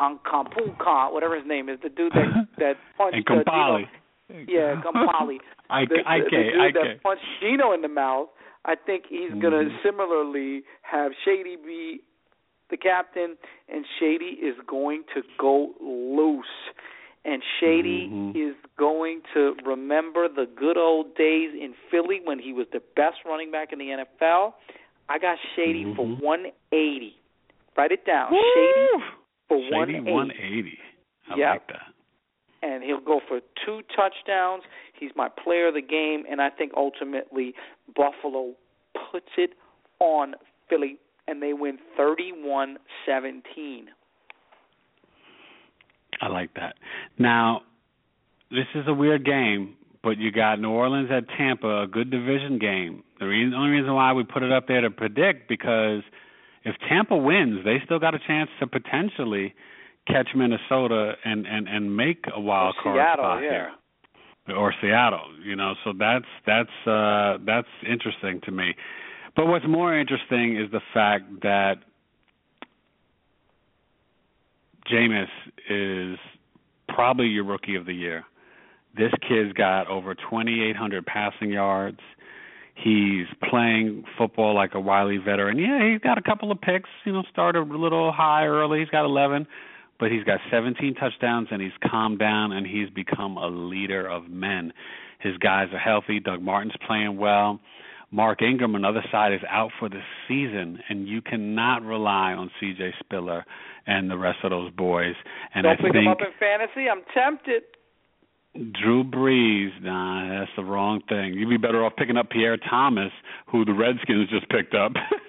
Ankampunka, 0.00 1.12
whatever 1.12 1.36
his 1.36 1.46
name 1.46 1.68
is, 1.68 1.78
the 1.82 1.88
dude 1.88 2.12
that 2.12 2.46
that 2.58 2.74
punched 2.96 3.28
and 3.28 3.48
uh, 3.48 3.50
Dino- 3.50 3.88
yeah, 4.48 4.80
Kampali. 4.82 5.38
I, 5.70 5.84
the, 5.84 5.96
I, 6.06 6.18
the, 6.18 6.24
the 6.24 6.26
okay, 6.36 6.50
dude 6.52 6.60
I, 6.60 6.70
that 6.72 7.02
punched 7.02 7.24
Geno 7.40 7.72
in 7.72 7.82
the 7.82 7.88
mouth. 7.88 8.28
I 8.64 8.74
think 8.74 9.04
he's 9.08 9.30
gonna 9.40 9.64
Mhm. 9.64 9.82
similarly 9.82 10.62
have 10.82 11.12
Shady 11.24 11.56
be 11.56 12.00
the 12.68 12.76
captain, 12.76 13.36
and 13.68 13.84
Shady 14.00 14.38
is 14.42 14.56
going 14.66 15.04
to 15.14 15.22
go 15.38 15.70
loose. 15.80 16.46
And 17.26 17.42
Shady 17.58 18.08
Mhm. 18.08 18.36
is 18.36 18.54
going 18.76 19.20
to 19.34 19.56
remember 19.64 20.28
the 20.28 20.46
good 20.46 20.76
old 20.76 21.16
days 21.16 21.52
in 21.54 21.74
Philly 21.90 22.20
when 22.20 22.38
he 22.38 22.52
was 22.52 22.68
the 22.70 22.80
best 22.94 23.24
running 23.24 23.50
back 23.50 23.72
in 23.72 23.80
the 23.80 23.90
NFL. 23.90 24.54
I 25.08 25.18
got 25.18 25.36
Shady 25.56 25.92
for 25.94 26.06
Mhm. 26.06 26.20
180. 26.20 27.16
Write 27.76 27.90
it 27.90 28.04
down. 28.04 28.32
Shady 28.32 28.88
for 29.48 29.58
Shady 29.58 29.74
180. 29.74 30.12
180. 30.12 30.80
I 31.28 31.34
Yep. 31.36 31.50
like 31.50 31.66
that. 31.68 31.92
and 32.62 32.82
he'll 32.82 32.98
go 32.98 33.20
for 33.20 33.40
two 33.64 33.82
touchdowns. 33.94 34.64
He's 34.94 35.14
my 35.14 35.28
player 35.28 35.66
of 35.68 35.74
the 35.74 35.82
game, 35.82 36.24
and 36.28 36.40
I 36.40 36.48
think 36.50 36.72
ultimately 36.74 37.54
Buffalo 37.94 38.54
puts 38.94 39.28
it 39.36 39.52
on 40.00 40.34
Philly, 40.68 40.98
and 41.28 41.40
they 41.42 41.52
win 41.52 41.78
31-17. 41.96 43.90
I 46.20 46.28
like 46.28 46.54
that. 46.54 46.76
Now, 47.18 47.62
this 48.50 48.66
is 48.74 48.84
a 48.86 48.94
weird 48.94 49.24
game, 49.24 49.74
but 50.02 50.18
you 50.18 50.30
got 50.30 50.60
New 50.60 50.70
Orleans 50.70 51.10
at 51.10 51.24
Tampa, 51.36 51.82
a 51.82 51.86
good 51.86 52.10
division 52.10 52.58
game. 52.58 53.02
The 53.18 53.26
reason, 53.26 53.54
only 53.54 53.70
reason 53.70 53.92
why 53.94 54.12
we 54.12 54.24
put 54.24 54.42
it 54.42 54.52
up 54.52 54.68
there 54.68 54.80
to 54.82 54.90
predict 54.90 55.48
because 55.48 56.02
if 56.64 56.74
Tampa 56.88 57.16
wins, 57.16 57.64
they 57.64 57.78
still 57.84 57.98
got 57.98 58.14
a 58.14 58.18
chance 58.26 58.50
to 58.60 58.66
potentially 58.66 59.54
catch 60.06 60.28
Minnesota 60.34 61.14
and 61.24 61.46
and 61.46 61.68
and 61.68 61.96
make 61.96 62.24
a 62.34 62.40
wild 62.40 62.76
Or 62.78 62.82
card 62.82 62.96
Seattle, 62.96 63.24
spot 63.24 63.42
yeah. 63.42 63.50
here. 63.50 63.70
Or 64.56 64.72
Seattle, 64.80 65.26
you 65.44 65.56
know, 65.56 65.74
so 65.84 65.92
that's 65.98 66.24
that's 66.46 66.86
uh 66.86 67.38
that's 67.44 67.68
interesting 67.88 68.40
to 68.44 68.52
me. 68.52 68.74
But 69.34 69.46
what's 69.46 69.66
more 69.66 69.98
interesting 69.98 70.56
is 70.56 70.70
the 70.70 70.80
fact 70.94 71.24
that 71.42 71.78
Jameis 74.90 75.28
is 75.68 76.18
probably 76.88 77.26
your 77.26 77.44
rookie 77.44 77.76
of 77.76 77.86
the 77.86 77.92
year. 77.92 78.24
This 78.96 79.12
kid's 79.28 79.52
got 79.52 79.88
over 79.88 80.14
2,800 80.14 81.04
passing 81.04 81.50
yards. 81.50 82.00
He's 82.74 83.26
playing 83.50 84.04
football 84.18 84.54
like 84.54 84.74
a 84.74 84.80
wily 84.80 85.18
veteran. 85.18 85.58
Yeah, 85.58 85.90
he's 85.90 86.00
got 86.00 86.18
a 86.18 86.22
couple 86.22 86.52
of 86.52 86.60
picks. 86.60 86.88
You 87.04 87.12
know, 87.12 87.22
started 87.30 87.60
a 87.60 87.76
little 87.76 88.12
high 88.12 88.46
early. 88.46 88.80
He's 88.80 88.88
got 88.90 89.04
11, 89.04 89.46
but 89.98 90.10
he's 90.10 90.24
got 90.24 90.40
17 90.50 90.94
touchdowns 90.94 91.48
and 91.50 91.60
he's 91.60 91.72
calmed 91.90 92.18
down 92.18 92.52
and 92.52 92.66
he's 92.66 92.90
become 92.90 93.36
a 93.36 93.48
leader 93.48 94.06
of 94.06 94.28
men. 94.28 94.72
His 95.20 95.36
guys 95.38 95.68
are 95.72 95.78
healthy. 95.78 96.20
Doug 96.20 96.42
Martin's 96.42 96.74
playing 96.86 97.16
well. 97.16 97.60
Mark 98.10 98.40
Ingram, 98.40 98.74
on 98.74 98.82
the 98.82 98.88
other 98.88 99.04
side, 99.10 99.32
is 99.32 99.40
out 99.48 99.70
for 99.78 99.88
the 99.88 100.00
season, 100.28 100.78
and 100.88 101.08
you 101.08 101.20
cannot 101.20 101.82
rely 101.82 102.32
on 102.32 102.50
C.J. 102.60 102.94
Spiller 103.00 103.44
and 103.86 104.10
the 104.10 104.16
rest 104.16 104.38
of 104.44 104.50
those 104.50 104.70
boys. 104.72 105.14
And 105.54 105.64
Don't 105.64 105.72
I 105.72 105.76
pick 105.76 105.92
think 105.92 105.96
him 105.96 106.08
up 106.08 106.18
in 106.20 106.32
fantasy. 106.38 106.88
I'm 106.88 107.02
tempted. 107.12 107.62
Drew 108.72 109.04
Brees, 109.04 109.70
nah, 109.82 110.40
that's 110.40 110.50
the 110.56 110.64
wrong 110.64 111.02
thing. 111.08 111.34
You'd 111.34 111.50
be 111.50 111.58
better 111.58 111.84
off 111.84 111.94
picking 111.96 112.16
up 112.16 112.30
Pierre 112.30 112.56
Thomas, 112.56 113.12
who 113.48 113.64
the 113.64 113.74
Redskins 113.74 114.30
just 114.30 114.48
picked 114.48 114.74
up. 114.74 114.92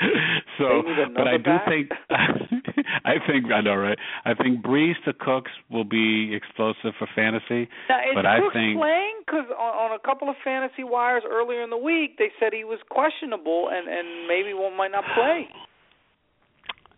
so, 0.58 0.82
but 1.14 1.26
I 1.26 1.36
do 1.36 1.42
back? 1.44 1.66
think, 1.68 1.90
I 3.04 3.14
think 3.26 3.50
I 3.52 3.60
know, 3.60 3.74
right? 3.74 3.98
I 4.24 4.34
think 4.34 4.62
Brees 4.64 4.94
to 5.04 5.12
Cooks 5.12 5.50
will 5.70 5.84
be 5.84 6.34
explosive 6.34 6.92
for 6.98 7.08
fantasy. 7.14 7.68
Now, 7.88 7.98
is 8.00 8.14
But 8.14 8.26
I 8.26 8.38
think- 8.52 8.78
playing? 8.78 9.14
Because 9.26 9.46
on, 9.50 9.90
on 9.90 9.92
a 9.92 9.98
couple 9.98 10.30
of 10.30 10.36
fantasy 10.42 10.84
wires 10.84 11.22
earlier 11.28 11.62
in 11.62 11.70
the 11.70 11.76
week, 11.76 12.16
they 12.18 12.30
said 12.40 12.52
he 12.52 12.64
was 12.64 12.78
questionable 12.88 13.68
and 13.70 13.86
and 13.88 14.26
maybe 14.26 14.54
one 14.54 14.76
might 14.76 14.90
not 14.92 15.04
play. 15.14 15.48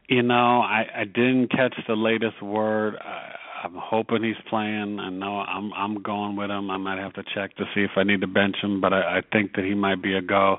You 0.08 0.22
know, 0.24 0.60
I 0.60 0.86
I 0.96 1.04
didn't 1.04 1.52
catch 1.52 1.74
the 1.86 1.94
latest 1.94 2.42
word. 2.42 2.96
I, 3.00 3.36
I'm 3.62 3.74
hoping 3.76 4.24
he's 4.24 4.34
playing. 4.48 4.98
I 4.98 5.08
know 5.08 5.38
I'm 5.38 5.72
I'm 5.72 6.02
going 6.02 6.34
with 6.34 6.50
him. 6.50 6.68
I 6.68 6.78
might 6.78 6.98
have 6.98 7.12
to 7.14 7.22
check 7.32 7.54
to 7.58 7.64
see 7.74 7.82
if 7.82 7.92
I 7.96 8.02
need 8.02 8.20
to 8.22 8.26
bench 8.26 8.56
him, 8.60 8.80
but 8.80 8.92
I, 8.92 9.18
I 9.18 9.20
think 9.32 9.52
that 9.54 9.64
he 9.64 9.74
might 9.74 10.02
be 10.02 10.14
a 10.14 10.20
go. 10.20 10.56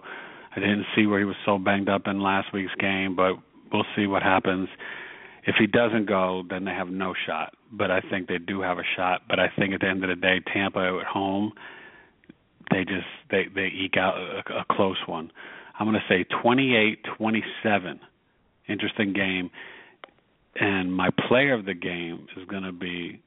I 0.56 0.60
didn't 0.60 0.86
see 0.96 1.06
where 1.06 1.20
he 1.20 1.26
was 1.26 1.36
so 1.46 1.58
banged 1.58 1.90
up 1.90 2.08
in 2.08 2.22
last 2.22 2.54
week's 2.54 2.76
game, 2.76 3.16
but 3.16 3.36
we'll 3.72 3.86
see 3.96 4.08
what 4.08 4.22
happens. 4.24 4.70
If 5.46 5.56
he 5.58 5.66
doesn't 5.66 6.08
go, 6.08 6.44
then 6.50 6.66
they 6.66 6.72
have 6.72 6.90
no 6.90 7.14
shot. 7.26 7.54
But 7.72 7.90
I 7.90 8.02
think 8.02 8.28
they 8.28 8.38
do 8.38 8.62
have 8.62 8.78
a 8.78 8.84
shot. 8.96 9.22
But 9.28 9.40
I 9.40 9.48
think 9.58 9.74
at 9.74 9.82
the 9.82 9.88
end 9.88 10.04
of 10.04 10.10
the 10.10 10.16
day, 10.16 10.42
Tampa 10.54 11.00
at 11.02 11.08
home, 11.08 11.54
they 12.70 12.84
just 12.84 13.08
they 13.30 13.46
they 13.54 13.68
eke 13.68 13.98
out 13.98 14.18
a, 14.18 14.60
a 14.60 14.66
close 14.72 14.98
one. 15.08 15.32
I'm 15.80 15.88
going 15.88 16.00
to 16.00 16.14
say 16.14 16.26
28-27 16.44 18.00
interesting 18.68 19.14
game. 19.14 19.50
And 20.56 20.94
my 20.94 21.10
player 21.28 21.54
of 21.54 21.66
the 21.66 21.74
game 21.74 22.28
is 22.38 22.46
going 22.48 22.64
to 22.64 22.72
be 22.72 23.22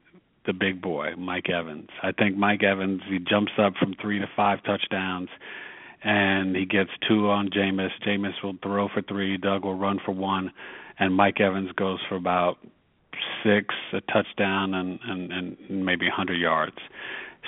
the 0.45 0.53
big 0.53 0.81
boy, 0.81 1.15
Mike 1.17 1.49
Evans. 1.49 1.89
I 2.03 2.11
think 2.11 2.37
Mike 2.37 2.63
Evans, 2.63 3.01
he 3.09 3.19
jumps 3.19 3.53
up 3.57 3.73
from 3.79 3.95
three 3.99 4.19
to 4.19 4.27
five 4.35 4.63
touchdowns, 4.63 5.29
and 6.03 6.55
he 6.55 6.65
gets 6.65 6.89
two 7.07 7.29
on 7.29 7.49
Jameis. 7.49 7.91
Jameis 8.05 8.33
will 8.43 8.57
throw 8.61 8.87
for 8.87 9.01
three. 9.01 9.37
Doug 9.37 9.63
will 9.63 9.75
run 9.75 9.99
for 10.05 10.11
one, 10.11 10.51
and 10.99 11.13
Mike 11.13 11.39
Evans 11.39 11.71
goes 11.75 11.99
for 12.07 12.15
about 12.15 12.57
six, 13.43 13.73
a 13.93 14.01
touchdown, 14.11 14.73
and 14.73 14.99
and, 15.03 15.31
and 15.31 15.85
maybe 15.85 16.05
100 16.05 16.35
yards. 16.35 16.77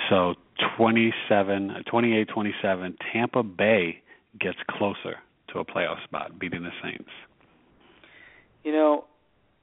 So 0.08 0.34
27, 0.76 1.84
28-27, 1.92 2.94
Tampa 3.12 3.42
Bay 3.42 4.00
gets 4.38 4.58
closer 4.70 5.16
to 5.52 5.58
a 5.58 5.64
playoff 5.64 6.02
spot, 6.04 6.38
beating 6.38 6.62
the 6.62 6.70
Saints. 6.82 7.10
You 8.64 8.72
know, 8.72 9.04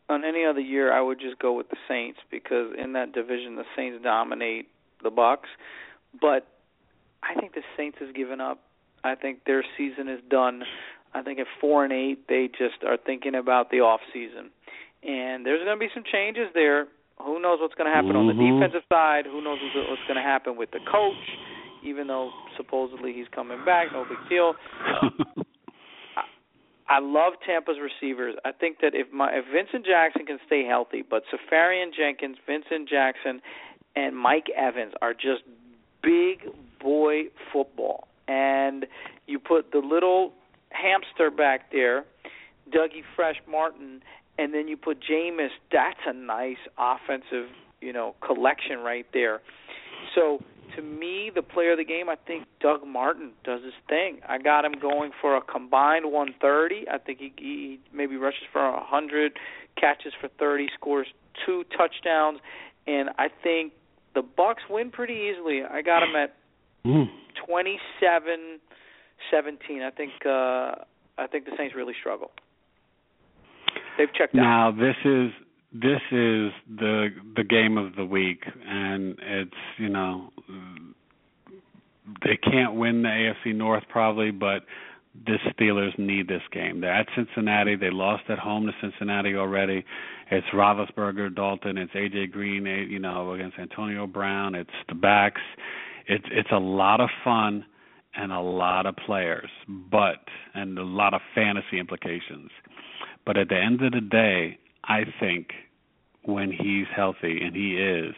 on 0.10 0.24
any 0.24 0.46
other 0.46 0.60
year, 0.60 0.94
I 0.94 1.02
would 1.02 1.20
just 1.20 1.40
go 1.40 1.54
with 1.54 1.70
the 1.70 1.78
Saints 1.88 2.20
because 2.30 2.74
in 2.78 2.94
that 2.94 3.14
division, 3.14 3.56
the 3.56 3.66
Saints 3.76 4.04
dominate 4.04 4.68
the 5.04 5.10
Bucks. 5.10 5.50
But 6.20 6.48
I 7.24 7.40
think 7.40 7.54
the 7.54 7.64
Saints 7.78 7.98
has 8.00 8.14
given 8.14 8.42
up. 8.42 8.62
I 9.06 9.14
think 9.14 9.46
their 9.46 9.64
season 9.78 10.10
is 10.10 10.20
done. 10.30 10.64
I 11.14 11.22
think 11.22 11.38
at 11.40 11.46
four 11.62 11.84
and 11.84 11.94
eight, 11.94 12.28
they 12.28 12.50
just 12.50 12.84
are 12.86 12.98
thinking 12.98 13.36
about 13.36 13.70
the 13.70 13.82
off 13.82 14.02
season, 14.12 14.50
and 15.04 15.46
there's 15.46 15.64
going 15.64 15.78
to 15.78 15.80
be 15.80 15.92
some 15.94 16.04
changes 16.12 16.48
there. 16.54 16.88
Who 17.24 17.40
knows 17.40 17.60
what's 17.62 17.76
going 17.76 17.90
to 17.90 17.94
happen 17.96 18.18
mm-hmm. 18.18 18.28
on 18.28 18.36
the 18.36 18.60
defensive 18.60 18.84
side? 18.90 19.26
Who 19.26 19.42
knows 19.42 19.60
what's 19.62 20.02
going 20.08 20.18
to 20.18 20.26
happen 20.26 20.58
with 20.58 20.72
the 20.72 20.80
coach? 20.92 21.22
Even 21.86 22.08
though 22.08 22.32
supposedly 22.58 23.14
he's 23.14 23.28
coming 23.34 23.64
back, 23.64 23.94
no 23.94 24.06
big 24.10 24.18
deal. 24.28 24.56
I 26.88 27.00
love 27.00 27.34
Tampa's 27.46 27.78
receivers. 27.82 28.36
I 28.44 28.52
think 28.52 28.78
that 28.82 28.94
if 28.94 29.12
my 29.14 29.30
if 29.32 29.46
Vincent 29.54 29.86
Jackson 29.86 30.26
can 30.26 30.40
stay 30.46 30.66
healthy, 30.66 31.04
but 31.08 31.24
Seferian 31.32 31.92
Jenkins, 31.96 32.38
Vincent 32.46 32.90
Jackson, 32.90 33.42
and 33.96 34.18
Mike 34.18 34.48
Evans 34.56 34.94
are 35.02 35.14
just 35.14 35.44
big 36.02 36.52
boy 36.82 37.30
football. 37.54 38.08
And 38.28 38.86
you 39.28 39.40
put 39.40 39.72
the 39.72 39.80
little 39.80 40.34
hamster 40.70 41.30
back 41.30 41.72
there, 41.72 42.06
Dougie 42.70 43.04
Fresh 43.16 43.38
Martin, 43.50 44.02
and 44.38 44.54
then 44.54 44.68
you 44.68 44.78
put 44.78 45.00
Jameis. 45.02 45.50
That's 45.72 46.00
a 46.06 46.14
nice 46.14 46.58
offensive, 46.78 47.50
you 47.82 47.94
know, 47.94 48.16
collection 48.26 48.80
right 48.80 49.06
there. 49.14 49.42
So 50.14 50.42
to 50.76 50.82
me, 50.82 51.32
the 51.34 51.42
player 51.42 51.74
of 51.74 51.78
the 51.78 51.86
game, 51.86 52.10
I 52.10 52.16
think 52.16 52.46
Doug 52.60 52.86
Martin 52.86 53.32
does 53.44 53.64
his 53.64 53.74
thing. 53.88 54.20
I 54.28 54.38
got 54.38 54.66
him 54.66 54.74
going 54.82 55.12
for 55.22 55.38
a 55.38 55.42
combined 55.42 56.12
130. 56.12 56.90
I 56.90 56.98
think 56.98 57.20
he, 57.20 57.34
he 57.38 57.80
maybe 57.94 58.18
rushes 58.18 58.44
for 58.52 58.66
a 58.66 58.72
100, 58.72 59.34
catches 59.80 60.14
for 60.20 60.30
30, 60.40 60.68
scores 60.74 61.08
two 61.46 61.64
touchdowns, 61.78 62.40
and 62.88 63.10
I 63.18 63.28
think 63.44 63.74
the 64.14 64.22
Bucks 64.22 64.64
win 64.70 64.92
pretty 64.92 65.32
easily. 65.32 65.62
I 65.64 65.82
got 65.82 66.04
him 66.04 66.16
at 66.16 66.36
mm. 66.86 67.08
27 67.48 68.60
17. 69.32 69.82
I 69.82 69.90
think 69.92 70.12
uh 70.26 70.84
I 71.18 71.28
think 71.32 71.46
the 71.46 71.52
Saints 71.58 71.76
really 71.76 71.94
struggle. 72.00 72.32
They've 73.98 74.14
checked 74.14 74.36
out. 74.36 74.42
Now 74.42 74.72
this 74.72 74.96
is 75.06 75.32
this 75.74 76.02
is 76.12 76.52
the 76.78 77.10
the 77.36 77.44
game 77.44 77.78
of 77.78 77.96
the 77.96 78.06
week, 78.06 78.44
and 78.66 79.18
it's 79.22 79.52
you 79.78 79.90
know 79.90 80.32
they 82.24 82.38
can't 82.38 82.76
win 82.76 83.02
the 83.02 83.10
AFC 83.10 83.56
North 83.56 83.84
probably, 83.90 84.32
but 84.32 84.64
the 85.26 85.38
Steelers 85.50 85.98
need 85.98 86.28
this 86.28 86.42
game. 86.52 86.82
They're 86.82 86.94
at 86.94 87.08
Cincinnati. 87.16 87.76
They 87.76 87.90
lost 87.90 88.24
at 88.30 88.38
home 88.38 88.68
to 88.68 88.74
Cincinnati 88.82 89.36
already. 89.36 89.86
It's 90.30 90.48
Roethlisberger, 90.54 91.34
Dalton. 91.36 91.78
It's 91.78 91.94
AJ 91.94 92.32
Green. 92.32 92.66
You 92.66 93.00
know 93.00 93.34
against 93.34 93.58
Antonio 93.58 94.08
Brown. 94.08 94.56
It's 94.56 94.70
the 94.90 94.96
backs. 94.96 95.42
It's 96.08 96.26
it's 96.32 96.52
a 96.52 96.60
lot 96.60 97.02
of 97.02 97.10
fun 97.24 97.66
and 98.16 98.32
a 98.32 98.40
lot 98.40 98.86
of 98.86 98.96
players, 98.96 99.50
but 99.68 100.20
and 100.54 100.78
a 100.78 100.84
lot 100.84 101.14
of 101.14 101.22
fantasy 101.34 101.80
implications. 101.80 102.50
But 103.26 103.38
at 103.38 103.50
the 103.50 103.58
end 103.58 103.82
of 103.82 103.92
the 103.92 104.02
day, 104.02 104.58
I 104.84 105.04
think 105.20 105.50
when 106.24 106.52
he's 106.52 106.88
healthy, 106.96 107.42
and 107.42 107.56
he 107.56 107.78
is. 107.78 108.16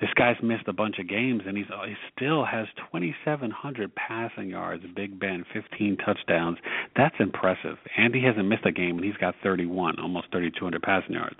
This 0.00 0.10
guy's 0.16 0.36
missed 0.42 0.66
a 0.66 0.72
bunch 0.72 0.98
of 0.98 1.08
games, 1.08 1.42
and 1.46 1.56
he's 1.56 1.66
he 1.86 1.94
still 2.16 2.44
has 2.44 2.66
2,700 2.92 3.94
passing 3.94 4.48
yards. 4.48 4.82
Big 4.96 5.20
Ben, 5.20 5.44
15 5.52 5.96
touchdowns. 5.98 6.58
That's 6.96 7.14
impressive. 7.20 7.76
And 7.96 8.12
he 8.12 8.24
hasn't 8.24 8.48
missed 8.48 8.66
a 8.66 8.72
game, 8.72 8.96
and 8.96 9.04
he's 9.04 9.16
got 9.16 9.36
31, 9.44 10.00
almost 10.00 10.26
3,200 10.32 10.82
passing 10.82 11.14
yards. 11.14 11.36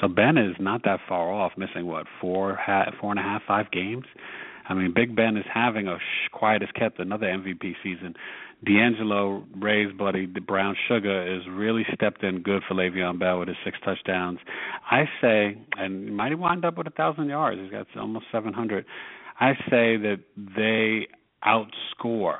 So 0.00 0.08
Ben 0.08 0.38
is 0.38 0.56
not 0.58 0.82
that 0.84 1.00
far 1.06 1.30
off, 1.30 1.52
missing 1.58 1.86
what 1.86 2.06
four, 2.18 2.58
four 2.98 3.10
and 3.10 3.20
a 3.20 3.22
half, 3.22 3.42
five 3.46 3.70
games. 3.70 4.06
I 4.68 4.74
mean, 4.74 4.92
Big 4.94 5.14
Ben 5.14 5.36
is 5.36 5.44
having 5.52 5.86
a 5.88 5.98
sh- 5.98 6.30
quiet 6.32 6.62
as 6.62 6.68
kept 6.74 6.98
another 6.98 7.26
MVP 7.26 7.74
season. 7.82 8.14
DeAngelo 8.66 9.44
Ray's 9.60 9.92
buddy, 9.92 10.26
the 10.26 10.40
Brown 10.40 10.74
Sugar, 10.88 11.26
is 11.26 11.42
really 11.48 11.84
stepped 11.94 12.22
in 12.22 12.42
good 12.42 12.62
for 12.66 12.74
Le'Veon 12.74 13.18
Bell 13.18 13.38
with 13.38 13.48
his 13.48 13.56
six 13.64 13.78
touchdowns. 13.84 14.38
I 14.90 15.04
say, 15.20 15.58
and 15.78 16.04
he 16.04 16.10
might 16.10 16.36
wind 16.38 16.64
up 16.64 16.78
with 16.78 16.86
a 16.86 16.90
thousand 16.90 17.28
yards. 17.28 17.60
He's 17.60 17.70
got 17.70 17.86
almost 17.96 18.26
700. 18.32 18.84
I 19.38 19.52
say 19.70 19.96
that 19.98 20.20
they 20.36 21.08
outscore, 21.46 22.38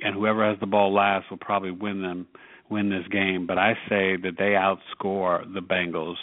and 0.00 0.14
whoever 0.14 0.48
has 0.48 0.58
the 0.60 0.66
ball 0.66 0.92
last 0.92 1.30
will 1.30 1.38
probably 1.38 1.70
win 1.70 2.02
them 2.02 2.26
win 2.70 2.90
this 2.90 3.06
game. 3.10 3.46
But 3.46 3.58
I 3.58 3.74
say 3.88 4.16
that 4.16 4.34
they 4.38 4.54
outscore 4.54 5.52
the 5.54 5.60
Bengals 5.60 6.16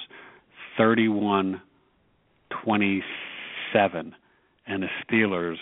31 0.77 1.61
27 2.63 4.15
and 4.67 4.83
the 4.83 4.87
Steelers 5.03 5.57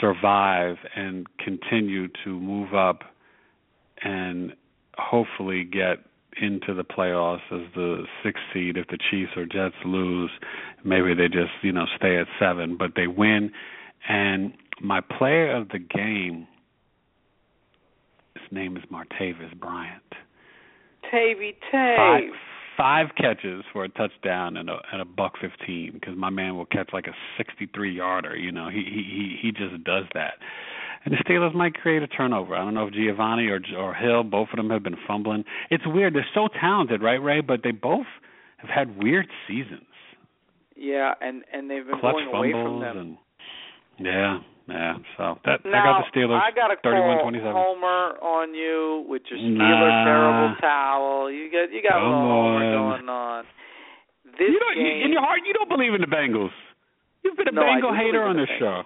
survive 0.00 0.76
and 0.96 1.26
continue 1.38 2.08
to 2.24 2.38
move 2.38 2.74
up 2.74 3.02
and 4.02 4.52
hopefully 4.96 5.64
get 5.64 5.98
into 6.40 6.74
the 6.74 6.84
playoffs 6.84 7.42
as 7.52 7.60
the 7.74 8.04
sixth 8.24 8.42
seed 8.52 8.76
if 8.76 8.86
the 8.88 8.98
Chiefs 9.10 9.32
or 9.36 9.44
Jets 9.44 9.74
lose. 9.84 10.30
Maybe 10.84 11.14
they 11.14 11.28
just, 11.28 11.52
you 11.62 11.72
know, 11.72 11.86
stay 11.96 12.18
at 12.18 12.26
seven, 12.38 12.76
but 12.76 12.92
they 12.96 13.06
win. 13.06 13.50
And 14.08 14.54
my 14.80 15.00
player 15.00 15.54
of 15.54 15.68
the 15.68 15.78
game, 15.78 16.46
his 18.34 18.50
name 18.50 18.76
is 18.76 18.82
Martavis 18.90 19.58
Bryant. 19.58 20.02
Tavy 21.10 21.54
Tay. 21.70 21.94
Five, 21.96 22.32
five 22.76 23.08
catches 23.16 23.64
for 23.72 23.84
a 23.84 23.88
touchdown 23.88 24.56
and 24.56 24.68
a 24.70 24.76
and 24.92 25.00
a 25.00 25.04
buck 25.04 25.34
fifteen 25.40 25.92
because 25.94 26.16
my 26.16 26.30
man 26.30 26.56
will 26.56 26.66
catch 26.66 26.90
like 26.92 27.06
a 27.06 27.14
sixty 27.36 27.68
three 27.74 27.94
yarder. 27.96 28.36
You 28.36 28.52
know, 28.52 28.68
he 28.68 28.84
he 28.84 29.36
he 29.40 29.52
just 29.52 29.82
does 29.84 30.04
that. 30.14 30.34
And 31.04 31.12
the 31.12 31.18
Steelers 31.18 31.54
might 31.54 31.74
create 31.74 32.02
a 32.02 32.06
turnover. 32.06 32.54
I 32.54 32.58
don't 32.64 32.74
know 32.74 32.86
if 32.86 32.94
Giovani 32.94 33.48
or 33.48 33.60
or 33.76 33.94
Hill, 33.94 34.22
both 34.22 34.48
of 34.52 34.56
them 34.56 34.70
have 34.70 34.82
been 34.82 34.96
fumbling. 35.06 35.44
It's 35.70 35.84
weird. 35.86 36.14
They're 36.14 36.26
so 36.34 36.48
talented, 36.60 37.02
right, 37.02 37.22
Ray? 37.22 37.40
But 37.40 37.60
they 37.64 37.72
both 37.72 38.06
have 38.58 38.70
had 38.70 39.02
weird 39.02 39.26
seasons. 39.48 39.82
Yeah, 40.76 41.14
and 41.20 41.44
and 41.52 41.70
they've 41.70 41.86
been 41.86 41.98
Clutch 41.98 42.14
going 42.14 42.28
away 42.28 42.52
from 42.52 42.80
them. 42.80 43.18
And, 43.98 44.06
yeah, 44.06 44.38
yeah. 44.68 44.94
So 45.16 45.38
that 45.44 45.64
now, 45.64 45.82
I 45.82 45.84
got 45.84 45.96
the 46.02 46.08
Steelers. 46.14 46.40
I 46.40 46.50
got 46.54 46.68
to 46.68 46.76
call 46.76 47.22
27. 47.22 47.50
Homer 47.50 48.18
on 48.22 48.54
you 48.54 49.04
with 49.08 49.22
your 49.30 49.38
Steeler 49.38 49.58
nah. 49.58 50.04
terrible 50.04 50.56
towel. 50.60 51.30
You 51.30 51.50
got 51.50 51.72
you 51.72 51.82
got 51.82 51.98
Come 51.98 52.06
a 52.06 52.14
little 52.14 52.30
Homer 52.30 52.64
on. 52.64 52.72
going 52.72 53.08
on. 53.08 53.44
This 54.38 54.48
you 54.48 54.58
don't, 54.58 54.76
game, 54.78 55.04
in 55.04 55.12
your 55.12 55.20
heart, 55.20 55.40
you 55.44 55.52
don't 55.52 55.68
believe 55.68 55.92
in 55.92 56.00
the 56.00 56.08
Bengals. 56.08 56.54
You've 57.22 57.36
been 57.36 57.48
a 57.48 57.52
No, 57.52 57.62
Bengal 57.62 57.94
hater 57.94 58.22
on 58.22 58.36
this 58.36 58.48
show. 58.58 58.82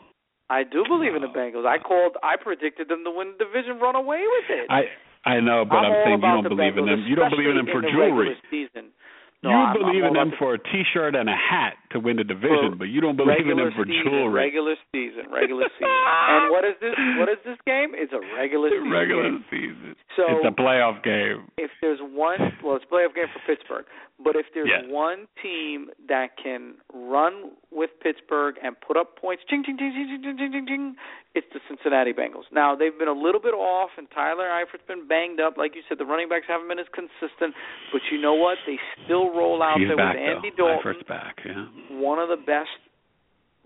I 0.48 0.62
do 0.62 0.84
believe 0.86 1.14
in 1.14 1.22
the 1.22 1.32
Bengals. 1.32 1.66
I 1.66 1.78
called. 1.78 2.16
I 2.22 2.36
predicted 2.36 2.88
them 2.88 3.04
to 3.04 3.10
win 3.10 3.34
the 3.36 3.44
division, 3.44 3.78
run 3.78 3.96
away 3.96 4.22
with 4.22 4.48
it. 4.50 4.66
I 4.70 4.88
I 5.26 5.40
know, 5.40 5.64
but 5.66 5.82
I'm 5.82 5.90
I'm, 5.90 6.04
saying 6.06 6.20
you 6.22 6.30
don't 6.30 6.48
believe 6.48 6.76
in 6.78 6.86
them. 6.86 7.04
You 7.06 7.16
don't 7.16 7.30
believe 7.30 7.50
in 7.50 7.56
them 7.56 7.66
for 7.66 7.82
jewelry. 7.82 8.30
In 8.30 8.38
season. 8.48 8.94
No, 9.42 9.50
you 9.50 9.56
I'm, 9.56 9.74
believe 9.74 10.04
I'm 10.04 10.14
in 10.14 10.14
them 10.14 10.32
for 10.38 10.54
a 10.54 10.58
T-shirt 10.58 11.14
and 11.14 11.28
a 11.28 11.34
hat 11.34 11.74
to 11.97 12.01
win 12.05 12.20
the 12.20 12.24
division, 12.28 12.76
For 12.76 12.84
but 12.84 12.88
you 12.92 13.01
don't 13.01 13.16
believe 13.16 13.49
in 13.49 13.57
them 13.57 13.72
for 13.74 13.88
season, 13.88 14.05
jewelry. 14.05 14.53
Regular 14.53 14.76
season, 14.92 15.32
regular 15.32 15.64
season. 15.80 15.88
and 15.88 16.53
what 16.53 16.64
is 16.68 16.76
this? 16.84 16.92
What 17.18 17.28
is 17.32 17.40
this 17.49 17.57
game? 17.66 17.97
It's 17.97 18.12
a 18.12 18.20
regular 18.36 18.68
season. 18.70 18.90
regular 18.92 19.22
game. 19.32 19.44
season. 19.51 19.97
So 20.16 20.24
it's 20.28 20.47
a 20.49 20.55
playoff 20.55 21.03
game. 21.03 21.49
if 21.59 21.70
there's 21.80 22.01
one, 22.01 22.38
well, 22.62 22.76
it's 22.76 22.84
a 22.88 22.92
playoff 22.92 23.14
game 23.16 23.28
for 23.32 23.40
Pittsburgh. 23.49 23.84
But 24.18 24.32
if 24.34 24.47
there's 24.57 24.68
Yeah. 24.72 24.88
one 24.88 25.28
team 25.44 25.90
that 26.09 26.38
can 26.40 26.76
run 26.94 27.53
with 27.70 27.90
Pittsburgh 28.01 28.57
and 28.62 28.72
put 28.80 28.97
up 28.97 29.16
points, 29.20 29.44
ching, 29.44 29.62
ching, 29.62 29.76
ching, 29.76 29.92
ching, 29.92 30.09
ching, 30.09 30.22
ching, 30.24 30.36
ching, 30.38 30.53
ching, 30.53 30.66
ching, 30.66 30.97
it's 31.34 31.47
the 31.53 31.61
Cincinnati 31.68 32.14
Bengals. 32.16 32.49
Now 32.51 32.74
they've 32.74 32.97
been 32.97 33.12
a 33.12 33.18
little 33.18 33.42
bit 33.42 33.53
off, 33.53 33.90
and 33.99 34.09
Tyler 34.11 34.49
Eifert's 34.49 34.86
been 34.88 35.07
banged 35.07 35.38
up. 35.38 35.59
Like 35.59 35.76
you 35.76 35.82
said, 35.86 35.99
the 35.99 36.07
running 36.07 36.30
backs 36.30 36.47
haven't 36.49 36.66
been 36.68 36.78
as 36.78 36.88
consistent. 36.97 37.53
But 37.92 38.01
you 38.11 38.16
know 38.18 38.32
what? 38.32 38.57
They 38.64 38.80
still 39.05 39.28
roll 39.36 39.62
out 39.62 39.76
He's 39.78 39.88
there 39.88 39.99
back 40.01 40.14
with 40.16 40.24
Andy 40.24 40.51
though. 40.57 40.80
Dalton, 40.80 40.94
Eifert's 40.97 41.03
back. 41.07 41.36
Yeah. 41.44 41.66
One 41.91 42.18
of 42.18 42.28
the 42.28 42.37
best 42.37 42.68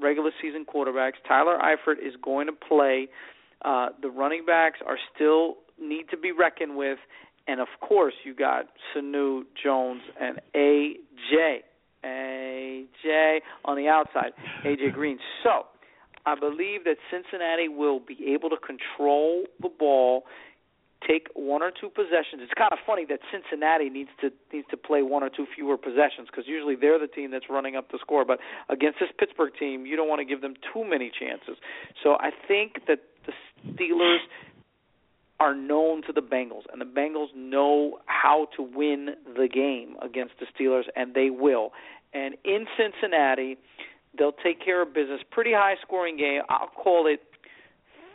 regular 0.01 0.31
season 0.41 0.65
quarterbacks. 0.65 1.15
Tyler 1.27 1.59
Eifert 1.59 1.99
is 2.05 2.15
going 2.23 2.47
to 2.47 2.53
play. 2.53 3.09
Uh, 3.63 3.89
the 4.01 4.09
running 4.09 4.45
backs 4.47 4.79
are 4.87 4.97
still 5.15 5.57
need 5.81 6.05
to 6.11 6.17
be 6.17 6.33
reckoned 6.33 6.77
with, 6.77 6.99
and 7.47 7.61
of 7.61 7.69
course 7.81 8.15
you 8.25 8.35
got 8.35 8.67
Sanu 8.95 9.43
Jones 9.63 10.03
and 10.21 10.41
AJ. 10.55 11.61
AJ 12.03 13.41
on 13.67 13.77
the 13.77 13.89
outside, 13.89 14.33
AJ 14.65 14.95
Green. 14.95 15.19
So 15.43 15.67
I 16.25 16.35
believe 16.35 16.85
that 16.85 16.97
Cincinnati 17.11 17.69
will 17.69 18.01
be 18.01 18.33
able 18.33 18.51
to 18.51 18.57
control 18.57 19.45
the 19.61 19.69
ball, 19.69 20.25
take 21.07 21.29
one 21.35 21.63
or 21.63 21.71
two 21.71 21.89
possessions. 21.89 22.43
It's 22.43 22.53
kind 22.57 22.73
of 22.73 22.79
funny 22.87 23.05
that 23.09 23.21
Cincinnati 23.33 23.89
needs 23.89 24.11
to 24.21 24.31
needs 24.53 24.67
to 24.71 24.77
play 24.77 25.03
one 25.03 25.23
or 25.23 25.31
two 25.31 25.47
fewer 25.55 25.77
possessions 25.77 26.29
because 26.31 26.45
usually 26.47 26.77
they're 26.77 26.99
the 26.99 27.07
team 27.07 27.31
that's 27.31 27.47
running 27.49 27.77
up 27.77 27.91
the 27.91 27.99
score. 28.01 28.25
But 28.25 28.39
against 28.69 29.01
this 29.01 29.09
Pittsburgh 29.19 29.53
team, 29.59 29.87
you 29.87 29.97
don't 29.97 30.09
want 30.09 30.21
to 30.21 30.25
give 30.25 30.41
them 30.41 30.55
too 30.73 30.85
many 30.85 31.11
chances. 31.11 31.57
So 32.03 32.17
I 32.21 32.31
think 32.47 32.87
that 32.87 33.01
the 33.27 33.33
Steelers 33.73 34.19
are 35.39 35.55
known 35.55 36.03
to 36.03 36.13
the 36.13 36.21
Bengals, 36.21 36.65
and 36.71 36.81
the 36.81 36.85
Bengals 36.85 37.35
know 37.35 37.99
how 38.05 38.49
to 38.57 38.63
win 38.63 39.11
the 39.25 39.49
game 39.49 39.97
against 40.03 40.35
the 40.39 40.47
Steelers, 40.53 40.85
and 40.97 41.15
they 41.15 41.31
will. 41.31 41.73
And 42.13 42.35
in 42.45 42.67
Cincinnati, 42.77 43.57
they'll 44.19 44.33
take 44.33 44.63
care 44.63 44.83
of 44.83 44.93
business. 44.93 45.21
Pretty 45.31 45.53
high 45.53 45.77
scoring 45.81 46.19
game. 46.19 46.43
I'll 46.51 46.69
call 46.69 47.07
it 47.07 47.23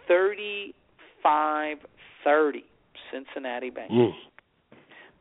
35 0.07 1.77
30 2.25 2.65
Cincinnati 3.11 3.71
Bengals. 3.71 4.13
Mm. 4.13 4.13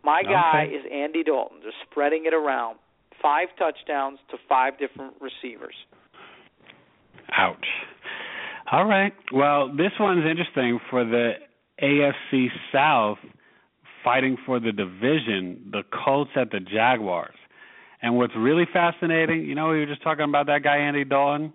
My 0.03 0.23
guy 0.23 0.65
Okay. 0.67 0.75
is 0.75 0.85
Andy 0.93 1.23
Dalton, 1.23 1.59
just 1.63 1.77
spreading 1.91 2.27
it 2.27 2.35
around. 2.35 2.79
Five 3.23 3.49
touchdowns 3.59 4.19
to 4.31 4.37
five 4.49 4.79
different 4.79 5.15
receivers. 5.21 5.75
Ouch. 7.33 7.67
All 8.71 8.85
right. 8.85 9.15
Well, 9.33 9.69
this 9.75 9.93
one's 9.99 10.27
interesting 10.27 10.79
for 10.91 11.05
the 11.05 11.35
AFC 11.83 12.49
South 12.73 13.19
fighting 14.03 14.37
for 14.45 14.61
the 14.61 14.73
division, 14.73 15.69
the 15.71 15.83
Colts 16.05 16.31
at 16.37 16.51
the 16.51 16.61
Jaguars. 16.61 17.35
And 18.03 18.17
what's 18.17 18.35
really 18.37 18.67
fascinating, 18.71 19.45
you 19.45 19.55
know, 19.55 19.69
we 19.69 19.79
were 19.79 19.87
just 19.87 20.03
talking 20.03 20.25
about 20.25 20.47
that 20.47 20.63
guy 20.63 20.77
Andy 20.77 21.05
Dalton. 21.05 21.55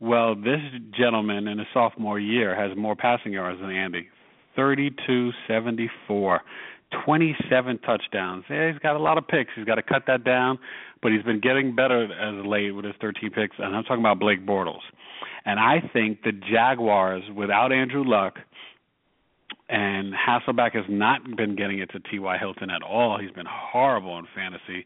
Well, 0.00 0.34
this 0.34 0.60
gentleman 0.98 1.46
in 1.46 1.58
his 1.58 1.68
sophomore 1.72 2.18
year 2.18 2.54
has 2.56 2.76
more 2.76 2.96
passing 2.96 3.32
yards 3.32 3.60
than 3.60 3.70
Andy. 3.70 4.08
32-74, 4.56 6.38
27 7.04 7.78
touchdowns. 7.78 8.44
Yeah, 8.48 8.70
he's 8.70 8.78
got 8.80 8.96
a 8.96 8.98
lot 8.98 9.18
of 9.18 9.26
picks. 9.26 9.50
He's 9.56 9.64
got 9.64 9.76
to 9.76 9.82
cut 9.82 10.04
that 10.06 10.24
down, 10.24 10.58
but 11.02 11.12
he's 11.12 11.22
been 11.22 11.40
getting 11.40 11.74
better 11.74 12.04
as 12.04 12.38
of 12.38 12.46
late 12.46 12.70
with 12.70 12.84
his 12.84 12.94
13 13.00 13.30
picks. 13.30 13.56
And 13.58 13.74
I'm 13.74 13.84
talking 13.84 14.00
about 14.00 14.18
Blake 14.18 14.46
Bortles. 14.46 14.82
And 15.44 15.60
I 15.60 15.82
think 15.92 16.22
the 16.22 16.32
Jaguars, 16.32 17.24
without 17.34 17.72
Andrew 17.72 18.04
Luck, 18.04 18.38
and 19.68 20.12
Hasselbeck 20.14 20.74
has 20.74 20.84
not 20.88 21.36
been 21.36 21.56
getting 21.56 21.78
it 21.78 21.90
to 21.92 22.00
T.Y. 22.00 22.38
Hilton 22.38 22.70
at 22.70 22.82
all. 22.82 23.18
He's 23.18 23.30
been 23.30 23.46
horrible 23.48 24.18
in 24.18 24.26
fantasy. 24.34 24.84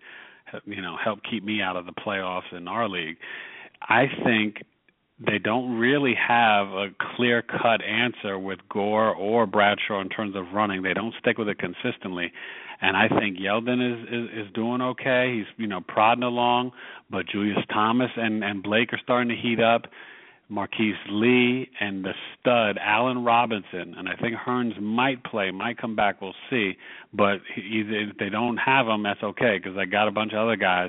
You 0.65 0.81
know, 0.81 0.97
helped 1.03 1.29
keep 1.29 1.45
me 1.45 1.61
out 1.61 1.77
of 1.77 1.85
the 1.85 1.93
playoffs 1.93 2.53
in 2.57 2.69
our 2.69 2.89
league. 2.89 3.17
I 3.83 4.07
think 4.25 4.63
they 5.25 5.39
don't 5.39 5.79
really 5.79 6.15
have 6.15 6.69
a 6.69 6.89
clear 7.17 7.43
cut 7.43 7.83
answer 7.83 8.39
with 8.39 8.61
Gore 8.69 9.15
or 9.15 9.47
Bradshaw 9.47 10.01
in 10.01 10.09
terms 10.09 10.37
of 10.37 10.53
running. 10.55 10.83
They 10.83 10.95
don't 10.95 11.15
stick 11.19 11.39
with 11.39 11.49
it 11.49 11.59
consistently. 11.59 12.33
And 12.81 12.97
I 12.97 13.09
think 13.09 13.39
Yeldon 13.39 13.81
is, 13.83 14.09
is 14.09 14.47
is 14.47 14.53
doing 14.55 14.81
okay. 14.81 15.39
He's 15.39 15.47
you 15.57 15.67
know 15.67 15.81
prodding 15.81 16.23
along, 16.23 16.73
but 17.11 17.27
Julius 17.27 17.59
Thomas 17.73 18.11
and 18.17 18.45
and 18.45 18.63
Blake 18.63 18.93
are 18.93 19.01
starting 19.03 19.29
to 19.31 19.37
heat 19.37 19.61
up. 19.61 19.87
Marquise 20.51 20.97
Lee 21.11 21.69
and 21.79 22.03
the 22.03 22.15
stud 22.41 22.79
Allen 22.81 23.23
Robinson, 23.23 23.95
and 23.99 24.09
I 24.09 24.15
think 24.15 24.35
Hurns 24.35 24.81
might 24.81 25.23
play, 25.23 25.51
might 25.51 25.77
come 25.77 25.95
back. 25.95 26.23
We'll 26.23 26.35
see. 26.49 26.79
But 27.13 27.41
he, 27.55 27.85
if 27.87 28.17
they 28.17 28.31
don't 28.31 28.57
have 28.57 28.87
him, 28.87 29.03
that's 29.03 29.23
okay 29.23 29.59
because 29.63 29.77
I 29.77 29.85
got 29.85 30.09
a 30.09 30.11
bunch 30.11 30.33
of 30.33 30.39
other 30.39 30.57
guys. 30.57 30.89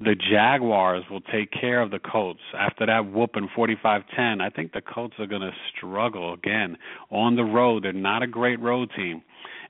The 0.00 0.16
Jaguars 0.16 1.04
will 1.10 1.20
take 1.20 1.52
care 1.52 1.80
of 1.80 1.90
the 1.90 2.00
Colts 2.00 2.40
after 2.58 2.86
that 2.86 3.12
whooping 3.12 3.48
45-10. 3.56 4.40
I 4.40 4.50
think 4.50 4.72
the 4.72 4.80
Colts 4.80 5.14
are 5.18 5.26
going 5.26 5.42
to 5.42 5.52
struggle 5.76 6.34
again 6.34 6.76
on 7.10 7.36
the 7.36 7.44
road. 7.44 7.84
They're 7.84 7.92
not 7.92 8.22
a 8.22 8.26
great 8.26 8.58
road 8.60 8.90
team, 8.96 9.22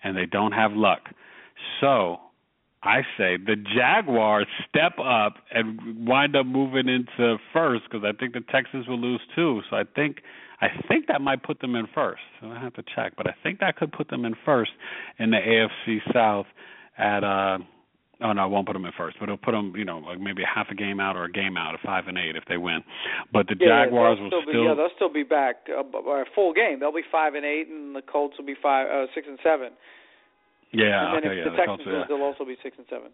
and 0.03 0.17
they 0.17 0.27
don't 0.27 0.53
have 0.53 0.73
luck. 0.73 1.01
So 1.81 2.19
I 2.83 3.03
say 3.17 3.37
the 3.37 3.57
Jaguars 3.77 4.47
step 4.69 4.99
up 4.99 5.35
and 5.53 6.07
wind 6.07 6.35
up 6.35 6.47
moving 6.47 6.89
into 6.89 7.37
first 7.53 7.85
because 7.89 8.05
I 8.05 8.17
think 8.19 8.35
the 8.35 8.41
Texans 8.51 8.89
will 8.89 9.01
lose 9.01 9.21
too. 9.37 9.61
So 9.71 9.77
I 9.77 9.85
think 9.95 10.19
I 10.61 10.69
think 10.89 11.07
that 11.07 11.21
might 11.21 11.43
put 11.43 11.61
them 11.61 11.75
in 11.77 11.87
first. 11.95 12.23
So 12.41 12.49
I 12.49 12.61
have 12.61 12.75
to 12.75 12.85
check, 12.95 13.15
but 13.17 13.29
I 13.29 13.35
think 13.43 13.61
that 13.61 13.77
could 13.77 13.93
put 13.93 14.09
them 14.09 14.25
in 14.25 14.35
first 14.45 14.71
in 15.19 15.31
the 15.31 15.37
AFC 15.37 15.99
South 16.13 16.47
at 16.99 17.23
uh 17.23 17.59
Oh 18.23 18.33
no, 18.33 18.47
it 18.47 18.51
won't 18.51 18.67
put 18.67 18.75
them 18.75 18.85
in 18.85 18.93
first, 18.97 19.17
but 19.19 19.25
it'll 19.25 19.37
put 19.37 19.53
them, 19.53 19.75
you 19.77 19.85
know, 19.85 19.99
like 19.99 20.21
maybe 20.21 20.43
a 20.43 20.47
half 20.47 20.69
a 20.71 20.75
game 20.75 21.01
out 21.01 21.17
or 21.17 21.25
a 21.25 21.33
game 21.33 21.57
out, 21.57 21.75
a 21.75 21.79
five 21.85 22.07
and 22.07 22.17
eight 22.17 22.37
if 22.37 22.45
they 22.49 22.57
win. 22.57 22.85
But 23.33 23.49
the 23.49 23.57
Yeah, 23.59 23.85
Jaguars 23.85 24.19
they'll 24.19 24.25
will 24.25 24.31
still, 24.31 24.43
still, 24.49 24.65
yeah, 24.65 24.75
they'll 24.75 24.97
still 24.97 25.13
be 25.13 25.25
back 25.25 25.67
uh, 25.69 25.83
a 25.83 26.25
full 26.35 26.53
game. 26.53 26.81
They'll 26.81 26.93
be 26.93 27.07
five 27.11 27.35
and 27.35 27.45
eight, 27.45 27.69
and 27.69 27.95
the 27.95 28.03
Colts 28.03 28.39
will 28.39 28.47
be 28.47 28.57
five, 28.61 28.87
uh, 28.87 29.07
six 29.15 29.27
and 29.29 29.39
seven. 29.43 29.71
yeah, 30.73 31.15
and 31.15 31.25
then 31.25 31.31
okay, 31.31 31.41
if 31.41 31.45
yeah, 31.45 31.45
the 31.45 31.51
the 31.51 31.57
Texans 31.57 31.67
Colts, 31.67 31.83
lose, 31.87 31.97
yeah. 31.99 32.05
they'll 32.09 32.27
also 32.27 32.45
be 32.45 32.57
six 32.63 32.77
and 32.79 32.87
seven. 32.89 33.11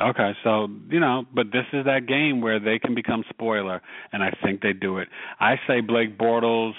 Okay, 0.00 0.32
so 0.44 0.68
you 0.90 1.00
know, 1.00 1.24
but 1.34 1.46
this 1.50 1.66
is 1.72 1.84
that 1.86 2.06
game 2.06 2.40
where 2.40 2.60
they 2.60 2.78
can 2.78 2.94
become 2.94 3.24
spoiler, 3.30 3.82
and 4.12 4.22
I 4.22 4.30
think 4.44 4.62
they 4.62 4.72
do 4.72 4.98
it. 4.98 5.08
I 5.40 5.56
say 5.66 5.80
Blake 5.80 6.16
Bortles 6.16 6.74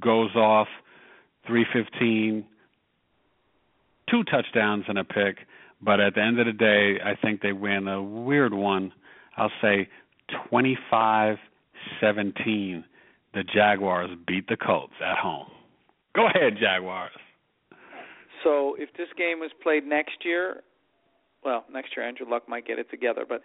goes 0.00 0.34
off, 0.36 0.68
three 1.46 1.66
fifteen, 1.72 2.44
two 4.10 4.24
touchdowns 4.24 4.84
and 4.88 4.98
a 4.98 5.04
pick, 5.04 5.38
but 5.82 6.00
at 6.00 6.14
the 6.14 6.22
end 6.22 6.38
of 6.38 6.46
the 6.46 6.52
day, 6.52 6.98
I 7.04 7.14
think 7.16 7.42
they 7.42 7.52
win 7.52 7.88
a 7.88 8.02
weird 8.02 8.54
one. 8.54 8.92
I'll 9.36 9.52
say 9.60 9.88
twenty 10.48 10.78
five 10.90 11.36
seventeen. 12.00 12.84
The 13.34 13.44
Jaguars 13.44 14.10
beat 14.26 14.46
the 14.48 14.56
Colts 14.56 14.92
at 15.04 15.16
home. 15.16 15.46
Go 16.14 16.26
ahead, 16.26 16.58
Jaguars. 16.60 17.12
So 18.44 18.76
if 18.78 18.90
this 18.98 19.08
game 19.16 19.40
was 19.40 19.50
played 19.62 19.86
next 19.86 20.24
year, 20.24 20.62
well, 21.44 21.64
next 21.72 21.96
year 21.96 22.06
Andrew 22.06 22.28
Luck 22.28 22.48
might 22.48 22.66
get 22.66 22.78
it 22.78 22.90
together, 22.90 23.24
but 23.26 23.40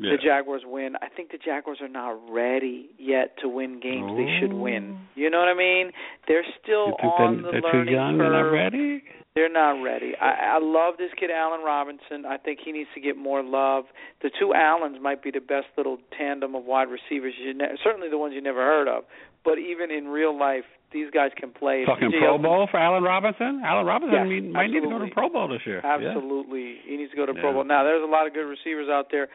Yeah. 0.00 0.12
the 0.12 0.18
Jaguars 0.22 0.62
win. 0.64 0.94
I 1.02 1.08
think 1.08 1.32
the 1.32 1.38
Jaguars 1.38 1.78
are 1.80 1.88
not 1.88 2.18
ready 2.30 2.90
yet 2.98 3.36
to 3.42 3.48
win 3.48 3.80
games 3.80 4.12
they 4.16 4.38
should 4.40 4.52
oh. 4.54 4.62
win. 4.62 4.98
You 5.14 5.30
know 5.30 5.38
what 5.38 5.48
I 5.48 5.54
mean? 5.54 5.90
They're 6.26 6.46
still 6.62 6.94
on 7.02 7.42
they're, 7.42 7.52
the 7.52 7.60
they're 7.60 7.72
too 7.72 7.78
learning 7.78 7.94
young? 7.94 8.18
curve. 8.18 8.32
They're 8.32 8.42
not 8.42 8.50
ready. 8.50 9.02
They're 9.34 9.52
not 9.52 9.82
ready. 9.82 10.14
I, 10.20 10.56
I 10.56 10.58
love 10.60 10.94
this 10.98 11.10
kid, 11.18 11.30
Allen 11.30 11.60
Robinson. 11.64 12.26
I 12.26 12.38
think 12.38 12.60
he 12.64 12.72
needs 12.72 12.88
to 12.94 13.00
get 13.00 13.16
more 13.16 13.42
love. 13.42 13.84
The 14.22 14.30
two 14.38 14.52
Allens 14.54 14.98
might 15.00 15.22
be 15.22 15.30
the 15.30 15.40
best 15.40 15.66
little 15.76 15.98
tandem 16.16 16.54
of 16.54 16.64
wide 16.64 16.88
receivers. 16.88 17.34
You 17.38 17.54
ne- 17.54 17.76
certainly 17.84 18.08
the 18.08 18.18
ones 18.18 18.34
you 18.34 18.42
never 18.42 18.60
heard 18.60 18.88
of. 18.88 19.04
But 19.44 19.58
even 19.58 19.90
in 19.90 20.08
real 20.08 20.36
life, 20.36 20.64
these 20.92 21.10
guys 21.12 21.30
can 21.36 21.50
play. 21.50 21.84
Talking 21.84 22.10
Pro 22.10 22.38
Yeldon- 22.38 22.42
Bowl 22.42 22.66
for 22.70 22.78
Allen 22.78 23.02
Robinson. 23.02 23.62
Allen 23.64 23.84
Robinson 23.86 24.14
Yes, 24.16 24.26
mean, 24.28 24.52
might 24.52 24.68
need 24.70 24.80
to 24.80 24.88
go 24.88 24.98
to. 24.98 25.06
Pro 25.12 25.28
Bowl 25.28 25.48
this 25.48 25.60
year. 25.66 25.80
Yeah. 25.84 25.94
Absolutely, 25.96 26.76
he 26.86 26.96
needs 26.96 27.10
to 27.10 27.16
go 27.16 27.26
to 27.26 27.34
Pro 27.34 27.48
Yeah. 27.50 27.52
Bowl. 27.52 27.64
Now, 27.64 27.84
there's 27.84 28.02
a 28.02 28.10
lot 28.10 28.26
of 28.26 28.32
good 28.34 28.46
receivers 28.48 28.88
out 28.88 29.08
there, 29.10 29.28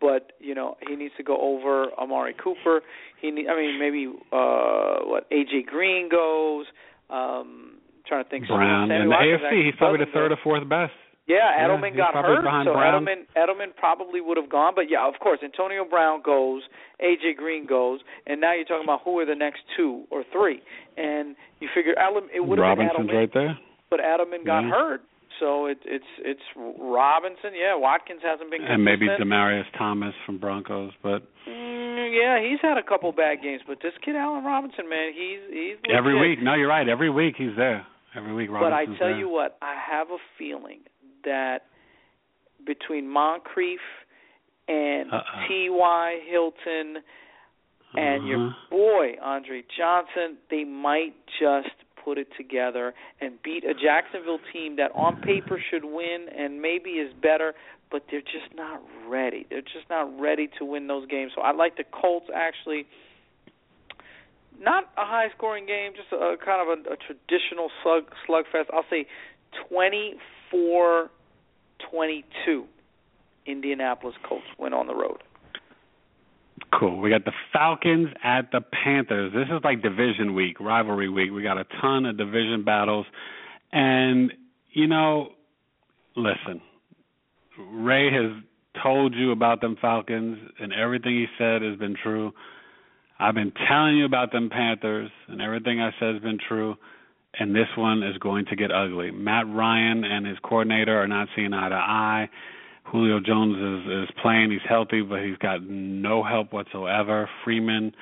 but 0.00 0.32
you 0.40 0.54
know 0.54 0.76
he 0.86 0.96
needs 0.96 1.14
to 1.16 1.22
go 1.22 1.36
over 1.40 1.86
Amari 1.98 2.34
Cooper. 2.34 2.82
He, 3.20 3.30
need, 3.30 3.48
I 3.48 3.56
mean, 3.56 3.78
maybe 3.78 4.06
uh 4.32 5.00
what 5.04 5.28
AJ 5.30 5.66
Green 5.66 6.08
goes. 6.08 6.66
Um, 7.10 7.78
trying 8.06 8.24
to 8.24 8.30
think. 8.30 8.46
Brown 8.46 8.90
in 8.90 9.08
the 9.08 9.14
AFC, 9.14 9.64
he's 9.66 9.74
probably 9.76 10.00
the 10.04 10.10
third 10.12 10.28
go. 10.28 10.34
or 10.34 10.38
fourth 10.44 10.68
best. 10.68 10.92
Yeah, 11.28 11.36
Yeah, 11.54 11.68
Edelman 11.68 11.90
he's 11.92 11.96
got 12.00 12.14
hurt, 12.14 12.38
so 12.64 12.72
Brown. 12.72 13.04
Edelman 13.04 13.26
Edelman 13.36 13.76
probably 13.76 14.20
would 14.20 14.36
have 14.36 14.48
gone. 14.48 14.72
But 14.74 14.88
yeah, 14.90 15.06
of 15.06 15.20
course, 15.20 15.40
Antonio 15.44 15.84
Brown 15.84 16.22
goes, 16.24 16.62
AJ 17.04 17.36
Green 17.36 17.66
goes, 17.66 18.00
and 18.26 18.40
now 18.40 18.54
you're 18.54 18.64
talking 18.64 18.84
about 18.84 19.02
who 19.04 19.18
are 19.20 19.26
the 19.26 19.34
next 19.36 19.60
two 19.76 20.04
or 20.10 20.24
three, 20.32 20.62
and 20.96 21.36
you 21.60 21.68
figure 21.74 21.94
Edelman 21.94 22.28
it 22.34 22.40
would 22.40 22.58
have 22.58 22.78
been 22.78 22.86
Robinson's 22.88 23.10
Edelman, 23.10 23.14
right 23.20 23.34
there. 23.34 23.58
but 23.90 24.00
Edelman 24.00 24.44
got 24.46 24.64
Yeah. 24.64 24.70
hurt, 24.70 25.02
so 25.38 25.66
it, 25.66 25.78
it's 25.84 26.08
it's 26.24 26.42
Robinson. 26.56 27.52
Yeah, 27.54 27.74
Watkins 27.76 28.20
hasn't 28.24 28.50
been 28.50 28.62
And 28.64 28.82
maybe 28.84 29.06
consistent. 29.06 29.30
Demaryius 29.30 29.66
Thomas 29.76 30.14
from 30.24 30.38
Broncos, 30.38 30.92
but 31.02 31.22
Mm, 31.46 32.12
yeah, 32.14 32.40
he's 32.40 32.60
had 32.60 32.76
a 32.78 32.82
couple 32.82 33.10
bad 33.12 33.42
games, 33.42 33.62
but 33.66 33.78
this 33.82 33.92
kid 34.04 34.16
Allen 34.16 34.44
Robinson, 34.44 34.88
man, 34.88 35.12
he's 35.12 35.40
he's 35.52 35.76
legit. 35.84 35.96
every 35.96 36.14
week. 36.18 36.40
No, 36.42 36.54
you're 36.54 36.68
right. 36.68 36.88
Every 36.88 37.10
week 37.10 37.34
he's 37.36 37.56
there. 37.56 37.86
Every 38.14 38.32
week 38.34 38.50
Robinson 38.50 38.70
But 38.70 38.76
I 38.76 38.84
tell 38.98 39.08
there. 39.08 39.18
you 39.18 39.28
what, 39.28 39.56
I 39.62 39.74
have 39.76 40.08
a 40.10 40.16
feeling 40.38 40.80
that 41.24 41.66
between 42.66 43.08
Moncrief 43.08 43.80
and 44.68 45.12
Uh-uh. 45.12 45.48
T.Y. 45.48 46.20
Hilton 46.28 47.02
and 47.96 48.26
your 48.28 48.48
Uh-huh. 48.48 48.66
boy 48.70 49.16
Andre 49.22 49.62
Johnson, 49.76 50.36
they 50.50 50.64
might 50.64 51.14
just 51.40 51.70
put 52.04 52.18
it 52.18 52.28
together 52.36 52.94
and 53.20 53.40
beat 53.42 53.64
a 53.64 53.74
Jacksonville 53.74 54.40
team 54.52 54.76
that 54.76 54.90
on 54.94 55.16
paper 55.16 55.58
should 55.70 55.84
win 55.84 56.26
and 56.36 56.60
maybe 56.62 56.90
is 57.00 57.12
better, 57.14 57.54
but 57.90 58.04
they're 58.10 58.20
just 58.20 58.54
not 58.54 58.80
ready. 59.06 59.46
They're 59.50 59.62
just 59.62 59.88
not 59.90 60.18
ready 60.20 60.48
to 60.58 60.64
win 60.64 60.86
those 60.86 61.06
games. 61.08 61.32
So 61.34 61.40
I 61.42 61.52
like 61.52 61.76
the 61.76 61.84
Colts 61.84 62.28
actually. 62.34 62.86
Not 64.60 64.84
a 64.96 65.04
high 65.06 65.28
scoring 65.36 65.66
game, 65.66 65.92
just 65.94 66.10
a 66.12 66.36
kind 66.44 66.60
of 66.60 66.68
a, 66.78 66.94
a 66.94 66.96
traditional 66.96 67.70
slug 67.82 68.04
slugfest. 68.28 68.66
I'll 68.72 68.84
say 68.90 69.06
24 69.68 70.18
22 70.50 72.64
Indianapolis 73.46 74.14
Colts 74.28 74.44
win 74.58 74.72
on 74.72 74.86
the 74.86 74.94
road. 74.94 75.18
Cool. 76.78 77.00
We 77.00 77.10
got 77.10 77.24
the 77.24 77.32
Falcons 77.52 78.08
at 78.22 78.52
the 78.52 78.60
Panthers. 78.60 79.32
This 79.32 79.46
is 79.46 79.62
like 79.64 79.82
division 79.82 80.34
week, 80.34 80.60
rivalry 80.60 81.08
week. 81.08 81.30
We 81.32 81.42
got 81.42 81.56
a 81.56 81.64
ton 81.80 82.04
of 82.04 82.18
division 82.18 82.64
battles. 82.64 83.06
And, 83.72 84.32
you 84.72 84.86
know, 84.86 85.30
listen, 86.16 86.60
Ray 87.72 88.12
has 88.12 88.32
told 88.82 89.14
you 89.14 89.32
about 89.32 89.60
them 89.60 89.76
Falcons, 89.80 90.38
and 90.60 90.72
everything 90.72 91.14
he 91.14 91.26
said 91.38 91.62
has 91.62 91.78
been 91.78 91.96
true. 92.02 92.32
I've 93.18 93.34
been 93.34 93.52
telling 93.68 93.96
you 93.96 94.04
about 94.04 94.30
them 94.30 94.50
Panthers, 94.50 95.10
and 95.28 95.40
everything 95.40 95.80
I 95.80 95.90
said 95.98 96.14
has 96.14 96.22
been 96.22 96.38
true. 96.48 96.76
And 97.38 97.54
this 97.54 97.68
one 97.76 98.02
is 98.02 98.18
going 98.18 98.46
to 98.46 98.56
get 98.56 98.70
ugly. 98.72 99.10
Matt 99.10 99.46
Ryan 99.48 100.04
and 100.04 100.26
his 100.26 100.38
coordinator 100.42 101.00
are 101.00 101.08
not 101.08 101.28
seeing 101.36 101.52
eye 101.52 101.68
to 101.68 101.74
eye. 101.74 102.28
Julio 102.84 103.20
Jones 103.20 103.56
is 103.56 103.92
is 104.04 104.16
playing. 104.22 104.50
He's 104.50 104.60
healthy, 104.68 105.02
but 105.02 105.22
he's 105.22 105.36
got 105.38 105.62
no 105.62 106.22
help 106.22 106.52
whatsoever. 106.52 107.28
Freeman 107.44 107.94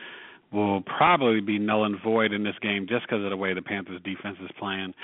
will 0.52 0.80
probably 0.82 1.40
be 1.40 1.58
null 1.58 1.84
and 1.84 2.00
void 2.02 2.32
in 2.32 2.44
this 2.44 2.54
game 2.62 2.86
just 2.88 3.06
because 3.06 3.22
of 3.24 3.30
the 3.30 3.36
way 3.36 3.52
the 3.52 3.62
Panthers 3.62 4.00
defense 4.04 4.38
is 4.42 4.50
playing. 4.58 4.94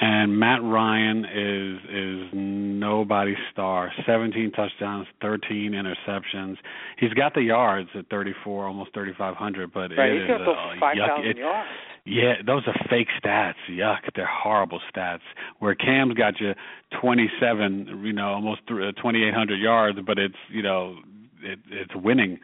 And 0.00 0.38
Matt 0.38 0.62
Ryan 0.62 1.24
is 1.24 1.78
is 1.90 2.30
nobody's 2.32 3.36
star. 3.52 3.92
17 4.06 4.52
touchdowns, 4.52 5.08
13 5.20 5.72
interceptions. 5.72 6.56
He's 6.98 7.12
got 7.14 7.34
the 7.34 7.42
yards 7.42 7.90
at 7.96 8.08
34, 8.08 8.66
almost 8.66 8.94
3,500, 8.94 9.72
but 9.72 9.90
right, 9.96 10.10
it 10.10 10.14
he's 10.14 10.22
is 10.22 10.28
got 10.28 10.40
a, 10.42 10.80
5,000 10.80 11.36
yards. 11.36 11.68
Yeah, 12.08 12.34
those 12.44 12.62
are 12.66 12.74
fake 12.88 13.08
stats. 13.22 13.54
Yuck, 13.70 14.00
they're 14.16 14.26
horrible 14.26 14.80
stats. 14.94 15.20
Where 15.58 15.74
Cam's 15.74 16.14
got 16.14 16.40
you 16.40 16.54
27, 17.00 18.02
you 18.02 18.12
know, 18.12 18.28
almost 18.28 18.62
uh, 18.70 18.92
2,800 18.96 19.56
yards, 19.56 19.98
but 20.06 20.18
it's 20.18 20.34
you 20.50 20.62
know 20.62 20.96
it, 21.42 21.58
it's 21.70 21.94
winning. 21.94 22.38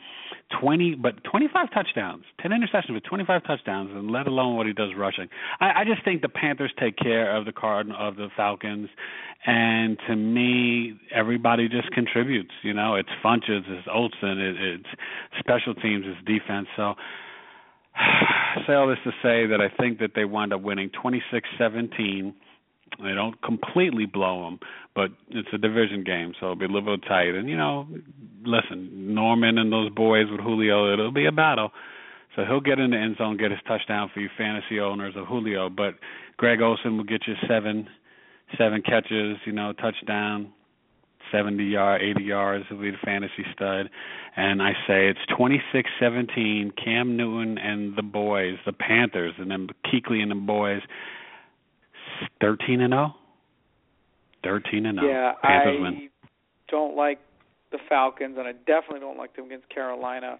20, 0.60 0.96
but 0.96 1.24
25 1.24 1.72
touchdowns, 1.72 2.24
10 2.40 2.50
interceptions 2.50 2.92
with 2.92 3.02
25 3.04 3.44
touchdowns, 3.44 3.90
and 3.92 4.10
let 4.10 4.26
alone 4.26 4.56
what 4.56 4.66
he 4.66 4.72
does 4.72 4.90
rushing. 4.96 5.28
I, 5.58 5.80
I 5.80 5.84
just 5.84 6.04
think 6.04 6.20
the 6.20 6.28
Panthers 6.28 6.72
take 6.78 6.96
care 6.96 7.34
of 7.34 7.46
the 7.46 7.52
card 7.52 7.88
of 7.98 8.16
the 8.16 8.28
Falcons, 8.36 8.90
and 9.46 9.98
to 10.06 10.14
me, 10.14 11.00
everybody 11.12 11.68
just 11.68 11.90
contributes. 11.92 12.52
You 12.62 12.74
know, 12.74 12.94
it's 12.94 13.08
Funchess, 13.24 13.62
it's 13.66 13.88
Olsen, 13.92 14.38
it, 14.38 14.56
it's 14.60 15.38
special 15.38 15.74
teams, 15.74 16.04
it's 16.06 16.24
defense. 16.26 16.68
So. 16.76 16.94
Say 18.66 18.74
all 18.74 18.88
this 18.88 18.98
to 19.04 19.10
say 19.22 19.46
that 19.46 19.60
I 19.60 19.68
think 19.80 19.98
that 19.98 20.12
they 20.14 20.24
wind 20.24 20.52
up 20.52 20.62
winning 20.62 20.90
26-17 20.90 22.34
they 23.02 23.12
don't 23.14 23.40
completely 23.42 24.06
blow 24.06 24.44
them, 24.44 24.60
but 24.94 25.10
it's 25.30 25.48
a 25.52 25.58
division 25.58 26.04
game, 26.04 26.34
so 26.38 26.46
it'll 26.46 26.56
be 26.56 26.66
a 26.66 26.68
little 26.68 26.98
tight. 26.98 27.34
And 27.34 27.48
you 27.48 27.56
know, 27.56 27.88
listen, 28.44 29.14
Norman 29.14 29.58
and 29.58 29.72
those 29.72 29.90
boys 29.90 30.26
with 30.30 30.40
Julio, 30.40 30.92
it'll 30.92 31.12
be 31.12 31.26
a 31.26 31.32
battle. 31.32 31.72
So 32.36 32.44
he'll 32.44 32.60
get 32.60 32.78
in 32.78 32.90
the 32.90 32.96
end 32.96 33.16
zone, 33.16 33.36
get 33.36 33.50
his 33.50 33.60
touchdown 33.66 34.10
for 34.12 34.20
you 34.20 34.28
fantasy 34.36 34.80
owners 34.80 35.14
of 35.16 35.26
Julio. 35.26 35.70
But 35.70 35.94
Greg 36.36 36.60
Olsen 36.60 36.96
will 36.96 37.04
get 37.04 37.26
you 37.26 37.34
seven, 37.48 37.88
seven 38.58 38.82
catches, 38.82 39.38
you 39.44 39.52
know, 39.52 39.72
touchdown, 39.72 40.52
seventy 41.32 41.64
yard, 41.64 42.02
eighty 42.02 42.24
yards. 42.24 42.64
He'll 42.68 42.80
be 42.80 42.90
the 42.90 42.96
fantasy 43.04 43.44
stud. 43.54 43.88
And 44.36 44.62
I 44.62 44.72
say 44.86 45.08
it's 45.08 45.24
twenty 45.36 45.60
six 45.72 45.90
seventeen. 46.00 46.72
Cam 46.82 47.16
Newton 47.16 47.58
and 47.58 47.96
the 47.96 48.02
boys, 48.02 48.56
the 48.66 48.72
Panthers, 48.72 49.34
and 49.38 49.50
then 49.50 49.68
Kuechly 49.86 50.22
and 50.22 50.30
the 50.30 50.36
boys 50.36 50.82
thirteen 52.40 52.80
and 52.80 52.92
zero. 52.92 53.14
Thirteen 54.42 54.86
and 54.86 54.98
zero. 54.98 55.10
Yeah, 55.10 55.32
Panthers 55.42 55.76
I 55.78 55.82
win. 55.82 56.10
don't 56.68 56.96
like 56.96 57.20
the 57.72 57.78
Falcons, 57.88 58.36
and 58.38 58.46
I 58.46 58.52
definitely 58.52 59.00
don't 59.00 59.18
like 59.18 59.34
them 59.36 59.46
against 59.46 59.68
Carolina. 59.68 60.38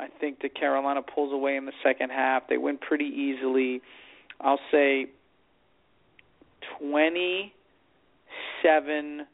I 0.00 0.08
think 0.20 0.40
that 0.42 0.54
Carolina 0.58 1.02
pulls 1.02 1.32
away 1.32 1.56
in 1.56 1.66
the 1.66 1.72
second 1.82 2.10
half. 2.10 2.48
They 2.48 2.58
win 2.58 2.78
pretty 2.78 3.04
easily. 3.04 3.80
I'll 4.40 4.58
say 4.72 5.06
twenty-seven 6.78 9.26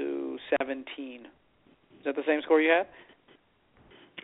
to 0.00 0.38
seventeen. 0.56 1.28
Is 2.00 2.04
that 2.04 2.16
the 2.16 2.24
same 2.26 2.40
score 2.42 2.60
you 2.60 2.72
had? 2.72 2.86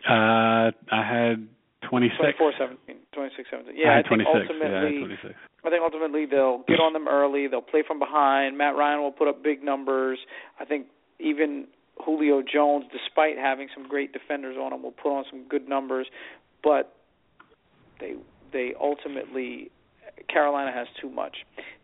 Uh, 0.09 0.71
I 0.91 1.03
had 1.05 1.47
twenty 1.87 2.09
six. 2.19 2.37
24-17, 2.39 2.75
26-17. 3.15 3.73
Yeah, 3.75 3.89
I 3.89 3.99
I, 3.99 4.03
think 4.03 4.07
26. 4.07 4.25
Yeah, 4.25 4.27
I 4.27 4.41
ultimately 4.41 4.69
had 4.69 5.07
26. 5.21 5.33
I 5.65 5.69
think 5.69 5.81
ultimately 5.83 6.25
they'll 6.25 6.63
get 6.67 6.79
on 6.79 6.93
them 6.93 7.07
early. 7.07 7.47
They'll 7.47 7.61
play 7.61 7.83
from 7.85 7.99
behind. 7.99 8.57
Matt 8.57 8.75
Ryan 8.75 9.01
will 9.01 9.11
put 9.11 9.27
up 9.27 9.43
big 9.43 9.63
numbers. 9.63 10.19
I 10.59 10.65
think 10.65 10.87
even 11.19 11.67
Julio 12.03 12.41
Jones, 12.41 12.85
despite 12.91 13.37
having 13.37 13.67
some 13.73 13.87
great 13.87 14.13
defenders 14.13 14.55
on 14.57 14.71
him, 14.71 14.83
will 14.83 14.91
put 14.91 15.11
on 15.11 15.25
some 15.29 15.47
good 15.47 15.67
numbers. 15.67 16.07
But 16.63 16.95
they 17.99 18.13
they 18.53 18.73
ultimately 18.79 19.71
Carolina 20.31 20.71
has 20.71 20.87
too 21.01 21.09
much. 21.09 21.37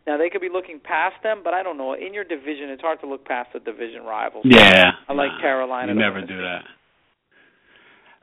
Now 0.06 0.18
they 0.18 0.28
could 0.28 0.40
be 0.40 0.50
looking 0.52 0.80
past 0.80 1.16
them, 1.22 1.40
but 1.42 1.54
I 1.54 1.62
don't 1.62 1.78
know. 1.78 1.94
In 1.94 2.12
your 2.12 2.24
division, 2.24 2.68
it's 2.68 2.82
hard 2.82 3.00
to 3.00 3.08
look 3.08 3.24
past 3.24 3.50
the 3.54 3.60
division 3.60 4.02
rivals. 4.02 4.44
Yeah. 4.48 4.92
I 5.08 5.12
like 5.12 5.30
nah, 5.36 5.40
Carolina. 5.40 5.92
You 5.92 5.98
never 5.98 6.20
do 6.20 6.36
that. 6.36 6.62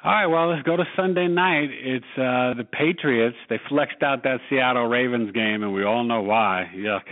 All 0.03 0.11
right, 0.11 0.25
well, 0.25 0.49
let's 0.49 0.63
go 0.63 0.75
to 0.75 0.84
Sunday 0.95 1.27
night. 1.27 1.69
It's 1.71 2.05
uh 2.17 2.53
the 2.57 2.65
Patriots. 2.71 3.38
They 3.49 3.59
flexed 3.69 4.01
out 4.03 4.23
that 4.23 4.39
Seattle 4.49 4.88
Ravens 4.88 5.32
game 5.32 5.63
and 5.63 5.73
we 5.73 5.84
all 5.84 6.03
know 6.03 6.21
why. 6.21 6.71
Yuck. 6.75 7.03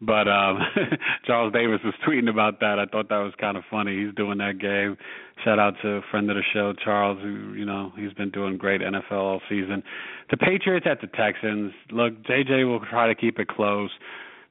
But 0.00 0.28
um 0.28 0.60
Charles 1.26 1.52
Davis 1.52 1.80
was 1.84 1.94
tweeting 2.06 2.30
about 2.30 2.60
that. 2.60 2.78
I 2.78 2.86
thought 2.86 3.08
that 3.08 3.18
was 3.18 3.32
kind 3.40 3.56
of 3.56 3.64
funny. 3.70 4.04
He's 4.04 4.14
doing 4.14 4.38
that 4.38 4.58
game. 4.58 4.96
Shout 5.44 5.58
out 5.58 5.74
to 5.82 5.88
a 5.88 6.00
friend 6.10 6.30
of 6.30 6.36
the 6.36 6.42
show, 6.52 6.72
Charles, 6.84 7.18
who, 7.22 7.54
you 7.54 7.64
know, 7.64 7.92
he's 7.96 8.12
been 8.12 8.30
doing 8.30 8.56
great 8.56 8.80
NFL 8.80 9.12
all 9.12 9.40
season. 9.48 9.82
The 10.30 10.36
Patriots 10.36 10.86
at 10.90 11.00
the 11.00 11.06
Texans. 11.06 11.72
Look, 11.90 12.22
JJ 12.24 12.66
will 12.66 12.84
try 12.90 13.06
to 13.08 13.14
keep 13.14 13.38
it 13.38 13.48
close. 13.48 13.90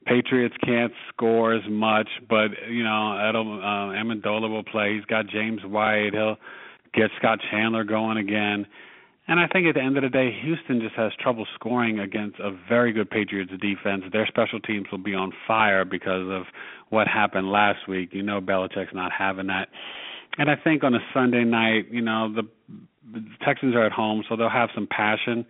Patriots 0.06 0.56
can't 0.64 0.94
score 1.10 1.54
as 1.54 1.64
much, 1.70 2.08
but 2.30 2.52
you 2.70 2.84
know, 2.84 3.18
Edel, 3.30 3.60
uh, 3.62 3.94
Amendola 3.94 4.50
will 4.50 4.64
play. 4.64 4.96
He's 4.96 5.06
got 5.06 5.28
James 5.28 5.62
White. 5.66 6.12
He'll 6.14 6.38
get 6.94 7.10
Scott 7.20 7.40
Chandler 7.52 7.84
going 7.84 8.18
again. 8.18 8.66
And 9.28 9.40
I 9.42 9.48
think 9.48 9.68
at 9.68 9.76
the 9.76 9.82
end 9.82 9.98
of 9.98 10.04
the 10.04 10.10
day, 10.10 10.32
Houston 10.42 10.80
just 10.80 10.96
has 10.96 11.12
trouble 11.20 11.46
scoring 11.56 12.00
against 12.00 12.40
a 12.40 12.52
very 12.70 12.94
good 12.94 13.10
Patriots 13.10 13.52
defense. 13.60 14.04
Their 14.12 14.26
special 14.26 14.60
teams 14.62 14.86
will 14.90 15.00
be 15.00 15.14
on 15.14 15.34
fire 15.46 15.84
because 15.84 16.30
of 16.30 16.44
what 16.90 17.08
happened 17.08 17.52
last 17.52 17.90
week. 17.90 18.10
You 18.14 18.24
know, 18.24 18.40
Belichick's 18.40 18.94
not 18.94 19.12
having 19.12 19.48
that. 19.48 19.68
And 20.38 20.50
I 20.50 20.56
think 20.56 20.84
on 20.84 20.94
a 20.94 21.00
Sunday 21.14 21.44
night, 21.44 21.88
you 21.92 22.02
know, 22.02 22.34
the, 22.34 22.44
the 23.12 23.26
Texans 23.46 23.76
are 23.76 23.86
at 23.86 23.92
home, 23.92 24.24
so 24.30 24.38
they'll 24.38 24.50
have 24.50 24.70
some 24.74 24.88
passion. 24.88 25.46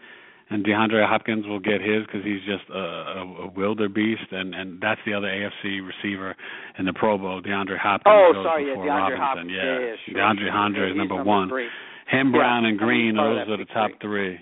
And 0.49 0.65
DeAndre 0.65 1.05
Hopkins 1.07 1.45
will 1.45 1.59
get 1.59 1.81
his 1.81 2.05
because 2.05 2.23
he's 2.23 2.39
just 2.47 2.63
a, 2.73 2.79
a, 2.79 3.21
a 3.43 3.47
wildebeest, 3.51 4.31
and 4.31 4.55
and 4.55 4.79
that's 4.79 5.01
the 5.05 5.13
other 5.13 5.27
AFC 5.27 5.85
receiver 5.85 6.37
in 6.79 6.85
the 6.85 6.93
Pro 6.93 7.17
Bowl, 7.17 7.41
DeAndre 7.41 7.77
Hopkins. 7.77 8.07
Oh, 8.15 8.31
goes 8.31 8.45
sorry, 8.45 8.65
yeah, 8.65 8.75
DeAndre 8.75 8.87
Robinson. 8.87 9.19
Hopkins. 9.19 9.51
Yeah, 9.51 9.63
Yeah, 9.63 9.79
yeah, 9.79 9.95
sure, 10.05 10.15
DeAndre 10.15 10.39
sure. 10.39 10.51
Hondre 10.51 10.91
is 10.91 10.95
number, 10.95 11.15
number 11.15 11.29
one. 11.29 11.49
three. 11.49 11.67
Him, 12.09 12.27
Yeah, 12.27 12.37
Brown, 12.39 12.65
and 12.65 12.77
Green, 12.77 13.15
he's 13.15 13.17
those 13.17 13.47
are 13.49 13.57
the 13.57 13.65
top 13.65 13.91
three. 14.01 14.37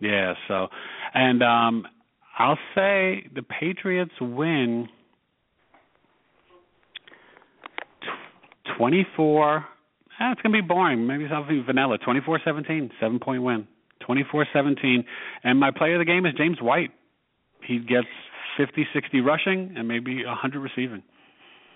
three. 0.00 0.08
Yeah, 0.10 0.34
so 0.46 0.68
and 1.14 1.42
um 1.42 1.86
I'll 2.38 2.58
say 2.74 3.26
the 3.34 3.42
Patriots 3.42 4.12
win 4.20 4.88
twenty 8.76 9.06
four. 9.16 9.64
Eh, 10.20 10.32
it's 10.32 10.40
gonna 10.42 10.52
be 10.52 10.60
boring. 10.66 11.06
Maybe 11.06 11.26
something 11.30 11.62
vanilla. 11.66 11.98
Twenty 11.98 12.20
four 12.24 12.40
seventeen, 12.44 12.90
seven 13.00 13.18
point 13.18 13.42
win. 13.42 13.66
Twenty 14.00 14.24
four 14.30 14.46
seventeen. 14.52 15.04
And 15.44 15.58
my 15.58 15.70
player 15.70 15.94
of 15.94 16.00
the 16.00 16.04
game 16.04 16.26
is 16.26 16.34
James 16.36 16.58
White. 16.60 16.90
He 17.66 17.78
gets 17.78 18.06
fifty, 18.56 18.86
sixty 18.94 19.20
rushing 19.20 19.74
and 19.76 19.88
maybe 19.88 20.22
a 20.24 20.34
hundred 20.34 20.60
receiving. 20.60 21.02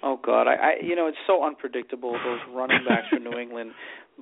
Oh 0.04 0.18
God, 0.24 0.48
I, 0.48 0.54
I 0.54 0.72
you 0.82 0.96
know 0.96 1.06
it's 1.06 1.18
so 1.26 1.44
unpredictable 1.44 2.12
those 2.12 2.40
running 2.54 2.80
backs 2.88 3.06
for 3.10 3.18
New 3.18 3.38
England. 3.40 3.72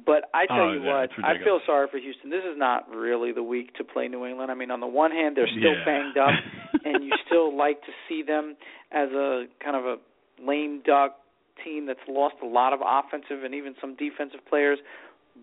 But 0.07 0.31
I 0.33 0.47
tell 0.47 0.71
Oh, 0.71 0.73
you 0.73 0.83
yeah, 0.83 0.95
what, 0.95 1.11
I 1.25 1.37
feel 1.45 1.61
sorry 1.67 1.89
for 1.91 1.99
Houston. 1.99 2.31
This 2.31 2.45
is 2.45 2.57
not 2.57 2.89
really 2.89 3.33
the 3.33 3.43
week 3.43 3.75
to 3.75 3.85
play 3.85 4.09
New 4.09 4.25
England. 4.25 4.51
I 4.51 4.55
mean, 4.55 4.71
on 4.71 4.81
the 4.81 4.87
one 4.87 5.11
hand, 5.11 5.37
they're 5.37 5.49
still 5.49 5.75
Yeah. 5.75 5.85
banged 5.85 6.17
up, 6.17 6.31
and 6.85 7.05
you 7.05 7.13
still 7.27 7.55
like 7.57 7.81
to 7.83 7.93
see 8.09 8.23
them 8.23 8.57
as 8.93 9.11
a 9.11 9.47
kind 9.63 9.77
of 9.77 9.85
a 9.85 9.97
lame 10.43 10.81
duck 10.87 11.17
team 11.65 11.87
that's 11.87 12.01
lost 12.09 12.37
a 12.43 12.47
lot 12.47 12.73
of 12.73 12.81
offensive 12.87 13.45
and 13.45 13.55
even 13.55 13.75
some 13.81 13.95
defensive 13.97 14.41
players. 14.49 14.79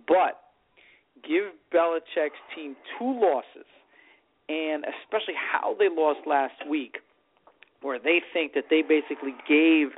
But 0.08 0.40
give 1.28 1.52
Belichick's 1.74 2.40
team 2.56 2.76
two 2.98 3.20
losses, 3.20 3.68
and 4.50 4.86
especially 5.04 5.36
how 5.36 5.76
they 5.78 5.90
lost 5.90 6.22
last 6.26 6.66
week, 6.68 6.98
where 7.82 8.00
they 8.00 8.22
think 8.34 8.54
that 8.54 8.66
they 8.70 8.82
basically 8.82 9.36
gave 9.48 9.90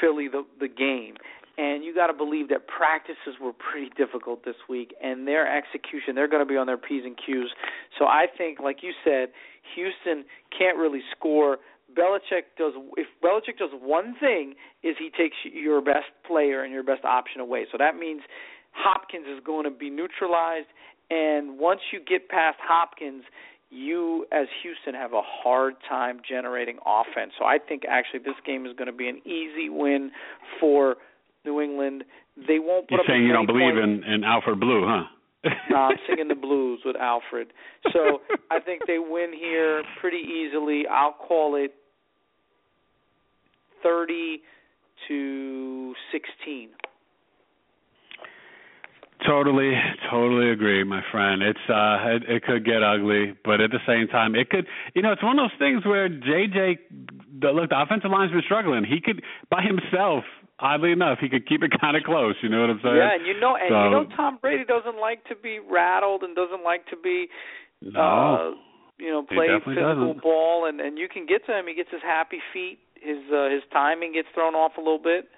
Philly 0.00 0.28
the 0.28 0.44
the 0.60 0.68
game. 0.68 1.14
And 1.58 1.82
you 1.82 1.94
got 1.94 2.08
to 2.08 2.12
believe 2.12 2.50
that 2.50 2.68
practices 2.68 3.40
were 3.40 3.52
pretty 3.52 3.90
difficult 3.96 4.44
this 4.44 4.56
week, 4.68 4.94
and 5.02 5.26
their 5.26 5.46
execution, 5.48 6.14
they're 6.14 6.28
going 6.28 6.44
to 6.44 6.48
be 6.48 6.56
on 6.56 6.66
their 6.66 6.76
P's 6.76 7.02
and 7.04 7.16
Q's. 7.16 7.48
So 7.98 8.04
I 8.04 8.26
think, 8.36 8.60
like 8.60 8.82
you 8.82 8.92
said, 9.02 9.28
Houston 9.74 10.26
can't 10.56 10.76
really 10.76 11.00
score. 11.16 11.58
Belichick 11.96 12.52
does 12.58 12.74
if 12.96 13.06
Belichick 13.24 13.56
does 13.58 13.70
one 13.80 14.14
thing 14.20 14.54
is 14.82 14.96
he 14.98 15.08
takes 15.16 15.36
your 15.44 15.80
best 15.80 16.12
player 16.26 16.62
and 16.62 16.72
your 16.72 16.82
best 16.82 17.04
option 17.04 17.40
away. 17.40 17.64
So 17.72 17.78
that 17.78 17.96
means 17.96 18.20
Hopkins 18.72 19.24
is 19.26 19.40
going 19.44 19.64
to 19.64 19.70
be 19.70 19.88
neutralized, 19.88 20.68
and 21.08 21.58
once 21.58 21.80
you 21.90 22.00
get 22.00 22.28
past 22.28 22.58
Hopkins, 22.60 23.24
you 23.70 24.26
as 24.30 24.46
Houston 24.62 24.94
have 24.94 25.12
a 25.12 25.22
hard 25.24 25.74
time 25.88 26.20
generating 26.28 26.78
offense. 26.84 27.32
So 27.38 27.46
I 27.46 27.58
think 27.58 27.82
actually 27.88 28.20
this 28.20 28.36
game 28.44 28.66
is 28.66 28.72
going 28.76 28.86
to 28.86 28.92
be 28.92 29.08
an 29.08 29.20
easy 29.24 29.70
win 29.70 30.10
for 30.60 30.96
New 31.46 31.60
England. 31.60 32.04
They 32.36 32.58
won't 32.58 32.88
put 32.88 32.96
You're 32.96 33.00
up 33.00 33.06
saying 33.08 33.22
you 33.24 33.32
don't 33.32 33.46
believe 33.46 33.74
points. 33.74 34.04
in, 34.06 34.12
in 34.12 34.24
Alfred 34.24 34.60
Blue, 34.60 34.84
huh? 34.86 35.04
no, 35.70 35.76
I'm 35.76 35.96
singing 36.08 36.28
the 36.28 36.34
blues 36.34 36.80
with 36.84 36.96
Alfred. 36.96 37.48
So 37.92 38.20
I 38.50 38.58
think 38.60 38.82
they 38.86 38.98
win 38.98 39.32
here 39.32 39.82
pretty 40.00 40.18
easily. 40.18 40.84
I'll 40.90 41.12
call 41.14 41.56
it 41.56 41.72
thirty 43.82 44.42
to 45.08 45.94
sixteen. 46.12 46.70
Totally, 49.26 49.72
totally 50.10 50.50
agree, 50.50 50.84
my 50.84 51.00
friend. 51.10 51.42
It's 51.42 51.58
uh 51.70 51.96
it, 52.16 52.22
it 52.28 52.42
could 52.44 52.64
get 52.66 52.82
ugly, 52.82 53.34
but 53.44 53.60
at 53.60 53.70
the 53.70 53.80
same 53.86 54.08
time 54.08 54.34
it 54.34 54.50
could 54.50 54.66
you 54.94 55.02
know, 55.02 55.12
it's 55.12 55.22
one 55.22 55.38
of 55.38 55.48
those 55.50 55.58
things 55.58 55.84
where 55.86 56.08
JJ 56.08 56.76
the 57.40 57.48
look, 57.48 57.70
the 57.70 57.80
offensive 57.80 58.10
line's 58.10 58.30
been 58.32 58.42
struggling. 58.44 58.84
He 58.84 59.00
could 59.00 59.22
by 59.50 59.62
himself 59.62 60.24
oddly 60.58 60.92
enough, 60.92 61.18
he 61.20 61.28
could 61.28 61.46
keep 61.48 61.62
it 61.62 61.72
kind 61.80 61.96
of 61.96 62.02
close. 62.02 62.34
You 62.42 62.48
know 62.48 62.60
what 62.60 62.70
I'm 62.70 62.80
saying? 62.82 62.96
Yeah, 62.96 63.14
and 63.14 63.26
you 63.26 63.38
know, 63.38 63.56
and 63.56 63.68
so, 63.68 63.84
you 63.84 63.90
know, 63.90 64.06
Tom 64.16 64.38
Brady 64.40 64.64
doesn't 64.64 65.00
like 65.00 65.24
to 65.26 65.36
be 65.36 65.58
rattled 65.58 66.22
and 66.22 66.34
doesn't 66.34 66.64
like 66.64 66.86
to 66.88 66.96
be, 66.96 67.28
no, 67.82 68.00
uh, 68.00 68.50
you 68.98 69.10
know, 69.10 69.22
play 69.22 69.48
physical 69.64 70.14
doesn't. 70.14 70.22
ball. 70.22 70.66
And 70.66 70.80
and 70.80 70.98
you 70.98 71.08
can 71.08 71.26
get 71.26 71.44
to 71.46 71.58
him. 71.58 71.66
He 71.68 71.74
gets 71.74 71.90
his 71.90 72.02
happy 72.02 72.40
feet. 72.52 72.78
His 73.00 73.18
uh, 73.32 73.50
his 73.50 73.62
timing 73.72 74.14
gets 74.14 74.28
thrown 74.34 74.54
off 74.54 74.72
a 74.76 74.80
little 74.80 75.02
bit. 75.02 75.28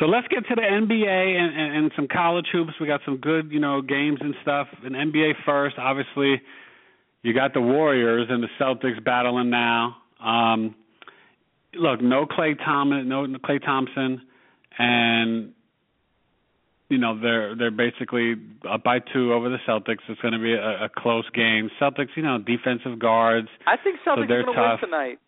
So 0.00 0.06
let's 0.06 0.26
get 0.26 0.44
to 0.48 0.56
the 0.56 0.62
NBA 0.62 1.06
and, 1.06 1.56
and, 1.56 1.76
and 1.76 1.92
some 1.94 2.08
college 2.08 2.46
hoops. 2.50 2.72
We 2.80 2.88
got 2.88 3.00
some 3.04 3.18
good, 3.18 3.52
you 3.52 3.60
know, 3.60 3.80
games 3.80 4.18
and 4.20 4.34
stuff. 4.42 4.66
In 4.84 4.92
NBA 4.92 5.34
first, 5.46 5.76
obviously, 5.78 6.42
you 7.22 7.32
got 7.32 7.54
the 7.54 7.60
Warriors 7.60 8.26
and 8.28 8.42
the 8.42 8.48
Celtics 8.60 9.02
battling 9.04 9.50
now. 9.50 9.96
Um, 10.20 10.74
look, 11.76 12.00
no 12.00 12.26
Klay 12.26 12.56
Thompson, 12.62 13.08
no 13.08 13.26
Klay 13.26 13.64
Thompson, 13.64 14.22
and 14.78 15.52
you 16.88 16.98
know 16.98 17.18
they're 17.20 17.56
they're 17.56 17.70
basically 17.70 18.34
up 18.68 18.82
by 18.84 18.98
two 18.98 19.32
over 19.32 19.48
the 19.48 19.58
Celtics. 19.66 19.98
It's 20.08 20.20
going 20.20 20.34
to 20.34 20.40
be 20.40 20.52
a, 20.52 20.84
a 20.84 20.88
close 20.88 21.28
game. 21.34 21.70
Celtics, 21.80 22.10
you 22.16 22.22
know, 22.22 22.38
defensive 22.38 22.98
guards. 22.98 23.48
I 23.66 23.76
think 23.76 23.96
Celtics 24.06 24.22
so 24.22 24.26
they're 24.28 24.40
are 24.40 24.44
going 24.44 24.56
to 24.56 24.62
win 24.62 24.78
tonight. 24.80 25.18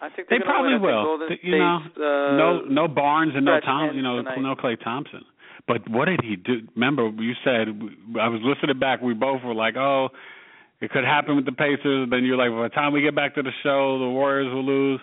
I 0.00 0.10
think 0.10 0.28
they 0.28 0.38
probably 0.44 0.74
win. 0.74 0.82
Will. 0.82 1.28
think 1.28 1.40
you 1.42 1.58
know, 1.58 1.78
uh, 1.96 2.36
no 2.36 2.60
no 2.68 2.88
Barnes 2.88 3.32
and 3.34 3.44
no 3.44 3.60
Tom, 3.60 3.96
you 3.96 4.02
know, 4.02 4.18
tonight. 4.18 4.40
no 4.40 4.54
Klay 4.54 4.82
Thompson. 4.82 5.22
But 5.66 5.88
what 5.88 6.04
did 6.04 6.20
he 6.22 6.36
do? 6.36 6.60
Remember, 6.74 7.10
you 7.18 7.32
said 7.42 7.68
I 8.20 8.28
was 8.28 8.40
listening 8.44 8.78
back. 8.78 9.00
We 9.00 9.14
both 9.14 9.42
were 9.42 9.54
like, 9.54 9.76
"Oh, 9.76 10.10
it 10.80 10.90
could 10.90 11.04
happen 11.04 11.36
with 11.36 11.46
the 11.46 11.52
Pacers." 11.52 12.08
Then 12.10 12.24
you're 12.24 12.36
like, 12.36 12.50
"By 12.50 12.68
the 12.68 12.74
time 12.74 12.92
we 12.92 13.00
get 13.00 13.16
back 13.16 13.34
to 13.36 13.42
the 13.42 13.52
show, 13.62 13.98
the 13.98 14.08
Warriors 14.08 14.52
will 14.52 14.64
lose." 14.64 15.00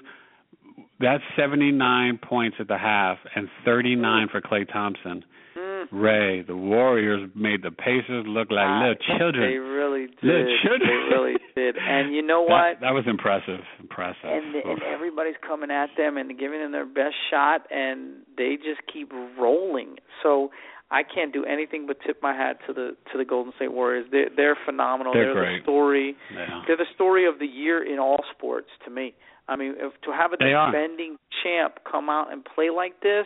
That's 1.04 1.24
79 1.38 2.20
points 2.24 2.58
at 2.60 2.68
the 2.68 2.78
half 2.78 3.18
and 3.36 3.48
39 3.66 4.30
for 4.32 4.42
Klay 4.42 4.66
Thompson. 4.72 5.24
Mm. 5.58 5.86
Ray, 5.92 6.42
the 6.42 6.56
Warriors 6.56 7.30
made 7.36 7.62
the 7.62 7.70
Pacers 7.70 8.26
look 8.28 8.50
like 8.50 8.66
Ah, 8.66 8.80
little 8.88 9.18
children. 9.20 9.52
They 9.52 9.58
really 9.58 10.08
did. 10.08 10.24
Little 10.24 10.58
children. 10.64 10.90
They 10.90 11.16
really 11.16 11.36
did. 11.56 11.76
And 11.78 12.16
you 12.16 12.22
know 12.32 12.42
what? 12.42 12.80
that 12.82 12.94
was 12.94 13.04
impressive. 13.06 13.60
Impressive. 13.80 14.24
and 14.24 14.56
Oof. 14.56 14.64
and 14.66 14.82
everybody's 14.84 15.36
coming 15.46 15.70
at 15.70 15.90
them 15.98 16.18
and 16.18 16.40
giving 16.40 16.60
them 16.60 16.72
their 16.72 16.86
best 16.88 17.16
shot 17.30 17.68
and 17.70 18.24
they 18.38 18.56
just 18.56 18.82
keep 18.92 19.12
rolling 19.38 19.98
so 20.24 20.50
I 20.90 21.02
can't 21.04 21.34
do 21.34 21.44
anything 21.46 21.86
but 21.88 21.98
tip 22.06 22.18
my 22.24 22.34
hat 22.36 22.58
to 22.68 22.74
the 22.74 22.96
to 23.12 23.18
the 23.18 23.26
Golden 23.26 23.54
State 23.58 23.72
Warriors 23.74 24.08
they're 24.12 24.30
they're 24.36 24.58
phenomenal 24.66 25.14
They're 25.14 25.34
the 25.34 25.40
great. 25.40 25.64
story 25.64 26.16
yeah. 26.34 26.62
they're 26.66 26.78
the 26.78 26.90
story 26.96 27.28
of 27.28 27.38
the 27.40 27.46
year 27.46 27.84
in 27.84 28.00
all 28.00 28.18
sports 28.36 28.70
to 28.86 28.92
me 28.92 29.14
I 29.48 29.56
mean 29.56 29.76
if, 29.78 29.94
to 30.02 30.12
have 30.12 30.34
a 30.34 30.38
They 30.40 30.54
are. 30.54 30.72
defending 30.72 31.18
champ 31.44 31.80
come 31.90 32.10
out 32.10 32.32
and 32.32 32.44
play 32.46 32.70
like 32.70 33.02
this 33.02 33.26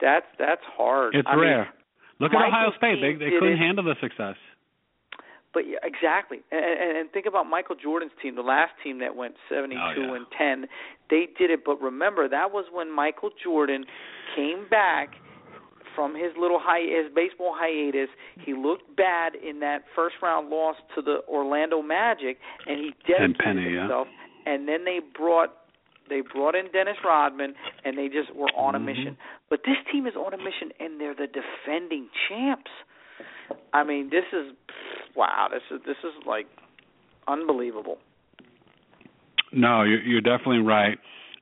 that's 0.00 0.26
that's 0.38 0.62
hard 0.76 1.14
It's 1.14 1.28
I 1.30 1.36
mean, 1.36 1.44
rare. 1.44 1.68
Look 2.20 2.32
at 2.32 2.46
Ohio 2.46 2.70
State. 2.78 3.00
They 3.00 3.14
they 3.14 3.30
couldn't 3.30 3.54
it. 3.54 3.58
handle 3.58 3.84
the 3.84 3.96
success. 4.00 4.36
But 5.52 5.68
yeah, 5.68 5.78
exactly, 5.84 6.38
and, 6.50 6.64
and, 6.64 6.96
and 6.98 7.10
think 7.12 7.26
about 7.26 7.44
Michael 7.46 7.76
Jordan's 7.80 8.10
team, 8.20 8.34
the 8.34 8.42
last 8.42 8.72
team 8.82 8.98
that 8.98 9.14
went 9.14 9.34
seventy-two 9.48 9.78
Oh, 9.80 10.04
yeah. 10.10 10.16
and 10.16 10.26
ten. 10.36 10.66
They 11.10 11.28
did 11.38 11.50
it, 11.50 11.60
but 11.64 11.80
remember 11.80 12.28
that 12.28 12.50
was 12.50 12.64
when 12.72 12.90
Michael 12.94 13.30
Jordan 13.42 13.84
came 14.34 14.66
back 14.68 15.10
from 15.94 16.14
his 16.16 16.32
little 16.36 16.58
hi 16.60 16.80
his 16.80 17.12
baseball 17.14 17.54
hiatus. 17.56 18.08
He 18.44 18.52
looked 18.52 18.96
bad 18.96 19.34
in 19.36 19.60
that 19.60 19.82
first 19.94 20.16
round 20.22 20.50
loss 20.50 20.74
to 20.96 21.02
the 21.02 21.18
Orlando 21.28 21.82
Magic, 21.82 22.38
and 22.66 22.78
he 22.80 22.90
dedicated 23.06 23.38
Penny, 23.38 23.74
yeah. 23.74 23.86
And 24.46 24.68
then 24.68 24.84
they 24.84 25.00
brought 25.16 25.52
they 26.08 26.20
brought 26.20 26.54
in 26.54 26.70
Dennis 26.70 26.96
Rodman, 27.02 27.54
and 27.84 27.96
they 27.96 28.08
just 28.08 28.34
were 28.34 28.50
on 28.54 28.74
a 28.74 28.78
Mhm. 28.78 28.84
mission. 28.84 29.16
But 29.48 29.64
this 29.64 29.78
team 29.90 30.06
is 30.06 30.14
on 30.16 30.34
a 30.34 30.36
mission, 30.36 30.70
and 30.78 31.00
they're 31.00 31.14
the 31.14 31.26
defending 31.26 32.10
champs. 32.28 32.70
I 33.72 33.84
mean, 33.84 34.10
this 34.10 34.24
is 34.32 34.54
wow. 35.14 35.48
This 35.50 35.62
is 35.70 35.82
this 35.84 35.96
is 36.04 36.12
like 36.26 36.46
unbelievable. 37.26 37.98
No, 39.52 39.82
you're, 39.82 40.02
you're 40.02 40.20
definitely 40.20 40.62
right. 40.62 40.98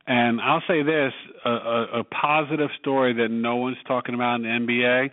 And 0.07 0.41
I'll 0.41 0.63
say 0.69 0.83
this: 0.83 1.13
a, 1.45 1.51
a, 1.51 2.01
a 2.01 2.05
positive 2.05 2.71
story 2.81 3.15
that 3.15 3.31
no 3.31 3.57
one's 3.57 3.79
talking 3.87 4.15
about 4.15 4.37
in 4.37 4.43
the 4.43 4.49
NBA, 4.49 5.11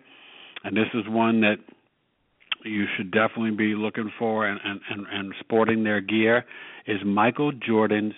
and 0.64 0.76
this 0.76 0.88
is 0.94 1.08
one 1.08 1.42
that 1.42 1.58
you 2.66 2.86
should 2.98 3.12
definitely 3.12 3.52
be 3.52 3.76
looking 3.76 4.12
for 4.20 4.46
and 4.48 4.60
and 4.64 4.82
and, 4.90 5.06
and 5.12 5.34
sporting 5.40 5.84
their 5.84 6.02
gear 6.02 6.46
is 6.90 6.98
Michael 7.06 7.52
Jordan's 7.52 8.16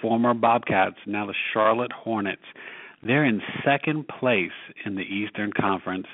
former 0.00 0.32
Bobcats, 0.32 0.96
now 1.06 1.26
the 1.26 1.34
Charlotte 1.52 1.92
Hornets. 1.92 2.42
They're 3.02 3.26
in 3.26 3.42
second 3.62 4.08
place 4.08 4.50
in 4.86 4.94
the 4.94 5.02
Eastern 5.02 5.52
Conference 5.52 6.06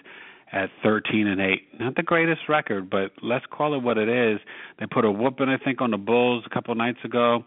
at 0.53 0.69
13 0.83 1.29
and 1.29 1.41
8. 1.41 1.81
Not 1.81 1.95
the 1.95 2.03
greatest 2.03 2.43
record, 2.49 2.91
but 2.91 3.13
let's 3.23 3.45
call 3.51 3.75
it 3.75 3.83
what 3.83 3.99
it 3.99 4.09
is. 4.09 4.41
They 4.81 4.87
put 4.87 5.05
a 5.05 5.11
whooping, 5.11 5.49
I 5.49 5.63
think, 5.63 5.81
on 5.81 5.93
the 5.93 5.97
Bulls 5.97 6.45
a 6.45 6.53
couple 6.53 6.75
nights 6.75 6.99
ago, 7.05 7.45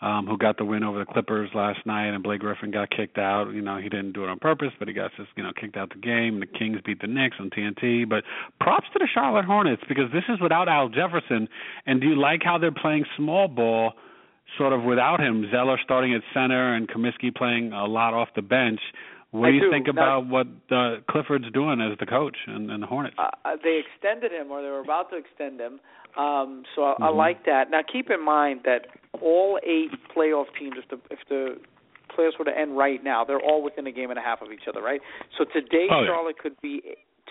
um, 0.00 0.26
who 0.26 0.36
got 0.38 0.56
the 0.58 0.64
win 0.64 0.84
over 0.84 0.98
the 0.98 1.04
Clippers 1.06 1.50
last 1.54 1.84
night, 1.86 2.06
and 2.08 2.22
Blake 2.22 2.40
Griffin 2.40 2.70
got 2.70 2.90
kicked 2.90 3.18
out. 3.18 3.50
You 3.52 3.60
know, 3.62 3.78
he 3.78 3.88
didn't 3.88 4.12
do 4.12 4.24
it 4.24 4.28
on 4.28 4.38
purpose, 4.38 4.70
but 4.78 4.86
he 4.88 4.94
got 4.94 5.10
just, 5.16 5.30
you 5.36 5.42
know, 5.42 5.52
kicked 5.58 5.76
out 5.76 5.90
the 5.90 5.98
game. 6.00 6.40
The 6.40 6.46
Kings 6.46 6.78
beat 6.84 7.00
the 7.00 7.06
Knicks 7.08 7.36
on 7.40 7.50
TNT. 7.50 8.08
But 8.08 8.24
props 8.60 8.86
to 8.92 8.98
the 8.98 9.08
Charlotte 9.12 9.44
Hornets 9.44 9.82
because 9.88 10.10
this 10.12 10.24
is 10.28 10.40
without 10.40 10.68
Al 10.68 10.88
Jefferson. 10.88 11.48
And 11.86 12.00
do 12.00 12.06
you 12.08 12.16
like 12.20 12.42
how 12.44 12.58
they're 12.58 12.70
playing 12.72 13.04
small 13.16 13.48
ball? 13.48 13.92
Sort 14.56 14.72
of 14.72 14.82
without 14.82 15.20
him, 15.20 15.44
Zeller 15.52 15.78
starting 15.84 16.14
at 16.14 16.22
center 16.32 16.74
and 16.74 16.88
Kaminsky 16.88 17.34
playing 17.34 17.72
a 17.74 17.84
lot 17.84 18.14
off 18.14 18.28
the 18.34 18.40
bench. 18.40 18.80
What 19.30 19.48
I 19.48 19.50
do 19.50 19.56
you 19.56 19.62
do. 19.64 19.70
think 19.70 19.86
Now- 19.88 19.92
about 20.20 20.26
what 20.28 20.46
uh, 20.70 20.96
Clifford's 21.10 21.50
doing 21.52 21.82
as 21.82 21.98
the 21.98 22.06
coach 22.06 22.34
and, 22.46 22.70
and 22.70 22.82
the 22.82 22.86
Hornets? 22.86 23.16
Uh, 23.18 23.28
uh, 23.44 23.56
they 23.62 23.78
extended 23.84 24.32
him, 24.32 24.50
or 24.50 24.62
they 24.62 24.68
were 24.70 24.80
about 24.80 25.10
to 25.10 25.16
extend 25.16 25.60
him. 25.60 25.80
Um, 26.16 26.62
so 26.74 26.82
I, 26.84 26.92
I 26.92 27.10
Mhm. 27.10 27.16
like 27.16 27.44
that. 27.44 27.70
Now 27.70 27.82
keep 27.82 28.08
in 28.10 28.24
mind 28.24 28.60
that 28.64 28.86
all 29.20 29.58
eight 29.64 29.90
playoff 30.16 30.46
teams, 30.58 30.74
if 30.76 30.88
the 30.88 30.98
if 31.10 31.18
the 31.28 31.56
playoffs 32.16 32.38
were 32.38 32.44
to 32.44 32.56
end 32.56 32.76
right 32.76 33.02
now, 33.04 33.24
they're 33.24 33.40
all 33.40 33.62
within 33.62 33.86
a 33.86 33.92
game 33.92 34.10
and 34.10 34.18
a 34.18 34.22
half 34.22 34.40
of 34.42 34.50
each 34.52 34.66
other, 34.68 34.82
right? 34.82 35.00
So 35.36 35.44
today 35.44 35.86
Oh, 35.90 36.00
yeah. 36.02 36.06
Charlotte 36.08 36.38
could 36.38 36.60
be 36.60 36.82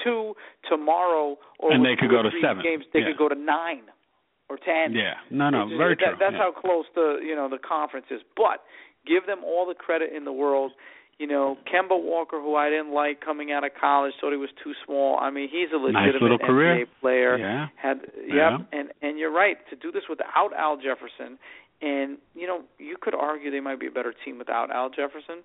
two, 0.03 0.35
tomorrow, 0.69 1.37
or 1.59 1.71
And 1.73 1.83
they 1.83 1.95
could 1.95 2.09
go 2.11 2.21
to 2.21 2.29
seven. 2.41 2.61
games, 2.63 2.85
they 2.93 2.99
Yeah. 2.99 3.07
could 3.07 3.17
go 3.17 3.29
to 3.29 3.35
nine 3.35 3.83
or 4.49 4.57
ten. 4.57 4.93
yeah, 4.93 5.15
no, 5.31 5.49
no, 5.49 5.63
It's 5.63 5.73
very 5.77 5.95
that, 5.95 6.05
true. 6.05 6.15
That's 6.19 6.33
yeah. 6.33 6.37
how 6.37 6.51
close 6.51 6.85
the 6.95 7.19
you 7.23 7.35
know 7.35 7.49
the 7.49 7.57
conference 7.57 8.07
is. 8.11 8.21
But 8.35 8.63
give 9.05 9.25
them 9.25 9.43
all 9.43 9.65
the 9.65 9.75
credit 9.75 10.11
in 10.13 10.25
the 10.25 10.31
world. 10.33 10.71
You 11.19 11.25
know, 11.25 11.57
Kemba 11.65 11.99
Walker, 11.99 12.39
who 12.39 12.53
I 12.55 12.69
didn't 12.69 12.91
like 12.93 13.21
coming 13.21 13.51
out 13.51 13.63
of 13.63 13.71
college, 13.73 14.13
thought 14.21 14.29
he 14.31 14.37
was 14.37 14.51
too 14.63 14.73
small. 14.85 15.17
I 15.19 15.31
mean, 15.31 15.49
he's 15.49 15.71
a 15.73 15.77
legitimate 15.77 16.21
little 16.21 16.37
NBA 16.37 16.45
career. 16.45 16.85
player. 17.01 17.37
Yeah. 17.39 17.67
Had 17.75 18.01
yep, 18.17 18.27
Yeah. 18.29 18.57
and 18.71 18.93
and 19.01 19.17
you're 19.17 19.31
right 19.31 19.57
to 19.71 19.75
do 19.75 19.91
this 19.91 20.03
without 20.07 20.53
Al 20.55 20.77
Jefferson. 20.77 21.39
And 21.81 22.17
you 22.35 22.47
know, 22.47 22.61
you 22.79 22.95
could 22.99 23.13
argue 23.13 23.51
they 23.51 23.59
might 23.59 23.79
be 23.79 23.87
a 23.87 23.91
better 23.91 24.13
team 24.25 24.37
without 24.39 24.71
Al 24.71 24.89
Jefferson, 24.89 25.43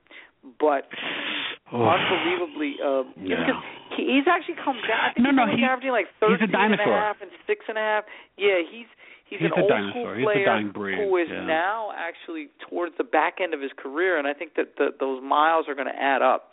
but 0.58 0.88
Oof. 1.74 1.80
unbelievably, 1.84 2.76
uh, 2.84 3.02
Yeah. 3.20 3.60
he, 3.96 4.16
he's 4.16 4.24
actually 4.28 4.56
come 4.64 4.76
down. 4.88 5.00
I 5.00 5.12
think 5.12 5.24
No, 5.24 5.30
he's 5.30 5.36
no, 5.36 5.42
only 5.44 5.56
he- 5.58 5.64
averaging 5.64 5.92
like 5.92 6.06
he's 6.20 6.40
a 6.40 6.48
13 6.48 6.54
and 6.54 6.74
a 6.74 6.76
dinosaur. 6.76 6.98
half 6.98 7.16
and 7.20 7.30
six 7.46 7.64
and 7.68 7.76
a 7.76 7.80
half. 7.80 8.04
Yeah, 8.38 8.60
he's 8.64 8.86
he's, 9.28 9.40
He's 9.40 9.50
an 9.52 9.58
a 9.58 9.60
old 9.60 9.68
dinosaur. 9.70 9.92
school 9.92 10.14
He's 10.16 10.24
a 10.24 10.32
player 10.32 10.44
dying 10.46 10.70
breed, 10.72 10.96
who 10.98 11.16
is 11.18 11.28
yeah. 11.30 11.44
now 11.44 11.92
actually 11.96 12.48
towards 12.68 12.96
the 12.96 13.04
back 13.04 13.36
end 13.42 13.52
of 13.54 13.60
his 13.60 13.72
career, 13.76 14.16
and 14.18 14.26
I 14.26 14.32
think 14.32 14.54
that 14.56 14.76
the, 14.78 14.88
those 14.98 15.22
miles 15.22 15.66
are 15.68 15.74
going 15.74 15.88
to 15.88 15.96
add 16.00 16.22
up. 16.22 16.52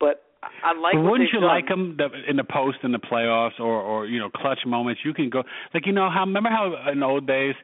But 0.00 0.22
I 0.64 0.72
like. 0.74 0.94
but 0.94 1.02
wouldn't 1.06 1.30
you 1.32 1.38
done. 1.40 1.48
like 1.48 1.68
him 1.68 1.96
the, 1.98 2.08
in 2.28 2.36
the 2.36 2.44
post 2.44 2.78
in 2.82 2.90
the 2.92 2.98
playoffs 2.98 3.60
or 3.60 3.78
or 3.80 4.06
you 4.06 4.18
know 4.18 4.30
clutch 4.30 4.60
moments? 4.66 5.02
You 5.04 5.14
can 5.14 5.30
go 5.30 5.42
like 5.74 5.86
you 5.86 5.92
know 5.92 6.10
how 6.10 6.20
remember 6.26 6.48
how 6.50 6.90
in 6.90 7.02
old 7.02 7.26
days 7.26 7.54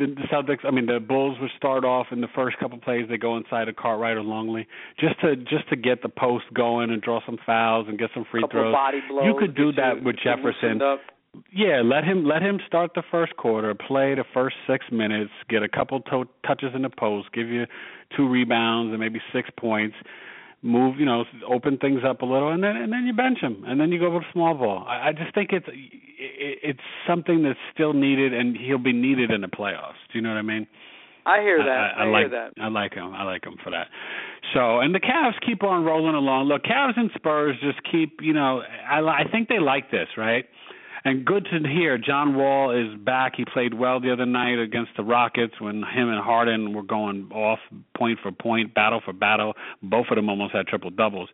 the, 0.00 0.06
the 0.06 0.26
Celtics 0.32 0.64
I 0.64 0.70
mean 0.70 0.86
the 0.86 0.98
Bulls 0.98 1.36
would 1.40 1.50
start 1.56 1.84
off 1.84 2.06
in 2.10 2.20
the 2.20 2.28
first 2.34 2.58
couple 2.58 2.78
plays 2.78 3.06
they 3.08 3.18
go 3.18 3.36
inside 3.36 3.68
of 3.68 3.76
Cartwright 3.76 4.16
or 4.16 4.22
Longley 4.22 4.66
just 4.98 5.20
to 5.20 5.36
just 5.36 5.68
to 5.70 5.76
get 5.76 6.02
the 6.02 6.08
post 6.08 6.46
going 6.54 6.90
and 6.90 7.00
draw 7.00 7.20
some 7.24 7.38
fouls 7.44 7.86
and 7.88 7.98
get 7.98 8.10
some 8.14 8.24
free 8.30 8.40
throws. 8.50 8.74
blows. 9.08 9.24
you 9.26 9.34
could 9.38 9.54
do 9.54 9.72
that 9.72 9.98
you- 9.98 10.02
with 10.04 10.16
Jefferson. 10.16 10.78
Yeah, 11.52 11.82
let 11.84 12.02
him 12.02 12.24
let 12.24 12.42
him 12.42 12.58
start 12.66 12.92
the 12.94 13.04
first 13.08 13.36
quarter, 13.36 13.72
play 13.72 14.16
the 14.16 14.24
first 14.34 14.56
six 14.66 14.86
minutes, 14.90 15.30
get 15.48 15.62
a 15.62 15.68
couple 15.68 16.00
to- 16.10 16.28
touches 16.44 16.74
in 16.74 16.82
the 16.82 16.90
post, 16.90 17.30
give 17.32 17.46
you 17.46 17.66
two 18.16 18.28
rebounds 18.28 18.90
and 18.90 18.98
maybe 18.98 19.20
six 19.32 19.48
points, 19.56 19.94
move 20.62 20.96
you 20.98 21.06
know 21.06 21.24
open 21.48 21.78
things 21.78 22.00
up 22.06 22.22
a 22.22 22.26
little, 22.26 22.50
and 22.50 22.62
then 22.62 22.76
and 22.76 22.92
then 22.92 23.04
you 23.06 23.12
bench 23.12 23.38
him, 23.40 23.64
and 23.66 23.80
then 23.80 23.90
you 23.90 23.98
go 23.98 24.10
with 24.10 24.24
small 24.32 24.54
ball. 24.54 24.84
I, 24.86 25.08
I 25.08 25.12
just 25.12 25.34
think 25.34 25.50
it's 25.52 25.66
it, 25.68 26.58
it's 26.62 26.80
something 27.06 27.42
that's 27.42 27.58
still 27.72 27.92
needed, 27.92 28.34
and 28.34 28.56
he'll 28.56 28.78
be 28.78 28.92
needed 28.92 29.30
in 29.30 29.40
the 29.40 29.48
playoffs. 29.48 30.00
Do 30.12 30.18
you 30.18 30.22
know 30.22 30.30
what 30.30 30.38
I 30.38 30.42
mean? 30.42 30.66
I 31.26 31.40
hear 31.42 31.58
that. 31.58 31.68
I, 31.68 31.72
I, 31.72 32.02
I, 32.02 32.04
hear 32.04 32.12
like 32.12 32.30
that. 32.30 32.62
I 32.62 32.68
like 32.68 32.94
him. 32.94 33.14
I 33.14 33.24
like 33.24 33.44
him 33.44 33.56
for 33.62 33.70
that. 33.70 33.88
So, 34.54 34.80
and 34.80 34.94
the 34.94 35.00
Cavs 35.00 35.34
keep 35.46 35.62
on 35.62 35.84
rolling 35.84 36.14
along. 36.14 36.46
Look, 36.46 36.62
Cavs 36.64 36.96
and 36.96 37.10
Spurs 37.14 37.56
just 37.62 37.78
keep, 37.90 38.20
you 38.20 38.32
know, 38.32 38.62
I 38.90 39.00
I 39.00 39.22
think 39.30 39.48
they 39.48 39.58
like 39.58 39.90
this, 39.90 40.08
right? 40.16 40.46
And 41.04 41.24
good 41.24 41.46
to 41.46 41.68
hear 41.68 41.96
John 41.98 42.36
Wall 42.36 42.70
is 42.70 42.98
back. 43.00 43.34
He 43.36 43.44
played 43.44 43.74
well 43.74 44.00
the 44.00 44.12
other 44.12 44.26
night 44.26 44.58
against 44.58 44.90
the 44.96 45.02
Rockets 45.02 45.54
when 45.58 45.76
him 45.76 46.08
and 46.08 46.22
Harden 46.22 46.74
were 46.74 46.82
going 46.82 47.30
off 47.32 47.58
point 47.96 48.18
for 48.22 48.32
point, 48.32 48.74
battle 48.74 49.00
for 49.04 49.12
battle. 49.12 49.54
Both 49.82 50.06
of 50.10 50.16
them 50.16 50.28
almost 50.28 50.54
had 50.54 50.66
triple 50.66 50.90
doubles. 50.90 51.30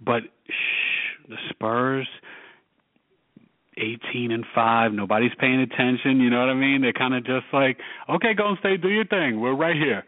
But 0.00 0.22
shh, 0.48 1.28
the 1.28 1.36
Spurs 1.50 2.08
18 3.76 4.32
and 4.32 4.44
5, 4.54 4.92
nobody's 4.92 5.32
paying 5.38 5.60
attention, 5.60 6.20
you 6.20 6.30
know 6.30 6.40
what 6.40 6.48
I 6.50 6.54
mean? 6.54 6.80
They're 6.82 6.92
kind 6.92 7.14
of 7.14 7.24
just 7.24 7.46
like, 7.52 7.78
"Okay, 8.08 8.34
Golden 8.34 8.58
State, 8.58 8.82
do 8.82 8.88
your 8.88 9.06
thing. 9.06 9.40
We're 9.40 9.54
right 9.54 9.76
here." 9.76 10.04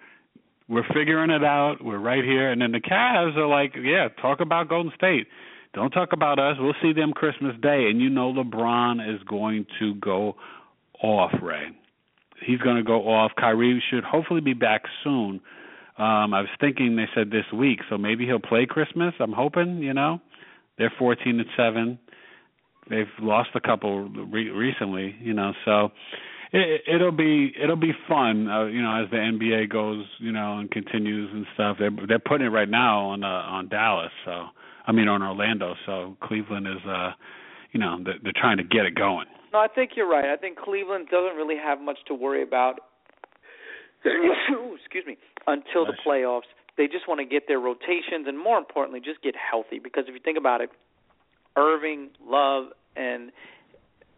We're 0.68 0.86
figuring 0.94 1.30
it 1.30 1.44
out. 1.44 1.84
We're 1.84 1.98
right 1.98 2.24
here. 2.24 2.50
And 2.50 2.62
then 2.62 2.72
the 2.72 2.80
Cavs 2.80 3.36
are 3.36 3.46
like, 3.46 3.74
yeah, 3.76 4.08
talk 4.22 4.40
about 4.40 4.68
Golden 4.70 4.92
State. 4.96 5.26
Don't 5.75 5.91
talk 5.91 6.12
about 6.12 6.39
us. 6.39 6.57
We'll 6.59 6.75
see 6.83 6.93
them 6.93 7.12
Christmas 7.12 7.55
Day. 7.62 7.87
And 7.89 8.01
you 8.01 8.11
know 8.11 8.33
LeBron 8.33 9.14
is 9.14 9.23
going 9.23 9.66
to 9.79 9.95
go 9.95 10.37
off, 11.03 11.33
Ray. 11.43 11.68
He's 12.45 12.59
going 12.59 12.77
to 12.77 12.83
go 12.83 13.09
off. 13.09 13.33
Kyrie 13.39 13.83
should 13.91 14.05
hopefully 14.05 14.41
be 14.41 14.55
back 14.55 14.83
soon. 15.03 15.41
Um, 15.99 16.35
I 16.35 16.41
was 16.41 16.49
thinking 16.61 16.97
they 16.97 17.09
said 17.14 17.31
this 17.31 17.45
week, 17.53 17.81
so 17.89 17.97
maybe 17.97 18.27
he'll 18.27 18.41
play 18.41 18.66
Christmas. 18.68 19.14
I'm 19.20 19.33
hoping, 19.33 19.79
you 19.79 19.95
know. 19.95 20.20
They're 20.79 20.93
14 20.99 21.39
and 21.39 21.49
7. 21.57 21.99
They've 22.91 23.07
lost 23.20 23.51
a 23.55 23.61
couple 23.61 24.09
re- 24.09 24.51
recently, 24.51 25.14
you 25.20 25.35
know, 25.35 25.53
so 25.64 25.91
it, 26.53 26.83
it'll 26.93 27.12
be 27.12 27.53
it'll 27.62 27.77
be 27.77 27.93
fun, 28.09 28.49
uh, 28.49 28.64
you 28.64 28.83
know, 28.83 29.03
as 29.03 29.11
the 29.11 29.16
NBA 29.16 29.70
goes, 29.70 30.05
you 30.18 30.33
know, 30.33 30.59
and 30.59 30.70
continues 30.70 31.31
and 31.33 31.47
stuff. 31.55 31.77
They're 31.79 31.93
they're 32.09 32.18
putting 32.18 32.47
it 32.47 32.51
right 32.51 32.68
now 32.68 33.11
on 33.11 33.23
uh, 33.23 33.27
on 33.27 33.68
Dallas, 33.68 34.11
so 34.25 34.47
I 34.87 34.93
mean 34.93 35.09
on 35.09 35.22
Orlando. 35.22 35.74
So 35.87 36.16
Cleveland 36.22 36.66
is, 36.66 36.87
uh, 36.89 37.11
you 37.72 37.80
know, 37.80 37.99
they're, 38.05 38.18
they're 38.22 38.33
trying 38.37 38.59
to 38.59 38.64
get 38.64 38.85
it 38.85 38.95
going. 38.95 39.26
No, 39.53 39.59
I 39.59 39.68
think 39.68 39.93
you're 39.97 40.09
right. 40.09 40.24
I 40.24 40.37
think 40.37 40.59
Cleveland 40.59 41.09
doesn't 41.11 41.37
really 41.37 41.57
have 41.62 41.80
much 41.80 41.99
to 42.09 42.14
worry 42.14 42.43
about. 42.43 42.80
excuse 44.05 45.05
me. 45.07 45.18
Until 45.47 45.85
the 45.85 45.95
playoffs, 46.07 46.49
they 46.76 46.87
just 46.87 47.07
want 47.07 47.20
to 47.20 47.26
get 47.26 47.49
their 47.49 47.59
rotations 47.59 48.26
and 48.26 48.39
more 48.39 48.59
importantly, 48.59 49.01
just 49.01 49.22
get 49.22 49.35
healthy. 49.37 49.78
Because 49.78 50.05
if 50.09 50.14
you 50.14 50.20
think 50.24 50.39
about 50.39 50.61
it, 50.61 50.70
Irving, 51.57 52.11
Love, 52.24 52.66
and 52.97 53.30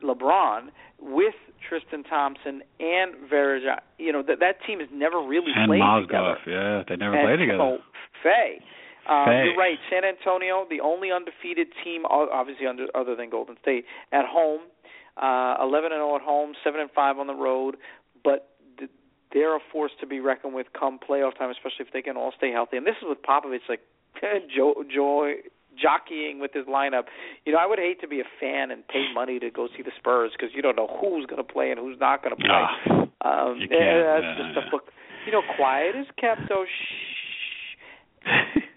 LeBron 0.02 0.68
with 1.00 1.34
Tristan 1.68 2.04
Thompson 2.04 2.62
and 2.78 3.14
Varejao, 3.30 3.80
you 3.98 4.12
know 4.12 4.22
that 4.22 4.38
that 4.40 4.56
team 4.66 4.80
has 4.80 4.88
never 4.92 5.18
really 5.20 5.52
and 5.54 5.68
played 5.68 5.80
Mozgov, 5.80 6.06
together. 6.06 6.36
yeah, 6.46 6.82
they 6.88 6.96
never 6.96 7.16
and, 7.16 7.26
played 7.26 7.38
together. 7.38 7.78
Faye. 8.22 8.60
Um. 9.08 9.28
You're 9.28 9.56
right. 9.56 9.78
San 9.90 10.04
Antonio, 10.04 10.66
the 10.68 10.80
only 10.80 11.10
undefeated 11.12 11.68
team, 11.82 12.04
obviously 12.06 12.66
under, 12.66 12.86
other 12.94 13.14
than 13.14 13.30
Golden 13.30 13.56
State, 13.60 13.84
at 14.12 14.24
home. 14.26 14.62
Uh, 15.16 15.54
11 15.62 15.92
and 15.92 16.00
0 16.00 16.16
at 16.16 16.22
home, 16.22 16.54
7 16.64 16.80
and 16.80 16.90
5 16.90 17.18
on 17.20 17.28
the 17.28 17.34
road, 17.34 17.76
but 18.24 18.50
th- 18.76 18.90
they're 19.32 19.54
a 19.54 19.60
force 19.70 19.92
to 20.00 20.08
be 20.08 20.18
reckoned 20.18 20.54
with 20.54 20.66
come 20.76 20.98
playoff 20.98 21.38
time, 21.38 21.50
especially 21.50 21.86
if 21.86 21.92
they 21.92 22.02
can 22.02 22.16
all 22.16 22.32
stay 22.36 22.50
healthy. 22.50 22.76
And 22.76 22.84
this 22.84 22.96
is 23.00 23.06
with 23.08 23.22
Popovich, 23.22 23.62
like 23.68 23.78
Joe, 24.56 24.74
Joy, 24.92 25.34
jockeying 25.80 26.40
with 26.40 26.52
his 26.52 26.66
lineup. 26.66 27.04
You 27.44 27.52
know, 27.52 27.58
I 27.58 27.66
would 27.66 27.78
hate 27.78 28.00
to 28.00 28.08
be 28.08 28.20
a 28.20 28.28
fan 28.40 28.70
and 28.70 28.86
pay 28.88 29.06
money 29.14 29.38
to 29.38 29.50
go 29.50 29.68
see 29.76 29.82
the 29.82 29.92
Spurs 29.98 30.32
because 30.36 30.54
you 30.54 30.62
don't 30.62 30.76
know 30.76 30.88
who's 31.00 31.26
going 31.26 31.44
to 31.44 31.52
play 31.52 31.70
and 31.70 31.78
who's 31.78 31.98
not 32.00 32.22
going 32.22 32.34
to 32.36 32.42
play. 32.42 32.50
Ah, 32.50 33.50
um, 33.50 33.58
you 33.60 33.68
can't, 33.68 34.02
that's 34.02 34.38
just 34.38 34.66
a 34.66 34.70
book. 34.70 34.90
You 35.26 35.32
know, 35.32 35.42
quiet 35.56 35.94
is 35.96 36.06
kept. 36.18 36.42
So 36.48 36.64
shh. 36.64 38.24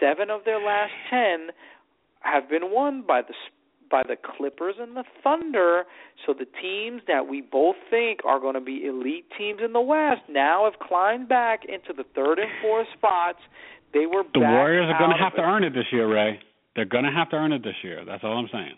Seven 0.00 0.30
of 0.30 0.44
their 0.44 0.60
last 0.60 0.92
ten 1.10 1.48
have 2.20 2.48
been 2.48 2.72
won 2.72 3.04
by 3.06 3.22
the 3.22 3.34
by 3.90 4.02
the 4.06 4.16
Clippers 4.16 4.76
and 4.78 4.96
the 4.96 5.04
Thunder. 5.22 5.82
So 6.24 6.32
the 6.32 6.46
teams 6.62 7.02
that 7.08 7.26
we 7.28 7.40
both 7.40 7.76
think 7.90 8.20
are 8.24 8.38
going 8.38 8.54
to 8.54 8.60
be 8.60 8.86
elite 8.86 9.26
teams 9.36 9.60
in 9.64 9.72
the 9.72 9.80
West 9.80 10.22
now 10.30 10.64
have 10.70 10.78
climbed 10.86 11.28
back 11.28 11.64
into 11.64 11.92
the 11.92 12.04
third 12.14 12.38
and 12.38 12.48
fourth 12.62 12.86
spots. 12.96 13.40
They 13.92 14.06
were 14.06 14.22
the 14.32 14.40
Warriors 14.40 14.86
are 14.88 14.98
going 14.98 15.10
to 15.10 15.22
have 15.22 15.34
to 15.34 15.42
earn 15.42 15.64
it 15.64 15.74
this 15.74 15.86
year, 15.92 16.06
Ray. 16.12 16.38
They're 16.76 16.84
going 16.84 17.04
to 17.04 17.10
have 17.10 17.30
to 17.30 17.36
earn 17.36 17.52
it 17.52 17.64
this 17.64 17.74
year. 17.82 18.04
That's 18.06 18.22
all 18.22 18.38
I'm 18.38 18.48
saying. 18.52 18.76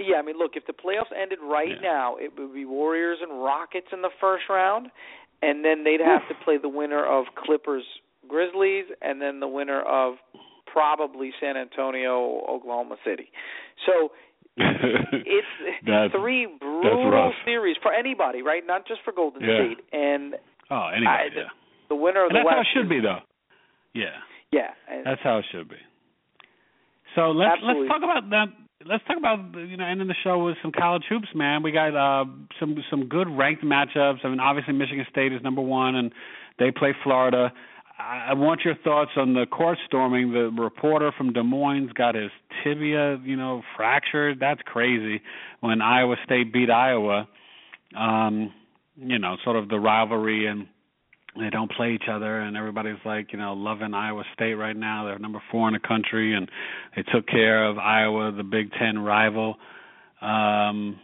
Yeah, 0.00 0.16
I 0.16 0.22
mean, 0.22 0.38
look, 0.38 0.52
if 0.56 0.66
the 0.66 0.72
playoffs 0.72 1.12
ended 1.14 1.38
right 1.42 1.68
Yeah. 1.68 1.80
now, 1.82 2.16
it 2.16 2.32
would 2.38 2.54
be 2.54 2.64
Warriors 2.64 3.18
and 3.22 3.44
Rockets 3.44 3.88
in 3.92 4.02
the 4.02 4.10
first 4.18 4.44
round, 4.48 4.90
and 5.42 5.64
then 5.64 5.84
they'd 5.84 6.00
have 6.00 6.26
to 6.28 6.34
play 6.42 6.56
the 6.56 6.68
winner 6.70 7.04
of 7.04 7.26
Clippers 7.36 7.84
Grizzlies, 8.26 8.86
and 9.02 9.20
then 9.20 9.40
the 9.40 9.46
winner 9.46 9.82
of 9.82 10.14
probably 10.74 11.30
San 11.40 11.56
Antonio 11.56 12.42
Oklahoma 12.50 12.96
City. 13.06 13.28
So 13.86 14.10
it's 14.56 16.12
three 16.12 16.46
brutal 16.60 17.32
series 17.44 17.76
for 17.82 17.92
anybody, 17.94 18.42
right? 18.42 18.62
Not 18.66 18.86
just 18.86 19.00
for 19.04 19.12
Golden 19.12 19.42
Yeah. 19.42 19.56
State. 19.74 19.78
And 19.92 20.34
Oh, 20.70 20.88
anybody, 20.88 21.06
I- 21.06 21.28
yeah. 21.36 21.42
the 21.88 21.94
winner 21.94 22.24
of 22.24 22.30
And 22.30 22.36
the 22.36 22.40
that's 22.42 22.50
how 22.50 22.56
it 22.56 22.58
West 22.60 22.68
should 22.74 22.88
be, 22.88 23.00
though. 23.00 23.20
Yeah, 23.94 24.16
Yeah, 24.50 24.70
and 24.90 25.06
that's 25.06 25.20
how 25.22 25.38
it 25.38 25.44
should 25.52 25.68
be. 25.68 25.76
So 27.14 27.30
let's 27.30 27.52
Absolutely. 27.52 27.82
let's 27.88 27.92
talk 27.92 28.02
about 28.02 28.30
that. 28.30 28.46
Let's 28.86 29.04
talk 29.06 29.16
about 29.16 29.38
you 29.68 29.76
know 29.76 29.84
ending 29.86 30.08
the 30.08 30.16
show 30.24 30.44
with 30.44 30.56
some 30.62 30.72
college 30.72 31.04
hoops, 31.08 31.28
man. 31.34 31.62
We 31.62 31.70
got 31.70 31.94
uh, 31.94 32.24
some 32.58 32.76
some 32.90 33.06
good 33.06 33.28
ranked 33.30 33.62
matchups. 33.62 34.18
I 34.24 34.28
mean, 34.28 34.40
obviously 34.40 34.74
Michigan 34.74 35.06
State 35.10 35.32
is 35.32 35.40
number 35.42 35.62
one, 35.62 35.94
and 35.94 36.10
they 36.58 36.70
play 36.72 36.92
Florida. 37.04 37.52
I, 37.98 38.34
want 38.34 38.62
your 38.64 38.74
thoughts 38.82 39.12
on 39.16 39.34
the 39.34 39.46
court 39.46 39.78
storming. 39.86 40.32
The 40.32 40.50
reporter 40.60 41.12
from 41.16 41.32
Des 41.32 41.42
Moines 41.42 41.90
got 41.94 42.14
his 42.14 42.30
tibia, 42.62 43.18
you 43.24 43.36
know, 43.36 43.62
fractured. 43.76 44.40
That's 44.40 44.60
crazy. 44.64 45.22
When 45.60 45.80
Iowa 45.80 46.16
State 46.24 46.52
beat 46.52 46.70
Iowa, 46.70 47.28
um, 47.96 48.52
you 48.96 49.18
know, 49.18 49.36
sort 49.44 49.56
of 49.56 49.68
the 49.68 49.78
rivalry 49.78 50.46
and 50.46 50.66
they 51.38 51.50
don't 51.50 51.70
play 51.70 51.92
each 51.92 52.08
other 52.10 52.40
and 52.40 52.56
everybody's 52.56 52.98
like 53.04 53.32
you 53.32 53.38
know 53.38 53.54
loving 53.54 53.92
Iowa 53.92 54.22
State 54.34 54.54
right 54.54 54.76
now 54.76 55.04
they're 55.04 55.18
number 55.18 55.42
4 55.50 55.68
in 55.68 55.74
the 55.74 55.80
country 55.80 56.34
and 56.34 56.48
they 56.94 57.02
took 57.02 57.26
care 57.26 57.68
of 57.68 57.76
Iowa 57.76 58.30
the 58.30 58.44
Big 58.44 58.70
10 58.78 59.00
rival 59.00 59.56
um 60.22 60.98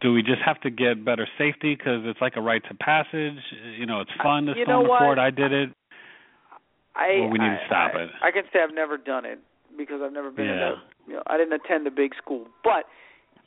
do 0.00 0.12
we 0.12 0.22
just 0.22 0.40
have 0.44 0.60
to 0.62 0.70
get 0.70 1.04
better 1.04 1.26
safety? 1.38 1.76
Cuz 1.76 2.02
it's 2.04 2.20
like 2.20 2.36
a 2.36 2.40
rite 2.40 2.64
to 2.68 2.74
passage. 2.74 3.38
You 3.76 3.86
know 3.86 4.00
it's 4.00 4.12
fun 4.22 4.46
to 4.46 4.54
storm 4.64 4.84
the 4.84 4.88
court 4.88 5.18
I 5.18 5.30
did 5.30 5.52
it. 5.52 5.70
I 6.94 7.20
Well, 7.20 7.30
we 7.30 7.38
need 7.38 7.50
to 7.50 7.62
stop 7.66 7.94
I, 7.94 8.02
it. 8.02 8.10
I 8.22 8.30
can 8.30 8.44
say 8.52 8.60
I've 8.62 8.74
never 8.74 8.96
done 8.96 9.24
it 9.24 9.38
because 9.76 10.00
I've 10.02 10.12
never 10.12 10.30
been 10.30 10.46
in 10.48 10.58
Yeah. 10.58 10.72
a 10.72 10.82
you 11.06 11.14
know 11.14 11.22
I 11.26 11.36
didn't 11.36 11.54
attend 11.54 11.86
a 11.86 11.90
big 11.90 12.14
school, 12.16 12.46
but 12.64 12.84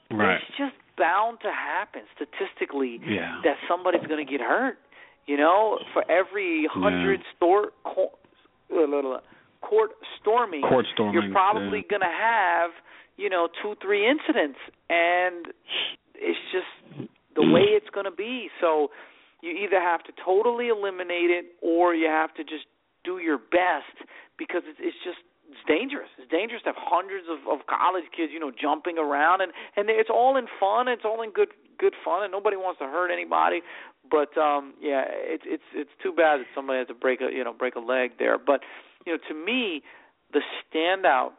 right. 0.10 0.42
it's 0.42 0.58
just 0.58 0.76
bound 0.98 1.40
to 1.42 1.52
happen 1.52 2.02
statistically 2.16 3.00
yeah. 3.06 3.42
that 3.44 3.58
somebody's 3.68 4.06
going 4.08 4.26
to 4.26 4.30
get 4.30 4.42
hurt. 4.42 4.78
You 5.28 5.38
know, 5.38 5.80
for 5.94 6.04
every 6.12 6.68
hundred 6.72 7.22
store 7.36 7.72
co- 7.86 8.18
uh, 8.74 8.88
la- 8.88 9.00
la- 9.00 9.20
court 9.62 9.92
storming, 10.20 10.62
court 10.62 10.86
storming 10.94 11.14
you're 11.14 11.32
probably 11.32 11.80
yeah. 11.80 11.90
going 11.90 12.02
to 12.02 12.16
have 12.18 12.72
you 13.18 13.30
know 13.30 13.48
two 13.62 13.76
three 13.82 14.10
incidents, 14.10 14.58
and 14.90 15.48
it's 16.22 16.40
just 16.54 17.10
the 17.36 17.42
way 17.42 17.74
it's 17.74 17.90
going 17.90 18.06
to 18.06 18.16
be. 18.16 18.48
So 18.62 18.92
you 19.42 19.52
either 19.52 19.82
have 19.82 20.04
to 20.06 20.14
totally 20.24 20.70
eliminate 20.70 21.34
it, 21.34 21.58
or 21.62 21.96
you 21.96 22.08
have 22.08 22.34
to 22.36 22.44
just 22.44 22.70
do 23.04 23.18
your 23.18 23.38
best 23.38 23.98
because 24.38 24.62
it's, 24.70 24.80
it's 24.80 24.98
just 25.04 25.18
it's 25.50 25.60
dangerous. 25.68 26.08
It's 26.18 26.32
dangerous 26.32 26.62
to 26.64 26.72
have 26.72 26.80
hundreds 26.80 27.28
of, 27.28 27.44
of 27.52 27.68
college 27.68 28.08
kids, 28.16 28.32
you 28.32 28.40
know, 28.40 28.52
jumping 28.54 28.98
around, 28.98 29.42
and 29.42 29.52
and 29.76 29.90
it's 29.90 30.10
all 30.10 30.38
in 30.38 30.48
fun. 30.60 30.88
It's 30.88 31.04
all 31.04 31.22
in 31.22 31.32
good 31.32 31.50
good 31.78 31.94
fun, 32.06 32.24
and 32.24 32.32
nobody 32.32 32.56
wants 32.56 32.80
to 32.80 32.86
hurt 32.86 33.12
anybody. 33.12 33.62
But 34.10 34.38
um 34.38 34.74
yeah, 34.80 35.04
it's 35.10 35.44
it's 35.46 35.70
it's 35.74 35.92
too 36.02 36.14
bad 36.14 36.40
that 36.40 36.50
somebody 36.56 36.80
has 36.80 36.88
to 36.88 36.94
break 36.94 37.20
a 37.22 37.34
you 37.34 37.44
know 37.44 37.54
break 37.54 37.76
a 37.76 37.84
leg 37.84 38.12
there. 38.20 38.38
But 38.38 38.62
you 39.06 39.14
know, 39.14 39.20
to 39.28 39.34
me, 39.34 39.84
the 40.32 40.42
standout. 40.70 41.32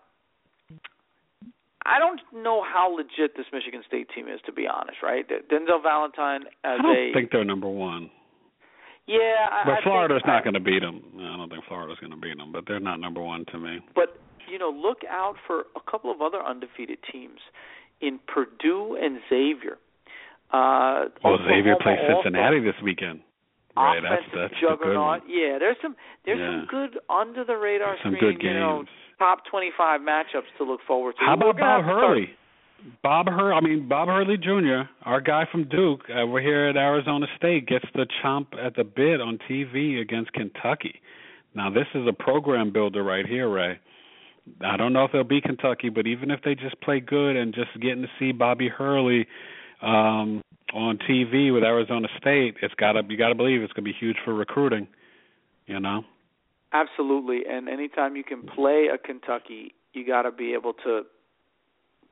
I 1.84 1.98
don't 1.98 2.20
know 2.32 2.62
how 2.62 2.94
legit 2.94 3.36
this 3.36 3.46
Michigan 3.52 3.82
State 3.86 4.08
team 4.14 4.28
is, 4.28 4.40
to 4.46 4.52
be 4.52 4.66
honest. 4.66 4.98
Right, 5.02 5.26
Denzel 5.28 5.82
Valentine 5.82 6.42
as 6.64 6.78
I 6.78 6.82
don't 6.82 6.96
a 6.96 7.12
think 7.12 7.30
they're 7.32 7.44
number 7.44 7.68
1 7.68 8.10
yeah, 9.06 9.50
I, 9.50 9.62
but 9.64 9.72
I 9.72 9.82
Florida's 9.82 10.22
not 10.26 10.44
going 10.44 10.54
to 10.54 10.60
beat 10.60 10.80
them 10.80 11.02
I 11.18 11.36
don't 11.36 11.50
think 11.50 11.64
Florida's 11.66 11.98
going 11.98 12.12
to 12.12 12.16
beat 12.16 12.36
them 12.38 12.52
but 12.52 12.64
they're 12.68 12.78
not 12.80 13.00
number 13.00 13.20
1 13.20 13.46
to 13.52 13.58
me 13.58 13.78
But 13.94 14.16
you 14.50 14.58
know, 14.58 14.70
look 14.70 14.98
out 15.10 15.34
for 15.46 15.64
a 15.74 15.90
couple 15.90 16.10
of 16.12 16.20
other 16.20 16.40
undefeated 16.42 16.98
teams 17.10 17.40
in 18.00 18.18
Purdue 18.26 18.96
and 19.00 19.18
Xavier. 19.28 19.78
Uh, 20.52 21.06
well 21.24 21.38
Xavier 21.48 21.76
plays 21.82 21.98
Cincinnati 22.06 22.60
this 22.60 22.78
weekend 22.82 23.20
right 23.74 24.02
that's 24.02 24.22
that's 24.34 24.52
one 24.62 24.76
juggernaut. 24.78 25.22
Yeah, 25.26 25.58
there's 25.58 25.76
some 25.82 25.96
there's 26.24 26.38
Yeah. 26.38 26.60
some 26.60 26.66
good 26.70 26.98
under 27.10 27.42
the 27.44 27.56
radar 27.56 27.96
some 28.04 28.14
screening, 28.14 28.38
good 28.38 28.46
you 28.46 28.54
know, 28.54 28.76
games 28.84 28.88
top 29.22 29.44
25 29.48 30.00
matchups 30.00 30.50
to 30.58 30.64
look 30.64 30.80
forward 30.86 31.14
to. 31.18 31.24
How 31.24 31.34
about 31.34 31.56
Bob 31.56 31.84
Hurley? 31.84 32.30
Bob 33.02 33.28
Hur 33.28 33.52
I 33.52 33.60
mean 33.60 33.88
Bob 33.88 34.08
Hurley 34.08 34.36
Jr., 34.36 34.88
our 35.04 35.20
guy 35.20 35.44
from 35.52 35.68
Duke, 35.68 36.00
uh, 36.10 36.26
we're 36.26 36.40
here 36.40 36.66
at 36.66 36.76
Arizona 36.76 37.26
State, 37.36 37.68
gets 37.68 37.84
the 37.94 38.06
chomp 38.22 38.46
at 38.60 38.74
the 38.74 38.82
bit 38.82 39.20
on 39.20 39.38
TV 39.48 40.00
against 40.00 40.32
Kentucky. 40.32 41.00
Now 41.54 41.70
this 41.70 41.86
is 41.94 42.08
a 42.08 42.12
program 42.12 42.72
builder 42.72 43.04
right 43.04 43.24
here, 43.24 43.48
Ray. 43.48 43.78
I 44.64 44.76
don't 44.76 44.92
know 44.92 45.04
if 45.04 45.12
they'll 45.12 45.22
beat 45.22 45.44
Kentucky, 45.44 45.90
but 45.90 46.08
even 46.08 46.32
if 46.32 46.40
they 46.44 46.56
just 46.56 46.80
play 46.80 46.98
good 46.98 47.36
and 47.36 47.54
just 47.54 47.70
getting 47.80 48.02
to 48.02 48.08
see 48.18 48.32
Bobby 48.32 48.68
Hurley 48.68 49.26
um 49.80 50.42
on 50.74 50.98
TV 51.08 51.52
with 51.52 51.62
Arizona 51.62 52.08
State, 52.18 52.56
it's 52.62 52.74
got 52.74 52.92
to 52.92 53.02
you 53.08 53.16
got 53.16 53.28
to 53.28 53.36
believe 53.36 53.62
it's 53.62 53.72
going 53.74 53.84
to 53.84 53.92
be 53.92 53.96
huge 53.98 54.16
for 54.24 54.34
recruiting, 54.34 54.88
you 55.66 55.78
know. 55.78 56.02
Absolutely, 56.72 57.42
and 57.48 57.68
anytime 57.68 58.16
you 58.16 58.24
can 58.24 58.42
play 58.42 58.88
a 58.92 58.98
Kentucky, 58.98 59.74
you 59.92 60.06
got 60.06 60.22
to 60.22 60.32
be 60.32 60.54
able 60.54 60.72
to 60.84 61.02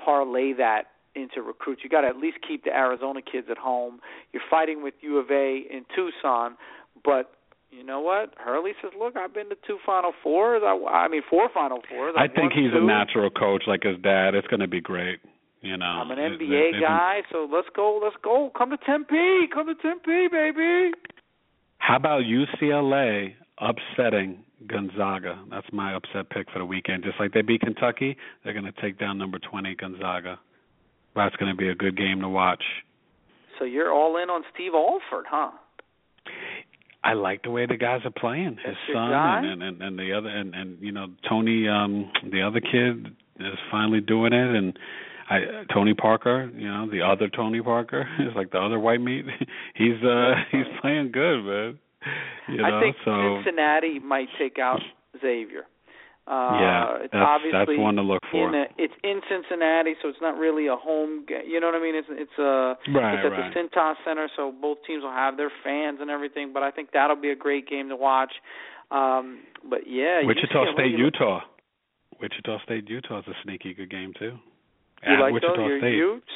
parlay 0.04 0.52
that 0.54 0.84
into 1.14 1.42
recruits. 1.42 1.82
You 1.82 1.90
got 1.90 2.02
to 2.02 2.08
at 2.08 2.16
least 2.16 2.38
keep 2.46 2.64
the 2.64 2.70
Arizona 2.70 3.20
kids 3.22 3.48
at 3.50 3.58
home. 3.58 4.00
You're 4.32 4.42
fighting 4.50 4.82
with 4.82 4.94
U 5.00 5.18
of 5.18 5.30
A 5.30 5.62
in 5.70 5.84
Tucson, 5.94 6.56
but 7.04 7.32
you 7.70 7.84
know 7.84 8.00
what? 8.00 8.34
Hurley 8.36 8.72
says, 8.82 8.90
"Look, 8.98 9.16
I've 9.16 9.32
been 9.32 9.48
to 9.50 9.56
two 9.66 9.78
Final 9.86 10.12
Fours. 10.22 10.62
I, 10.64 10.76
I 10.90 11.08
mean, 11.08 11.22
four 11.28 11.48
Final 11.52 11.80
Fours. 11.88 12.14
I 12.18 12.26
think 12.26 12.52
he's 12.52 12.72
two. 12.72 12.78
a 12.78 12.84
natural 12.84 13.30
coach 13.30 13.62
like 13.66 13.84
his 13.84 13.96
dad. 14.02 14.34
It's 14.34 14.46
going 14.48 14.60
to 14.60 14.68
be 14.68 14.80
great. 14.80 15.20
You 15.62 15.76
know, 15.76 15.84
I'm 15.84 16.10
an 16.10 16.18
NBA 16.18 16.74
it- 16.74 16.80
guy, 16.80 17.20
so 17.30 17.48
let's 17.50 17.68
go. 17.74 18.00
Let's 18.02 18.16
go. 18.22 18.50
Come 18.56 18.70
to 18.70 18.78
Tempe. 18.78 19.46
Come 19.52 19.66
to 19.66 19.74
Tempe, 19.74 20.28
baby. 20.28 20.92
How 21.78 21.96
about 21.96 22.22
UCLA 22.22 23.34
upsetting 23.58 24.38
Gonzaga? 24.66 25.42
That's 25.50 25.66
my 25.72 25.94
upset 25.94 26.30
pick 26.30 26.50
for 26.50 26.58
the 26.58 26.64
weekend. 26.64 27.04
Just 27.04 27.18
like 27.18 27.32
they 27.32 27.42
beat 27.42 27.60
Kentucky, 27.60 28.16
they're 28.44 28.52
going 28.52 28.64
to 28.64 28.80
take 28.80 28.98
down 28.98 29.18
number 29.18 29.38
20 29.38 29.74
Gonzaga. 29.76 30.38
That's 31.16 31.34
going 31.36 31.50
to 31.50 31.56
be 31.56 31.68
a 31.68 31.74
good 31.74 31.96
game 31.96 32.20
to 32.20 32.28
watch. 32.28 32.62
So 33.58 33.64
you're 33.64 33.92
all 33.92 34.16
in 34.16 34.30
on 34.30 34.42
Steve 34.54 34.72
Alford, 34.74 35.26
huh? 35.28 35.50
I 37.02 37.14
like 37.14 37.42
the 37.42 37.50
way 37.50 37.66
the 37.66 37.76
guys 37.76 38.00
are 38.04 38.10
playing. 38.10 38.58
His 38.64 38.76
That's 38.88 38.94
son 38.94 39.12
and, 39.12 39.62
and 39.62 39.82
and 39.82 39.98
the 39.98 40.12
other 40.12 40.28
and 40.28 40.54
and 40.54 40.78
you 40.80 40.92
know 40.92 41.06
Tony 41.28 41.66
um 41.66 42.10
the 42.30 42.42
other 42.42 42.60
kid 42.60 43.06
is 43.38 43.58
finally 43.70 44.00
doing 44.00 44.34
it 44.34 44.54
and 44.54 44.78
I 45.30 45.64
Tony 45.72 45.94
Parker, 45.94 46.50
you 46.54 46.68
know, 46.68 46.90
the 46.90 47.02
other 47.02 47.28
Tony 47.28 47.62
Parker 47.62 48.06
is 48.18 48.34
like 48.34 48.50
the 48.50 48.58
other 48.58 48.78
white 48.78 49.00
meat. 49.00 49.24
he's 49.74 50.02
uh 50.02 50.34
he's 50.50 50.66
playing 50.80 51.12
good, 51.12 51.42
man. 51.44 51.78
You 52.48 52.56
know, 52.56 52.64
I 52.64 52.80
think 52.80 52.96
so 53.04 53.42
Cincinnati 53.44 53.98
might 54.00 54.28
take 54.38 54.58
out 54.58 54.80
Xavier. 55.20 55.66
Uh, 56.26 56.58
yeah, 56.60 56.96
it's 57.04 57.12
that's 57.12 57.26
obviously 57.26 57.74
that's 57.76 57.78
one 57.78 57.96
to 57.96 58.02
look 58.02 58.22
for. 58.30 58.48
in 58.48 58.54
a, 58.54 58.64
it's 58.78 58.94
in 59.02 59.20
Cincinnati, 59.28 59.94
so 60.02 60.08
it's 60.08 60.18
not 60.20 60.36
really 60.38 60.66
a 60.66 60.76
home. 60.76 61.24
Ga- 61.26 61.46
you 61.46 61.60
know 61.60 61.66
what 61.68 61.76
I 61.76 61.82
mean? 61.82 61.94
It's 61.94 62.08
it's 62.10 62.38
a 62.38 62.74
Right, 62.92 63.14
it's 63.18 63.26
at 63.26 63.32
right. 63.32 63.52
the 63.54 63.60
Cintas 63.60 63.94
Center, 64.04 64.28
so 64.36 64.52
both 64.52 64.78
teams 64.86 65.02
will 65.02 65.10
have 65.12 65.36
their 65.36 65.50
fans 65.64 65.98
and 66.00 66.10
everything. 66.10 66.52
But 66.52 66.62
I 66.62 66.70
think 66.70 66.90
that'll 66.92 67.16
be 67.20 67.30
a 67.30 67.36
great 67.36 67.68
game 67.68 67.88
to 67.88 67.96
watch. 67.96 68.32
Um, 68.90 69.40
but 69.68 69.80
yeah, 69.86 70.20
Wichita 70.24 70.54
UCLA, 70.66 70.74
State, 70.74 70.98
Utah. 70.98 71.40
Wichita 72.20 72.58
State, 72.64 72.88
Utah 72.88 73.20
is 73.20 73.24
a 73.28 73.34
sneaky 73.44 73.74
good 73.74 73.90
game 73.90 74.12
too. 74.18 74.38
You 75.06 75.14
At 75.14 75.20
like 75.20 75.32
Wichita 75.32 75.56
those? 75.56 75.80
State. 75.80 75.94
Utes? 75.94 76.26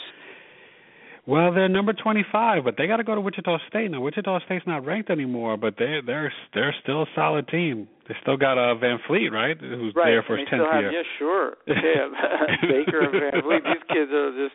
Well, 1.26 1.54
they're 1.54 1.70
number 1.70 1.94
25, 1.94 2.64
but 2.64 2.74
they 2.76 2.86
got 2.86 2.98
to 2.98 3.04
go 3.04 3.14
to 3.14 3.20
Wichita 3.20 3.56
State 3.68 3.90
now. 3.90 4.00
Wichita 4.00 4.40
State's 4.44 4.66
not 4.66 4.84
ranked 4.84 5.08
anymore, 5.08 5.56
but 5.56 5.74
they 5.78 6.00
they're 6.04 6.30
they're 6.52 6.74
still 6.82 7.02
a 7.02 7.06
solid 7.14 7.48
team. 7.48 7.88
They 8.06 8.14
still 8.20 8.36
got 8.36 8.58
uh, 8.58 8.76
VanVleet, 8.76 9.32
right? 9.32 9.56
Who's 9.58 9.94
Right. 9.96 10.12
there 10.12 10.22
for 10.22 10.36
his 10.36 10.46
10th 10.48 10.70
have, 10.70 10.82
year. 10.82 10.92
Yeah, 10.92 11.02
sure. 11.18 11.56
Yeah, 11.66 12.12
Baker 12.68 13.00
and 13.08 13.14
VanVleet. 13.16 13.64
These 13.64 13.84
kids 13.88 14.12
are 14.12 14.36
just 14.36 14.52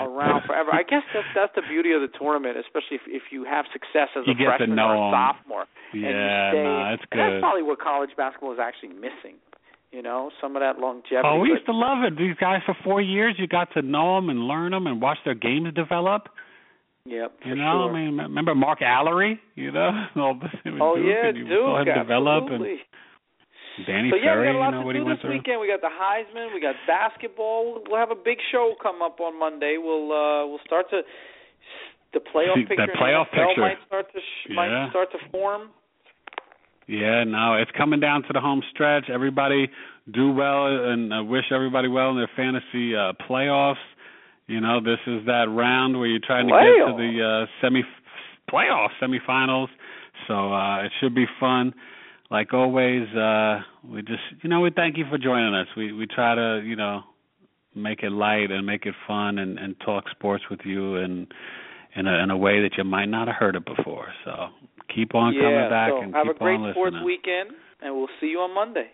around 0.00 0.42
forever. 0.46 0.72
I 0.72 0.82
guess 0.82 1.02
that's 1.12 1.28
that's 1.36 1.52
the 1.54 1.62
beauty 1.68 1.92
of 1.92 2.00
the 2.00 2.08
tournament, 2.16 2.56
especially 2.56 2.96
if 2.96 3.02
if 3.06 3.22
you 3.30 3.44
have 3.44 3.66
success 3.72 4.08
as 4.16 4.24
You 4.26 4.32
a 4.32 4.48
freshman 4.48 4.78
or 4.78 4.96
a 4.96 5.12
sophomore. 5.12 5.66
and 5.92 6.00
you 6.00 6.08
Yeah, 6.08 6.50
stay, 6.52 6.62
no, 6.64 6.94
it's 6.96 7.04
and 7.12 7.20
that's 7.20 7.40
probably 7.44 7.62
what 7.68 7.78
college 7.84 8.10
basketball 8.16 8.52
is 8.56 8.58
actually 8.58 8.96
missing. 8.96 9.36
You 9.92 10.00
know, 10.02 10.30
some 10.40 10.56
of 10.56 10.60
that 10.60 10.78
longevity. 10.78 11.20
Oh, 11.22 11.38
we 11.38 11.50
used 11.50 11.66
to 11.66 11.72
love 11.72 12.02
it. 12.04 12.16
These 12.16 12.34
guys 12.40 12.60
for 12.64 12.74
four 12.82 13.02
years, 13.02 13.34
you 13.38 13.46
got 13.46 13.68
to 13.74 13.82
know 13.82 14.16
them 14.16 14.30
and 14.30 14.48
learn 14.48 14.72
them 14.72 14.86
and 14.86 15.00
watch 15.02 15.18
their 15.24 15.34
games 15.34 15.68
develop. 15.74 16.28
Yep, 17.04 17.32
You 17.44 17.56
know, 17.56 17.88
sure. 17.90 17.90
I 17.90 18.00
mean, 18.06 18.16
remember 18.16 18.54
Mark 18.54 18.78
Alarie? 18.80 19.38
You 19.54 19.70
know, 19.72 19.90
all 20.16 20.34
this 20.40 20.50
oh 20.80 20.96
Duke, 20.96 21.04
yeah, 21.04 21.32
Duke, 21.32 21.48
saw 21.48 21.80
him 21.82 21.84
develop 21.98 22.44
absolutely. 22.44 22.78
and 23.76 23.86
Danny 23.86 24.10
so 24.10 24.16
yeah, 24.16 24.38
we 24.38 24.44
Ferry. 24.46 24.52
got 24.52 24.56
a 24.56 24.60
lot 24.60 24.66
you 24.66 24.72
know 24.72 24.80
to 24.80 24.86
what 24.86 24.92
do 24.96 25.04
this 25.04 25.20
through. 25.20 25.30
weekend. 25.34 25.60
We 25.60 25.66
got 25.66 25.80
the 25.82 25.90
Heisman, 25.92 26.54
we 26.54 26.60
got 26.60 26.76
basketball. 26.86 27.82
We'll 27.88 27.98
have 27.98 28.12
a 28.12 28.14
big 28.22 28.38
show 28.52 28.74
come 28.80 29.02
up 29.02 29.18
on 29.20 29.36
Monday. 29.38 29.76
We'll 29.82 30.12
uh 30.12 30.46
we'll 30.46 30.62
start 30.64 30.86
to 30.90 31.02
the 32.14 32.20
playoff 32.20 32.54
picture. 32.68 32.86
that 32.86 32.94
playoff 32.96 33.26
NFL 33.34 33.48
picture. 33.48 33.60
might 33.60 33.78
start 33.86 34.06
to 34.12 34.18
sh- 34.20 34.46
Yeah. 34.50 34.56
might 34.56 34.90
start 34.90 35.08
to 35.12 35.18
form. 35.32 35.68
Yeah, 36.88 37.24
no, 37.24 37.54
it's 37.54 37.70
coming 37.76 38.00
down 38.00 38.22
to 38.22 38.28
the 38.32 38.40
home 38.40 38.62
stretch. 38.72 39.04
Everybody 39.12 39.70
do 40.12 40.32
well, 40.32 40.66
and 40.66 41.14
I 41.14 41.20
wish 41.20 41.44
everybody 41.52 41.88
well 41.88 42.10
in 42.10 42.16
their 42.16 42.30
fantasy 42.34 42.96
uh 42.96 43.12
playoffs. 43.28 43.76
You 44.48 44.60
know, 44.60 44.80
this 44.80 44.98
is 45.06 45.24
that 45.26 45.46
round 45.48 45.96
where 45.96 46.08
you're 46.08 46.20
trying 46.24 46.48
to 46.48 46.52
get 46.52 46.86
to 46.86 46.96
the 46.96 47.46
uh 47.46 47.46
semi 47.60 47.82
playoff 48.50 48.88
semifinals. 49.00 49.68
So 50.26 50.52
uh 50.52 50.84
it 50.84 50.92
should 51.00 51.14
be 51.14 51.26
fun. 51.38 51.72
Like 52.30 52.52
always, 52.52 53.08
uh 53.14 53.60
we 53.88 54.02
just 54.02 54.22
you 54.42 54.50
know, 54.50 54.60
we 54.60 54.70
thank 54.74 54.98
you 54.98 55.04
for 55.08 55.18
joining 55.18 55.54
us. 55.54 55.68
We 55.76 55.92
we 55.92 56.06
try 56.06 56.34
to, 56.34 56.62
you 56.64 56.76
know, 56.76 57.02
make 57.74 58.02
it 58.02 58.10
light 58.10 58.50
and 58.50 58.66
make 58.66 58.86
it 58.86 58.94
fun 59.06 59.38
and 59.38 59.58
and 59.58 59.76
talk 59.84 60.04
sports 60.10 60.44
with 60.50 60.60
you 60.64 60.96
and 60.96 61.32
in 61.94 62.06
a 62.06 62.22
in 62.22 62.30
a 62.30 62.36
way 62.36 62.60
that 62.62 62.76
you 62.76 62.84
might 62.84 63.08
not 63.08 63.28
have 63.28 63.36
heard 63.36 63.56
it 63.56 63.64
before. 63.64 64.08
So 64.24 64.48
keep 64.94 65.14
on 65.14 65.34
yeah, 65.34 65.42
coming 65.42 65.70
back 65.70 65.90
so 65.90 66.00
and 66.02 66.14
have 66.14 66.26
keep 66.26 66.36
a 66.36 66.38
great 66.38 66.60
on 66.60 66.72
sports 66.72 66.94
listening. 66.94 67.04
weekend, 67.04 67.50
and 67.80 67.94
we'll 67.94 68.08
see 68.20 68.26
you 68.26 68.40
on 68.40 68.54
Monday. 68.54 68.90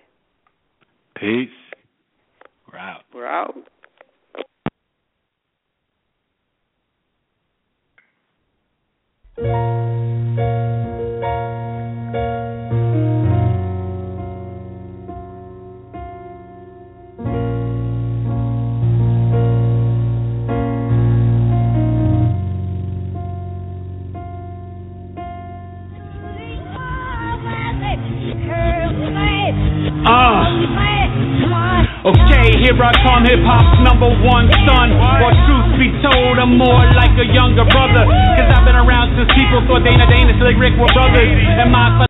Peace. 1.17 1.49
We're 2.73 2.79
out. 2.79 3.03
We're 3.15 3.27
out. 3.27 3.55
Uh. 9.43 9.75
Okay, 32.09 32.57
here 32.65 32.73
I 32.73 32.89
come, 33.05 33.29
hip 33.29 33.45
hop's 33.45 33.85
number 33.85 34.09
one 34.25 34.49
son. 34.65 34.97
Or 34.97 35.29
truth 35.45 35.77
be 35.77 35.93
told, 36.01 36.41
I'm 36.41 36.57
more 36.57 36.89
like 36.97 37.13
a 37.21 37.29
younger 37.37 37.69
brother. 37.69 38.09
Cause 38.09 38.49
I've 38.49 38.65
been 38.65 38.81
around 38.81 39.13
since 39.13 39.29
people 39.37 39.61
thought 39.69 39.85
Dana 39.85 40.09
Dane, 40.09 40.33
Slick 40.41 40.57
Rick 40.57 40.81
were 40.81 40.89
brothers. 40.97 41.37
And 41.61 41.69
my 41.69 42.08